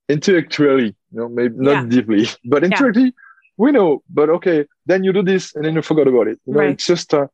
intellectually, 0.09 0.95
you 1.11 1.19
know, 1.19 1.29
maybe 1.29 1.55
not 1.57 1.71
Yeah. 1.83 1.85
deeply, 1.87 2.25
but 2.45 2.63
intellectually, 2.63 3.13
we 3.57 3.71
know. 3.71 4.03
But 4.09 4.29
okay, 4.29 4.65
then 4.85 5.03
you 5.03 5.13
do 5.13 5.23
this, 5.23 5.55
and 5.55 5.65
then 5.65 5.75
you 5.75 5.81
forgot 5.81 6.07
about 6.07 6.27
it. 6.27 6.39
You 6.45 6.53
know, 6.53 6.59
Right. 6.59 6.71
it's 6.71 6.85
just 6.85 7.13
uh, 7.13 7.27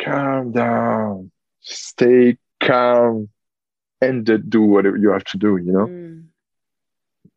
calm 0.00 0.52
down, 0.52 1.30
stay 1.60 2.36
calm, 2.60 3.28
and 4.00 4.28
uh, 4.28 4.38
do 4.48 4.62
whatever 4.62 4.96
you 4.96 5.10
have 5.10 5.24
to 5.24 5.38
do. 5.38 5.56
You 5.56 5.72
know, 5.72 5.86
Mm. 5.86 6.24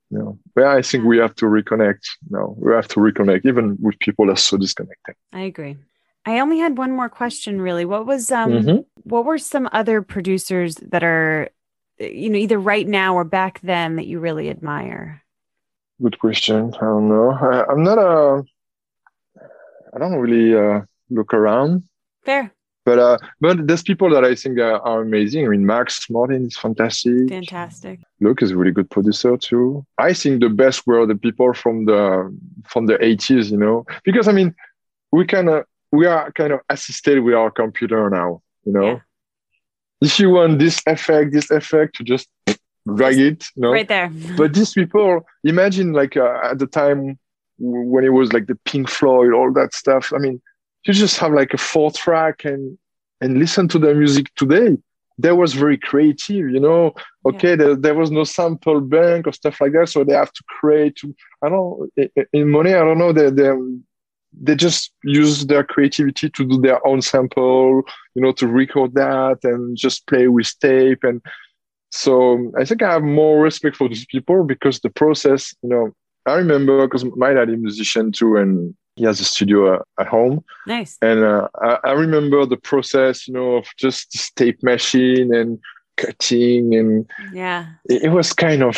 you 0.10 0.18
know. 0.20 0.40
But 0.56 0.66
I 0.66 0.82
think 0.82 1.06
we 1.06 1.18
have 1.18 1.36
to 1.36 1.46
reconnect. 1.46 2.04
No, 2.30 2.56
we 2.60 2.74
have 2.74 2.88
to 2.90 3.00
reconnect, 3.00 3.46
even 3.46 3.78
with 3.82 4.00
people 4.00 4.26
that 4.28 4.34
are 4.34 4.36
so 4.38 4.58
disconnected. 4.58 5.16
I 5.34 5.42
agree. 5.42 5.78
I 6.28 6.40
only 6.40 6.60
had 6.60 6.78
one 6.78 6.92
more 6.92 7.10
question 7.10 7.62
really. 7.62 7.86
What 7.86 8.06
was 8.06 8.32
um 8.32 8.52
Mhm. 8.52 8.86
what 9.04 9.24
were 9.26 9.38
some 9.38 9.70
other 9.72 10.02
producers 10.02 10.76
that 10.92 11.04
are 11.04 11.50
you 12.00 12.30
know 12.30 12.38
either 12.38 12.60
right 12.60 12.88
now 12.88 13.16
or 13.16 13.24
back 13.24 13.54
then 13.64 13.96
that 13.96 14.08
you 14.08 14.20
really 14.20 14.50
admire? 14.50 15.24
Good 16.02 16.20
question. 16.20 16.74
I 16.76 16.86
don't 16.92 17.08
know. 17.10 17.32
I, 17.32 17.66
I'm 17.72 17.84
not 17.84 17.98
a. 17.98 18.44
I 19.94 20.00
don't 20.00 20.16
really 20.26 20.54
uh, 20.54 20.82
look 21.10 21.34
around, 21.34 21.84
Fair. 22.26 22.52
but 22.86 23.00
uh, 23.00 23.18
but 23.40 23.66
there's 23.68 23.82
people 23.84 24.10
that 24.12 24.24
I 24.24 24.36
think 24.36 24.60
are, 24.60 24.80
are 24.90 25.02
amazing. 25.02 25.46
I 25.46 25.50
mean, 25.50 25.66
Max 25.66 26.10
Martin 26.10 26.46
is 26.46 26.58
fantastic. 26.58 27.30
Fantastic. 27.30 28.02
Luke 28.20 28.42
is 28.44 28.52
a 28.52 28.58
really 28.58 28.74
good 28.74 28.90
producer 28.92 29.38
too. 29.38 29.86
I 29.98 30.14
think 30.14 30.42
the 30.42 30.50
best 30.50 30.86
were 30.86 31.06
the 31.08 31.16
people 31.16 31.54
from 31.54 31.86
the 31.86 32.02
from 32.72 32.86
the 32.86 32.98
80s, 32.98 33.50
you 33.50 33.58
know, 33.58 33.86
because 34.04 34.28
I 34.28 34.34
mean, 34.34 34.54
we 35.12 35.26
kind 35.26 35.50
of 35.50 35.64
we 35.92 36.06
are 36.06 36.32
kind 36.32 36.54
of 36.54 36.60
assisted 36.70 37.20
with 37.20 37.34
our 37.34 37.52
computer 37.52 38.10
now, 38.10 38.42
you 38.66 38.74
know. 38.74 38.88
Yeah. 38.88 39.00
If 40.02 40.20
you 40.20 40.30
want 40.30 40.60
this 40.60 40.82
effect, 40.86 41.34
this 41.34 41.50
effect, 41.50 42.00
you 42.00 42.06
just 42.06 42.28
drag 42.96 43.18
it, 43.18 43.46
you 43.56 43.62
know. 43.62 43.72
Right 43.72 43.88
there. 43.88 44.12
But 44.38 44.54
these 44.54 44.74
people, 44.74 45.26
imagine 45.44 45.94
like 45.94 46.16
uh, 46.18 46.40
at 46.44 46.60
the 46.60 46.68
time 46.68 47.18
when 47.60 48.04
it 48.04 48.14
was 48.14 48.34
like 48.34 48.48
the 48.48 48.58
Pink 48.66 48.90
Floyd, 48.90 49.34
all 49.34 49.52
that 49.54 49.74
stuff. 49.74 50.14
I 50.14 50.20
mean, 50.20 50.42
you 50.86 50.94
just 50.94 51.18
have 51.18 51.34
like 51.34 51.54
a 51.54 51.58
four 51.58 51.92
track 51.92 52.46
and 52.46 52.78
and 53.22 53.40
listen 53.40 53.68
to 53.70 53.80
their 53.80 53.96
music 53.96 54.34
today. 54.36 54.78
That 55.20 55.36
was 55.36 55.54
very 55.54 55.80
creative, 55.80 56.52
you 56.52 56.60
know. 56.60 56.94
Okay, 57.26 57.56
there, 57.56 57.76
there 57.76 57.96
was 57.96 58.12
no 58.12 58.24
sample 58.24 58.80
bank 58.80 59.26
or 59.26 59.34
stuff 59.34 59.60
like 59.60 59.72
that, 59.72 59.90
so 59.90 60.04
they 60.04 60.14
have 60.14 60.32
to 60.32 60.44
create. 60.48 61.00
I 61.44 61.50
don't 61.50 61.92
in 62.34 62.50
money. 62.50 62.74
I 62.76 62.84
don't 62.84 63.00
know. 63.00 63.12
They 63.12 63.32
they 63.32 63.52
they 64.42 64.56
just 64.56 64.92
use 65.04 65.46
their 65.46 65.64
creativity 65.64 66.30
to 66.30 66.46
do 66.46 66.60
their 66.60 66.86
own 66.86 67.02
sample, 67.02 67.84
you 68.16 68.22
know, 68.22 68.32
to 68.34 68.48
record 68.48 68.94
that 68.94 69.40
and 69.44 69.78
just 69.78 70.08
play 70.08 70.28
with 70.28 70.54
tape. 70.60 71.04
And 71.04 71.22
so 71.92 72.52
I 72.58 72.66
think 72.66 72.82
I 72.82 72.94
have 72.94 73.04
more 73.04 73.42
respect 73.42 73.76
for 73.76 73.88
these 73.88 74.06
people 74.06 74.44
because 74.44 74.80
the 74.80 74.90
process, 74.90 75.56
you 75.62 75.70
know, 75.70 75.92
I 76.26 76.36
remember 76.36 76.86
because 76.86 77.06
my 77.16 77.34
dad 77.34 77.50
is 77.50 77.56
a 77.56 77.58
musician 77.58 78.12
too, 78.12 78.36
and 78.36 78.76
he 78.96 79.06
has 79.06 79.20
a 79.20 79.24
studio 79.24 79.76
uh, 79.76 79.84
at 80.00 80.08
home. 80.08 80.44
Nice. 80.66 80.98
And 81.02 81.24
uh, 81.24 81.48
I, 81.62 81.78
I, 81.86 81.92
remember 81.94 82.46
the 82.46 82.58
process, 82.58 83.28
you 83.28 83.34
know, 83.34 83.56
of 83.56 83.68
just 83.78 84.12
this 84.12 84.30
tape 84.32 84.62
machine 84.62 85.34
and 85.34 85.58
cutting, 85.96 86.76
and 86.76 87.10
yeah, 87.32 87.68
it, 87.86 88.04
it 88.04 88.10
was 88.10 88.34
kind 88.34 88.62
of, 88.62 88.76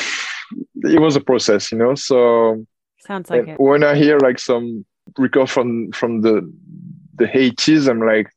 it 0.83 1.01
was 1.01 1.15
a 1.15 1.21
process, 1.21 1.71
you 1.71 1.79
know. 1.79 1.95
So 1.95 2.65
sounds 2.99 3.31
like 3.31 3.47
it. 3.47 3.59
When 3.59 3.83
I 3.83 3.95
hear 3.95 4.19
like 4.19 4.37
some 4.37 4.85
record 5.17 5.49
from 5.49 5.91
from 5.91 6.21
the 6.21 6.51
the 7.15 7.25
80s, 7.25 7.89
I'm 7.89 7.99
like, 7.99 8.29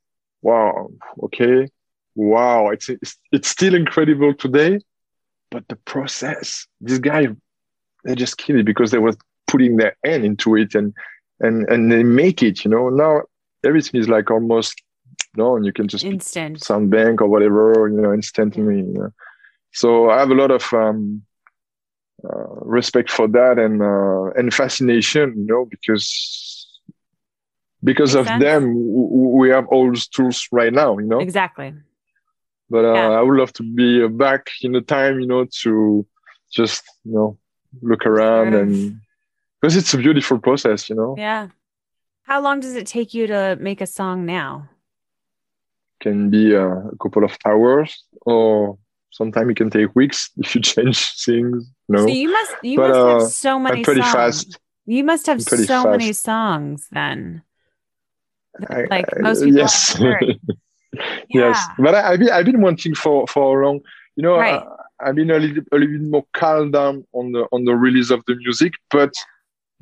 wow, 0.42 0.88
okay, 1.24 1.68
wow, 2.14 2.70
it's 2.70 2.88
it's, 2.88 3.16
it's 3.30 3.48
still 3.48 3.74
incredible 3.74 4.34
today, 4.34 4.80
but 5.50 5.66
the 5.68 5.76
process, 5.76 6.66
this 6.80 6.98
guy, 6.98 7.28
they 8.04 8.14
just 8.14 8.38
killed 8.38 8.60
it 8.60 8.66
because 8.66 8.90
they 8.90 8.98
were 8.98 9.14
putting 9.46 9.76
their 9.76 9.96
hand 10.04 10.24
into 10.24 10.56
it 10.56 10.74
and 10.74 10.94
and 11.40 11.68
and 11.68 11.90
they 11.92 12.02
make 12.02 12.42
it. 12.42 12.64
You 12.64 12.70
know, 12.70 12.88
now 12.88 13.22
everything 13.64 14.00
is 14.00 14.08
like 14.08 14.30
almost 14.30 14.80
and 15.36 15.64
you 15.64 15.72
can 15.72 15.88
just 15.88 16.04
instant 16.04 16.62
sound 16.62 16.90
bank 16.90 17.22
or 17.22 17.28
whatever, 17.28 17.88
you 17.88 18.00
know, 18.00 18.12
instantly. 18.12 18.78
You 18.78 18.92
know? 18.92 19.10
So 19.72 20.10
I 20.10 20.18
have 20.18 20.30
a 20.30 20.34
lot 20.34 20.50
of 20.50 20.70
um, 20.72 21.22
uh, 22.24 22.46
respect 22.60 23.10
for 23.10 23.28
that 23.28 23.58
and 23.58 23.82
uh, 23.82 24.38
and 24.38 24.52
fascination, 24.52 25.34
you 25.36 25.46
know, 25.46 25.64
because 25.64 26.06
because 27.82 28.14
Makes 28.14 28.20
of 28.20 28.26
sense. 28.26 28.42
them 28.42 28.74
we 29.40 29.50
have 29.50 29.66
all 29.68 29.86
those 29.86 30.06
tools 30.06 30.48
right 30.52 30.72
now, 30.72 30.98
you 30.98 31.06
know. 31.06 31.20
Exactly. 31.20 31.74
But 32.70 32.84
uh, 32.84 32.94
yeah. 32.94 33.10
I 33.10 33.22
would 33.22 33.38
love 33.38 33.52
to 33.54 33.62
be 33.62 34.06
back 34.08 34.50
in 34.62 34.72
the 34.72 34.80
time, 34.80 35.20
you 35.20 35.26
know, 35.26 35.46
to 35.62 36.06
just 36.50 36.84
you 37.04 37.12
know 37.12 37.38
look 37.80 38.06
around 38.06 38.54
and 38.54 39.00
because 39.60 39.76
it's 39.76 39.94
a 39.94 39.98
beautiful 39.98 40.38
process, 40.38 40.88
you 40.90 40.96
know. 40.96 41.14
Yeah. 41.16 41.48
How 42.24 42.40
long 42.40 42.60
does 42.60 42.76
it 42.76 42.86
take 42.86 43.14
you 43.14 43.26
to 43.26 43.56
make 43.60 43.80
a 43.80 43.86
song 43.86 44.26
now? 44.26 44.68
Can 46.00 46.30
be 46.30 46.54
uh, 46.54 46.66
a 46.66 46.96
couple 47.00 47.24
of 47.24 47.36
hours, 47.44 48.04
or 48.22 48.78
sometimes 49.10 49.50
it 49.50 49.56
can 49.56 49.70
take 49.70 49.94
weeks 49.94 50.30
if 50.36 50.54
you 50.54 50.60
change 50.60 51.12
things. 51.24 51.70
You 51.88 51.96
know? 51.96 52.06
So 52.06 52.12
you 52.12 52.30
must 52.30 52.54
you 52.62 52.76
but, 52.76 52.88
must 52.88 52.98
uh, 52.98 53.18
have 53.20 53.22
so 53.30 53.58
many. 53.58 53.78
I'm 53.78 53.84
pretty 53.84 54.02
songs. 54.02 54.14
fast. 54.14 54.58
You 54.86 55.04
must 55.04 55.26
have 55.26 55.42
so 55.42 55.56
fast. 55.66 55.86
many 55.86 56.12
songs 56.12 56.88
then. 56.90 57.42
I, 58.68 58.84
like 58.90 59.06
most 59.18 59.42
people. 59.42 59.58
Yes. 59.58 59.96
yeah. 60.00 60.34
Yes, 61.28 61.66
but 61.78 61.94
I, 61.94 62.10
have 62.10 62.18
been 62.18 62.30
I've 62.30 62.44
been 62.44 62.60
wanting 62.60 62.94
for 62.94 63.26
for 63.26 63.62
a 63.62 63.66
long. 63.66 63.80
You 64.16 64.22
know, 64.22 64.36
right. 64.36 64.62
I, 65.00 65.06
have 65.06 65.16
been 65.16 65.30
a 65.30 65.38
little, 65.38 65.64
a 65.72 65.76
little 65.76 65.98
bit 65.98 66.02
more 66.02 66.24
calm 66.34 66.70
down 66.70 67.06
on 67.12 67.32
the 67.32 67.46
on 67.50 67.64
the 67.64 67.74
release 67.74 68.10
of 68.10 68.22
the 68.26 68.34
music, 68.36 68.74
but 68.90 69.14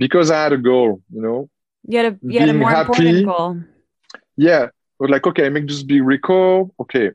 because 0.01 0.31
I 0.31 0.43
had 0.43 0.53
a 0.53 0.59
goal, 0.59 1.03
you 1.13 1.23
know. 1.23 1.49
You 1.87 1.99
had 1.99 2.13
a, 2.13 2.19
you 2.23 2.41
had 2.41 2.49
a 2.49 2.55
more 2.55 2.71
happy, 2.71 3.09
important 3.09 3.27
goal. 3.27 3.61
Yeah. 4.37 4.65
I 4.65 4.69
was 4.99 5.11
like, 5.11 5.27
okay, 5.27 5.47
I 5.47 5.49
make 5.51 5.69
this 5.69 5.83
big 5.83 6.03
record. 6.03 6.71
Okay. 6.81 7.11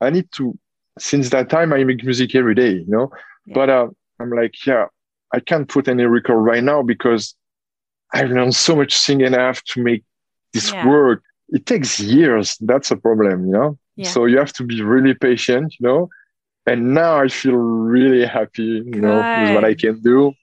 I 0.00 0.10
need 0.10 0.30
to, 0.36 0.58
since 0.98 1.30
that 1.30 1.48
time, 1.48 1.72
I 1.72 1.82
make 1.84 2.04
music 2.04 2.34
every 2.34 2.54
day, 2.54 2.72
you 2.72 2.86
know. 2.86 3.10
Yeah. 3.46 3.54
But 3.54 3.70
uh, 3.70 3.88
I'm 4.20 4.30
like, 4.30 4.54
yeah, 4.66 4.86
I 5.32 5.40
can't 5.40 5.68
put 5.68 5.88
any 5.88 6.04
record 6.04 6.40
right 6.40 6.62
now 6.62 6.82
because 6.82 7.34
I've 8.12 8.30
learned 8.30 8.54
so 8.54 8.76
much 8.76 8.98
thing 9.04 9.22
and 9.22 9.34
I 9.34 9.46
have 9.46 9.62
to 9.64 9.82
make 9.82 10.04
this 10.52 10.72
yeah. 10.72 10.86
work. 10.86 11.22
It 11.50 11.66
takes 11.66 11.98
years. 11.98 12.56
That's 12.60 12.90
a 12.90 12.96
problem, 12.96 13.46
you 13.46 13.52
know. 13.52 13.78
Yeah. 13.96 14.10
So 14.10 14.26
you 14.26 14.38
have 14.38 14.52
to 14.54 14.64
be 14.64 14.82
really 14.82 15.14
patient, 15.14 15.74
you 15.78 15.86
know. 15.86 16.08
And 16.66 16.92
now 16.92 17.18
I 17.20 17.28
feel 17.28 17.54
really 17.54 18.26
happy, 18.26 18.62
you 18.62 18.84
Good. 18.84 19.02
know, 19.02 19.16
with 19.16 19.54
what 19.54 19.64
I 19.64 19.74
can 19.74 20.00
do 20.02 20.34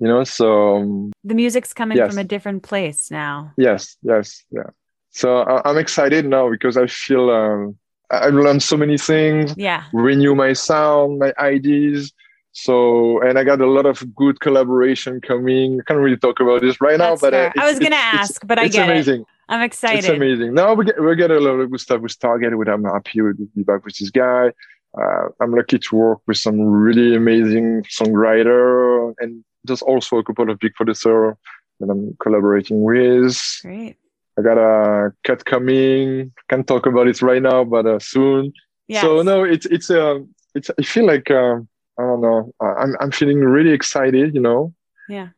you 0.00 0.08
know 0.08 0.24
so 0.24 0.76
um, 0.76 1.12
the 1.22 1.34
music's 1.34 1.72
coming 1.72 1.96
yes. 1.96 2.08
from 2.08 2.18
a 2.18 2.24
different 2.24 2.62
place 2.62 3.10
now 3.10 3.52
yes 3.56 3.96
yes 4.02 4.44
yeah 4.50 4.70
so 5.10 5.38
I, 5.38 5.70
am 5.70 5.78
excited 5.78 6.26
now 6.26 6.50
because 6.50 6.76
i 6.76 6.86
feel 6.86 7.30
um, 7.30 7.78
i've 8.10 8.34
learned 8.34 8.62
so 8.62 8.76
many 8.76 8.98
things 8.98 9.54
yeah 9.56 9.84
renew 9.92 10.34
my 10.34 10.52
sound 10.52 11.18
my 11.18 11.32
ideas 11.38 12.12
so 12.52 13.20
and 13.22 13.38
i 13.38 13.44
got 13.44 13.60
a 13.60 13.66
lot 13.66 13.86
of 13.86 14.14
good 14.14 14.40
collaboration 14.40 15.20
coming 15.20 15.80
i 15.80 15.84
can't 15.84 16.00
really 16.00 16.16
talk 16.16 16.40
about 16.40 16.60
this 16.60 16.80
right 16.80 16.98
That's 16.98 17.22
now 17.22 17.30
but 17.30 17.34
uh, 17.34 17.50
i 17.58 17.68
was 17.68 17.78
gonna 17.78 17.96
ask 17.96 18.44
but 18.46 18.58
i 18.58 18.68
get 18.68 18.88
amazing 18.88 19.22
it. 19.22 19.26
I'm 19.48 19.62
excited 19.62 19.98
it's 19.98 20.08
amazing 20.08 20.54
now 20.54 20.74
we 20.74 20.84
get 20.84 21.02
we 21.02 21.14
get 21.16 21.30
a 21.30 21.40
lot 21.40 21.60
of 21.60 21.70
good 21.70 21.80
stuff 21.80 22.00
with 22.00 22.18
target 22.18 22.56
with 22.56 22.68
i'm 22.68 22.84
happy 22.84 23.18
to 23.18 23.34
be 23.54 23.62
back 23.62 23.84
with 23.84 23.96
this 23.98 24.10
guy 24.10 24.50
uh, 24.98 25.28
i'm 25.40 25.52
lucky 25.52 25.78
to 25.78 25.96
work 25.96 26.20
with 26.26 26.36
some 26.36 26.60
really 26.60 27.16
amazing 27.16 27.82
songwriter 27.84 29.14
and 29.18 29.44
there's 29.64 29.82
also 29.82 30.18
a 30.18 30.24
couple 30.24 30.50
of 30.50 30.58
big 30.58 30.74
producers 30.74 31.34
that 31.80 31.90
I'm 31.90 32.16
collaborating 32.20 32.82
with. 32.82 33.36
Great. 33.62 33.96
I 34.38 34.42
got 34.42 34.58
a 34.58 35.12
cut 35.24 35.44
coming. 35.44 36.32
Can't 36.48 36.66
talk 36.66 36.86
about 36.86 37.08
it 37.08 37.22
right 37.22 37.42
now, 37.42 37.64
but 37.64 37.86
uh, 37.86 37.98
soon. 37.98 38.52
Yes. 38.88 39.02
So 39.02 39.22
no, 39.22 39.44
it's 39.44 39.66
it's 39.66 39.90
uh, 39.90 40.18
it's. 40.54 40.70
I 40.78 40.82
feel 40.82 41.06
like 41.06 41.30
uh, 41.30 41.56
I 41.98 42.02
don't 42.02 42.20
know. 42.20 42.52
I'm 42.60 42.96
I'm 43.00 43.10
feeling 43.10 43.38
really 43.40 43.70
excited. 43.70 44.34
You 44.34 44.40
know. 44.40 44.74
Yeah. 45.08 45.28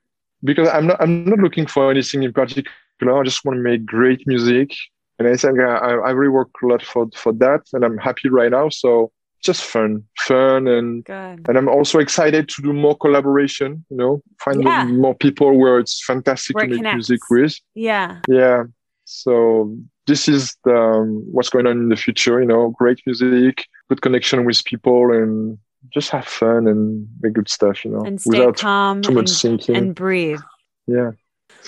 Because 0.43 0.69
I'm 0.69 0.87
not 0.87 1.01
I'm 1.01 1.25
not 1.25 1.39
looking 1.39 1.67
for 1.67 1.91
anything 1.91 2.23
in 2.23 2.33
particular. 2.33 2.71
I 3.03 3.23
just 3.23 3.45
want 3.45 3.59
to 3.59 3.63
make 3.63 3.87
great 3.87 4.27
music, 4.27 4.71
and 5.19 5.29
I 5.29 5.37
think 5.37 5.61
I 5.61 5.77
I 6.09 6.11
really 6.11 6.31
work 6.31 6.51
a 6.63 6.67
lot 6.67 6.83
for 6.83 7.09
for 7.15 7.33
that, 7.35 7.63
and 7.73 7.85
I'm 7.85 7.99
happy 7.99 8.29
right 8.29 8.51
now. 8.51 8.69
So 8.69 9.13
just 9.43 9.63
fun, 9.63 10.05
fun, 10.21 10.67
and 10.67 11.05
Good. 11.05 11.49
and 11.49 11.57
I'm 11.57 11.69
also 11.69 11.99
excited 11.99 12.49
to 12.49 12.63
do 12.63 12.73
more 12.73 12.97
collaboration. 12.97 13.85
You 13.91 13.97
know, 13.97 14.23
find 14.41 14.63
yeah. 14.63 14.85
more 14.85 15.15
people 15.15 15.57
where 15.59 15.79
it's 15.79 16.05
fantastic 16.05 16.57
where 16.57 16.65
to 16.65 16.71
make 16.71 16.79
connects. 16.79 17.09
music 17.09 17.21
with. 17.31 17.59
Yeah, 17.75 18.21
yeah. 18.29 18.65
So 19.05 19.77
this 20.07 20.29
is 20.29 20.57
the, 20.65 20.77
um, 20.77 21.25
what's 21.31 21.49
going 21.49 21.67
on 21.67 21.79
in 21.79 21.89
the 21.89 21.97
future. 21.97 22.41
You 22.41 22.47
know, 22.47 22.71
great 22.71 23.01
music, 23.07 23.65
good 23.89 24.03
connection 24.03 24.45
with 24.45 24.65
people, 24.65 25.13
and 25.13 25.59
just 25.95 26.11
have 26.11 26.27
fun 26.27 26.67
and 26.67 27.09
make 27.21 27.35
good 27.35 27.49
stuff. 27.49 27.85
You 27.85 27.93
know, 27.93 28.05
and 28.05 28.21
stay 28.21 28.39
without 28.39 28.57
calm 28.57 29.03
too 29.03 29.13
much 29.13 29.31
and, 29.45 29.61
thinking 29.61 29.77
and 29.77 29.95
breathe. 29.95 30.41
Yeah. 30.87 31.13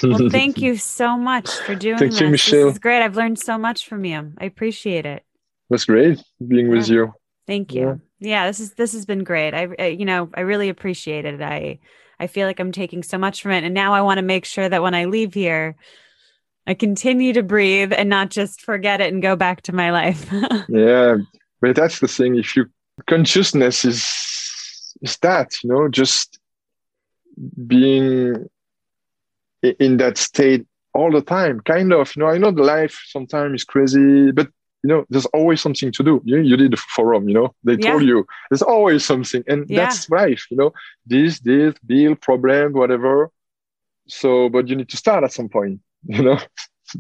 Well, 0.03 0.29
thank 0.31 0.59
you 0.59 0.77
so 0.77 1.17
much 1.17 1.51
for 1.51 1.75
doing 1.75 1.99
thank 1.99 2.13
this. 2.13 2.21
You, 2.21 2.29
Michelle. 2.31 2.67
This 2.67 2.75
is 2.75 2.79
great. 2.79 3.03
I've 3.03 3.17
learned 3.17 3.39
so 3.39 3.59
much 3.59 3.89
from 3.89 4.05
you. 4.05 4.33
I 4.39 4.45
appreciate 4.45 5.07
it. 5.07 5.25
That's 5.71 5.85
great 5.85 6.23
being 6.47 6.67
yeah. 6.67 6.73
with 6.73 6.89
you. 6.89 7.15
Thank 7.47 7.75
you. 7.75 8.01
Yeah. 8.19 8.29
yeah, 8.29 8.47
this 8.47 8.61
is 8.61 8.75
this 8.75 8.93
has 8.93 9.07
been 9.07 9.25
great. 9.25 9.55
I, 9.55 9.69
I 9.79 9.87
you 9.87 10.05
know, 10.05 10.31
I 10.35 10.41
really 10.41 10.69
appreciate 10.69 11.25
it. 11.25 11.41
I 11.41 11.79
I 12.21 12.27
feel 12.27 12.47
like 12.47 12.61
I'm 12.61 12.73
taking 12.73 13.03
so 13.03 13.19
much 13.19 13.43
from 13.43 13.53
it 13.53 13.65
and 13.65 13.75
now 13.75 13.95
I 13.95 14.03
want 14.03 14.19
to 14.19 14.23
make 14.23 14.45
sure 14.45 14.69
that 14.69 14.83
when 14.83 14.95
I 14.95 15.05
leave 15.07 15.35
here 15.35 15.77
I 16.69 16.75
continue 16.75 17.33
to 17.33 17.43
breathe 17.43 17.95
and 17.95 18.11
not 18.11 18.29
just 18.29 18.61
forget 18.61 19.01
it 19.01 19.11
and 19.11 19.23
go 19.23 19.37
back 19.37 19.63
to 19.63 19.75
my 19.75 19.91
life. 19.91 20.31
yeah. 20.69 21.17
But 21.63 21.77
that's 21.77 22.01
the 22.01 22.09
thing 22.09 22.37
if 22.37 22.55
you 22.55 22.67
consciousness 23.07 23.87
is 23.87 24.07
is 25.01 25.17
that, 25.19 25.53
you 25.63 25.71
know, 25.71 25.89
just 25.89 26.39
being 27.67 28.49
in 29.63 29.97
that 29.97 30.19
state 30.19 30.67
all 30.95 31.11
the 31.11 31.21
time 31.21 31.61
kind 31.61 31.93
of 31.93 32.15
you 32.15 32.21
know 32.21 32.29
i 32.29 32.39
know 32.39 32.51
the 32.51 32.63
life 32.63 33.01
sometimes 33.07 33.61
is 33.61 33.65
crazy 33.65 34.31
but 34.33 34.49
you 34.83 34.89
know, 34.89 35.05
there's 35.11 35.27
always 35.27 35.61
something 35.61 35.91
to 35.93 36.03
do. 36.03 36.23
You, 36.25 36.39
you 36.39 36.57
did 36.57 36.73
the 36.73 36.77
forum, 36.77 37.29
you 37.29 37.35
know, 37.35 37.55
they 37.65 37.75
yeah. 37.75 37.91
told 37.91 38.03
you 38.03 38.27
there's 38.51 38.63
always 38.63 39.05
something. 39.05 39.43
And 39.49 39.69
yeah. 39.69 39.85
that's 39.85 40.09
life, 40.09 40.47
you 40.51 40.57
know, 40.57 40.73
this, 41.07 41.41
this, 41.41 41.75
bill, 41.85 42.15
problem, 42.15 42.73
whatever. 42.73 43.31
So, 44.07 44.49
but 44.49 44.69
you 44.69 44.77
need 44.77 44.89
to 44.91 44.97
start 44.97 45.25
at 45.25 45.33
some 45.33 45.49
point, 45.49 45.81
you 46.05 46.23
know, 46.23 46.39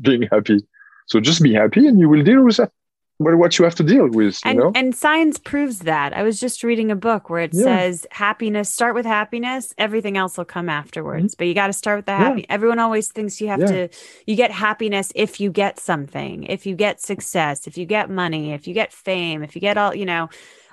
being 0.00 0.22
happy. 0.22 0.58
So 1.06 1.20
just 1.20 1.42
be 1.42 1.54
happy 1.54 1.86
and 1.86 1.98
you 1.98 2.08
will 2.08 2.22
deal 2.22 2.44
with 2.44 2.56
that 2.56 2.72
what 3.18 3.58
you 3.58 3.64
have 3.64 3.74
to 3.74 3.82
deal 3.82 4.08
with 4.08 4.40
and, 4.44 4.58
know? 4.58 4.72
and 4.74 4.94
science 4.94 5.38
proves 5.38 5.80
that 5.80 6.16
i 6.16 6.22
was 6.22 6.38
just 6.38 6.62
reading 6.62 6.90
a 6.90 6.96
book 6.96 7.28
where 7.28 7.40
it 7.40 7.52
yeah. 7.52 7.64
says 7.64 8.06
happiness 8.10 8.70
start 8.70 8.94
with 8.94 9.04
happiness 9.04 9.74
everything 9.76 10.16
else 10.16 10.38
will 10.38 10.44
come 10.44 10.68
afterwards 10.68 11.32
mm-hmm. 11.32 11.38
but 11.38 11.46
you 11.46 11.54
got 11.54 11.66
to 11.66 11.72
start 11.72 11.98
with 11.98 12.06
the 12.06 12.14
happy 12.14 12.40
yeah. 12.42 12.46
everyone 12.48 12.78
always 12.78 13.08
thinks 13.08 13.40
you 13.40 13.48
have 13.48 13.60
yeah. 13.60 13.66
to 13.66 13.88
you 14.26 14.36
get 14.36 14.50
happiness 14.50 15.12
if 15.14 15.40
you 15.40 15.50
get 15.50 15.78
something 15.78 16.44
if 16.44 16.64
you 16.64 16.74
get 16.74 17.00
success 17.00 17.66
if 17.66 17.76
you 17.76 17.84
get 17.84 18.08
money 18.08 18.52
if 18.52 18.66
you 18.68 18.74
get 18.74 18.92
fame 18.92 19.42
if 19.42 19.54
you 19.54 19.60
get 19.60 19.76
all 19.76 19.94
you 19.94 20.06
know 20.06 20.28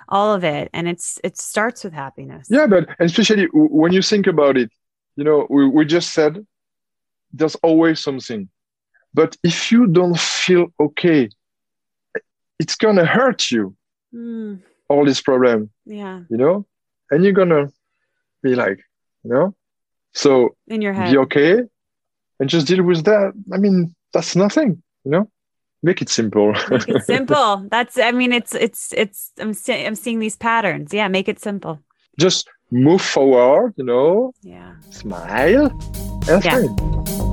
all 0.08 0.32
of 0.32 0.44
it 0.44 0.70
and 0.72 0.86
it's 0.88 1.18
it 1.24 1.36
starts 1.36 1.82
with 1.82 1.92
happiness 1.92 2.46
yeah 2.48 2.66
but 2.66 2.88
especially 3.00 3.48
when 3.52 3.92
you 3.92 4.02
think 4.02 4.26
about 4.26 4.56
it 4.56 4.70
you 5.16 5.24
know 5.24 5.46
we, 5.50 5.68
we 5.68 5.84
just 5.84 6.12
said 6.12 6.46
there's 7.32 7.56
always 7.56 7.98
something 8.00 8.48
but 9.12 9.36
if 9.42 9.72
you 9.72 9.86
don't 9.86 10.18
feel 10.18 10.68
okay 10.78 11.28
it's 12.58 12.76
gonna 12.76 13.04
hurt 13.04 13.50
you 13.50 13.74
mm. 14.14 14.60
all 14.88 15.04
this 15.04 15.20
problem 15.20 15.70
yeah 15.84 16.20
you 16.30 16.36
know 16.36 16.66
and 17.10 17.24
you're 17.24 17.32
gonna 17.32 17.68
be 18.42 18.54
like 18.54 18.78
you 19.24 19.30
know 19.30 19.54
so 20.14 20.56
in 20.68 20.80
your 20.82 20.92
head 20.92 21.10
be 21.10 21.18
okay 21.18 21.62
and 22.40 22.48
just 22.48 22.66
deal 22.66 22.82
with 22.82 23.04
that. 23.04 23.32
I 23.52 23.58
mean, 23.58 23.94
that's 24.12 24.36
nothing, 24.36 24.82
you 25.04 25.10
know. 25.10 25.30
Make 25.82 26.02
it 26.02 26.08
simple. 26.08 26.52
make 26.70 26.88
it 26.88 27.04
simple. 27.04 27.66
That's. 27.70 27.98
I 27.98 28.10
mean, 28.10 28.32
it's 28.32 28.54
it's 28.54 28.92
it's. 28.96 29.30
I'm 29.38 29.54
I'm 29.68 29.94
seeing 29.94 30.18
these 30.18 30.36
patterns. 30.36 30.92
Yeah, 30.92 31.08
make 31.08 31.28
it 31.28 31.38
simple. 31.38 31.80
Just 32.18 32.48
move 32.70 33.02
forward. 33.02 33.74
You 33.76 33.84
know. 33.84 34.32
Yeah. 34.42 34.74
Smile. 34.90 35.70
And 36.28 36.44
yeah. 36.44 37.25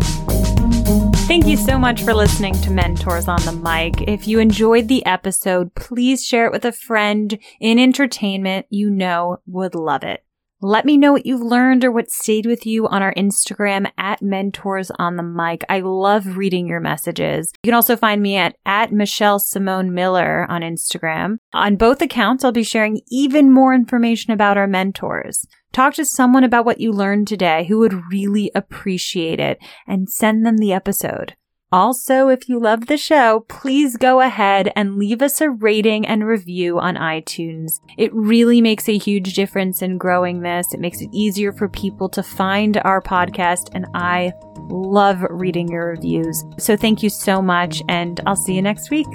Thank 1.26 1.48
you 1.48 1.56
so 1.56 1.80
much 1.80 2.04
for 2.04 2.14
listening 2.14 2.54
to 2.62 2.70
Mentors 2.70 3.30
on 3.30 3.42
the 3.46 3.54
Mic. 3.54 4.10
If 4.10 4.28
you 4.28 4.40
enjoyed 4.40 4.90
the 4.90 5.06
episode, 5.06 5.74
please 5.74 6.24
share 6.24 6.46
it 6.46 6.52
with 6.52 6.66
a 6.66 6.74
friend 6.74 7.40
in 7.62 7.80
entertainment 7.80 8.66
you 8.70 8.90
know 8.90 9.38
would 9.48 9.74
love 9.74 10.04
it. 10.04 10.26
Let 10.60 10.86
me 10.86 10.96
know 10.96 11.12
what 11.12 11.26
you've 11.26 11.42
learned 11.42 11.84
or 11.84 11.92
what 11.92 12.12
stayed 12.12 12.46
with 12.46 12.66
you 12.66 12.88
on 12.88 13.02
our 13.02 13.14
Instagram 13.16 13.90
at 13.98 14.22
Mentors 14.22 14.92
on 15.00 15.16
the 15.16 15.24
Mic. 15.24 15.64
I 15.70 15.80
love 15.80 16.38
reading 16.38 16.68
your 16.68 16.80
messages. 16.80 17.52
You 17.64 17.70
can 17.70 17.74
also 17.74 17.96
find 17.96 18.22
me 18.22 18.38
at, 18.38 18.56
at 18.66 18.92
Michelle 18.92 19.40
Simone 19.40 19.94
Miller 19.94 20.46
on 20.50 20.62
Instagram. 20.62 21.38
On 21.54 21.78
both 21.78 22.02
accounts, 22.02 22.44
I'll 22.44 22.52
be 22.52 22.64
sharing 22.64 23.02
even 23.10 23.52
more 23.52 23.74
information 23.74 24.32
about 24.34 24.58
our 24.58 24.68
mentors. 24.68 25.46
Talk 25.74 25.96
to 25.96 26.06
someone 26.06 26.44
about 26.44 26.66
what 26.66 26.80
you 26.80 26.92
learned 26.92 27.28
today 27.28 27.66
who 27.66 27.80
would 27.80 28.12
really 28.12 28.52
appreciate 28.54 29.40
it 29.40 29.58
and 29.88 30.08
send 30.08 30.46
them 30.46 30.58
the 30.58 30.72
episode. 30.72 31.36
Also, 31.72 32.28
if 32.28 32.48
you 32.48 32.60
love 32.60 32.86
the 32.86 32.98
show, 32.98 33.44
please 33.50 33.98
go 33.98 34.22
ahead 34.22 34.72
and 34.76 34.98
leave 34.98 35.24
us 35.24 35.42
a 35.42 35.50
rating 35.50 36.06
and 36.06 36.28
review 36.28 36.80
on 36.80 36.96
iTunes. 36.96 37.80
It 37.98 38.14
really 38.14 38.62
makes 38.62 38.88
a 38.88 39.00
huge 39.00 39.34
difference 39.34 39.82
in 39.82 39.98
growing 39.98 40.42
this. 40.42 40.72
It 40.76 40.80
makes 40.80 41.02
it 41.02 41.10
easier 41.12 41.52
for 41.52 41.68
people 41.68 42.08
to 42.10 42.22
find 42.22 42.78
our 42.86 43.02
podcast, 43.02 43.72
and 43.74 43.88
I 43.96 44.34
love 44.70 45.26
reading 45.32 45.68
your 45.70 45.88
reviews. 45.88 46.46
So 46.60 46.78
thank 46.78 47.02
you 47.02 47.10
so 47.10 47.42
much, 47.42 47.82
and 47.90 48.22
I'll 48.28 48.36
see 48.36 48.54
you 48.54 48.62
next 48.62 48.92
week. 48.92 49.08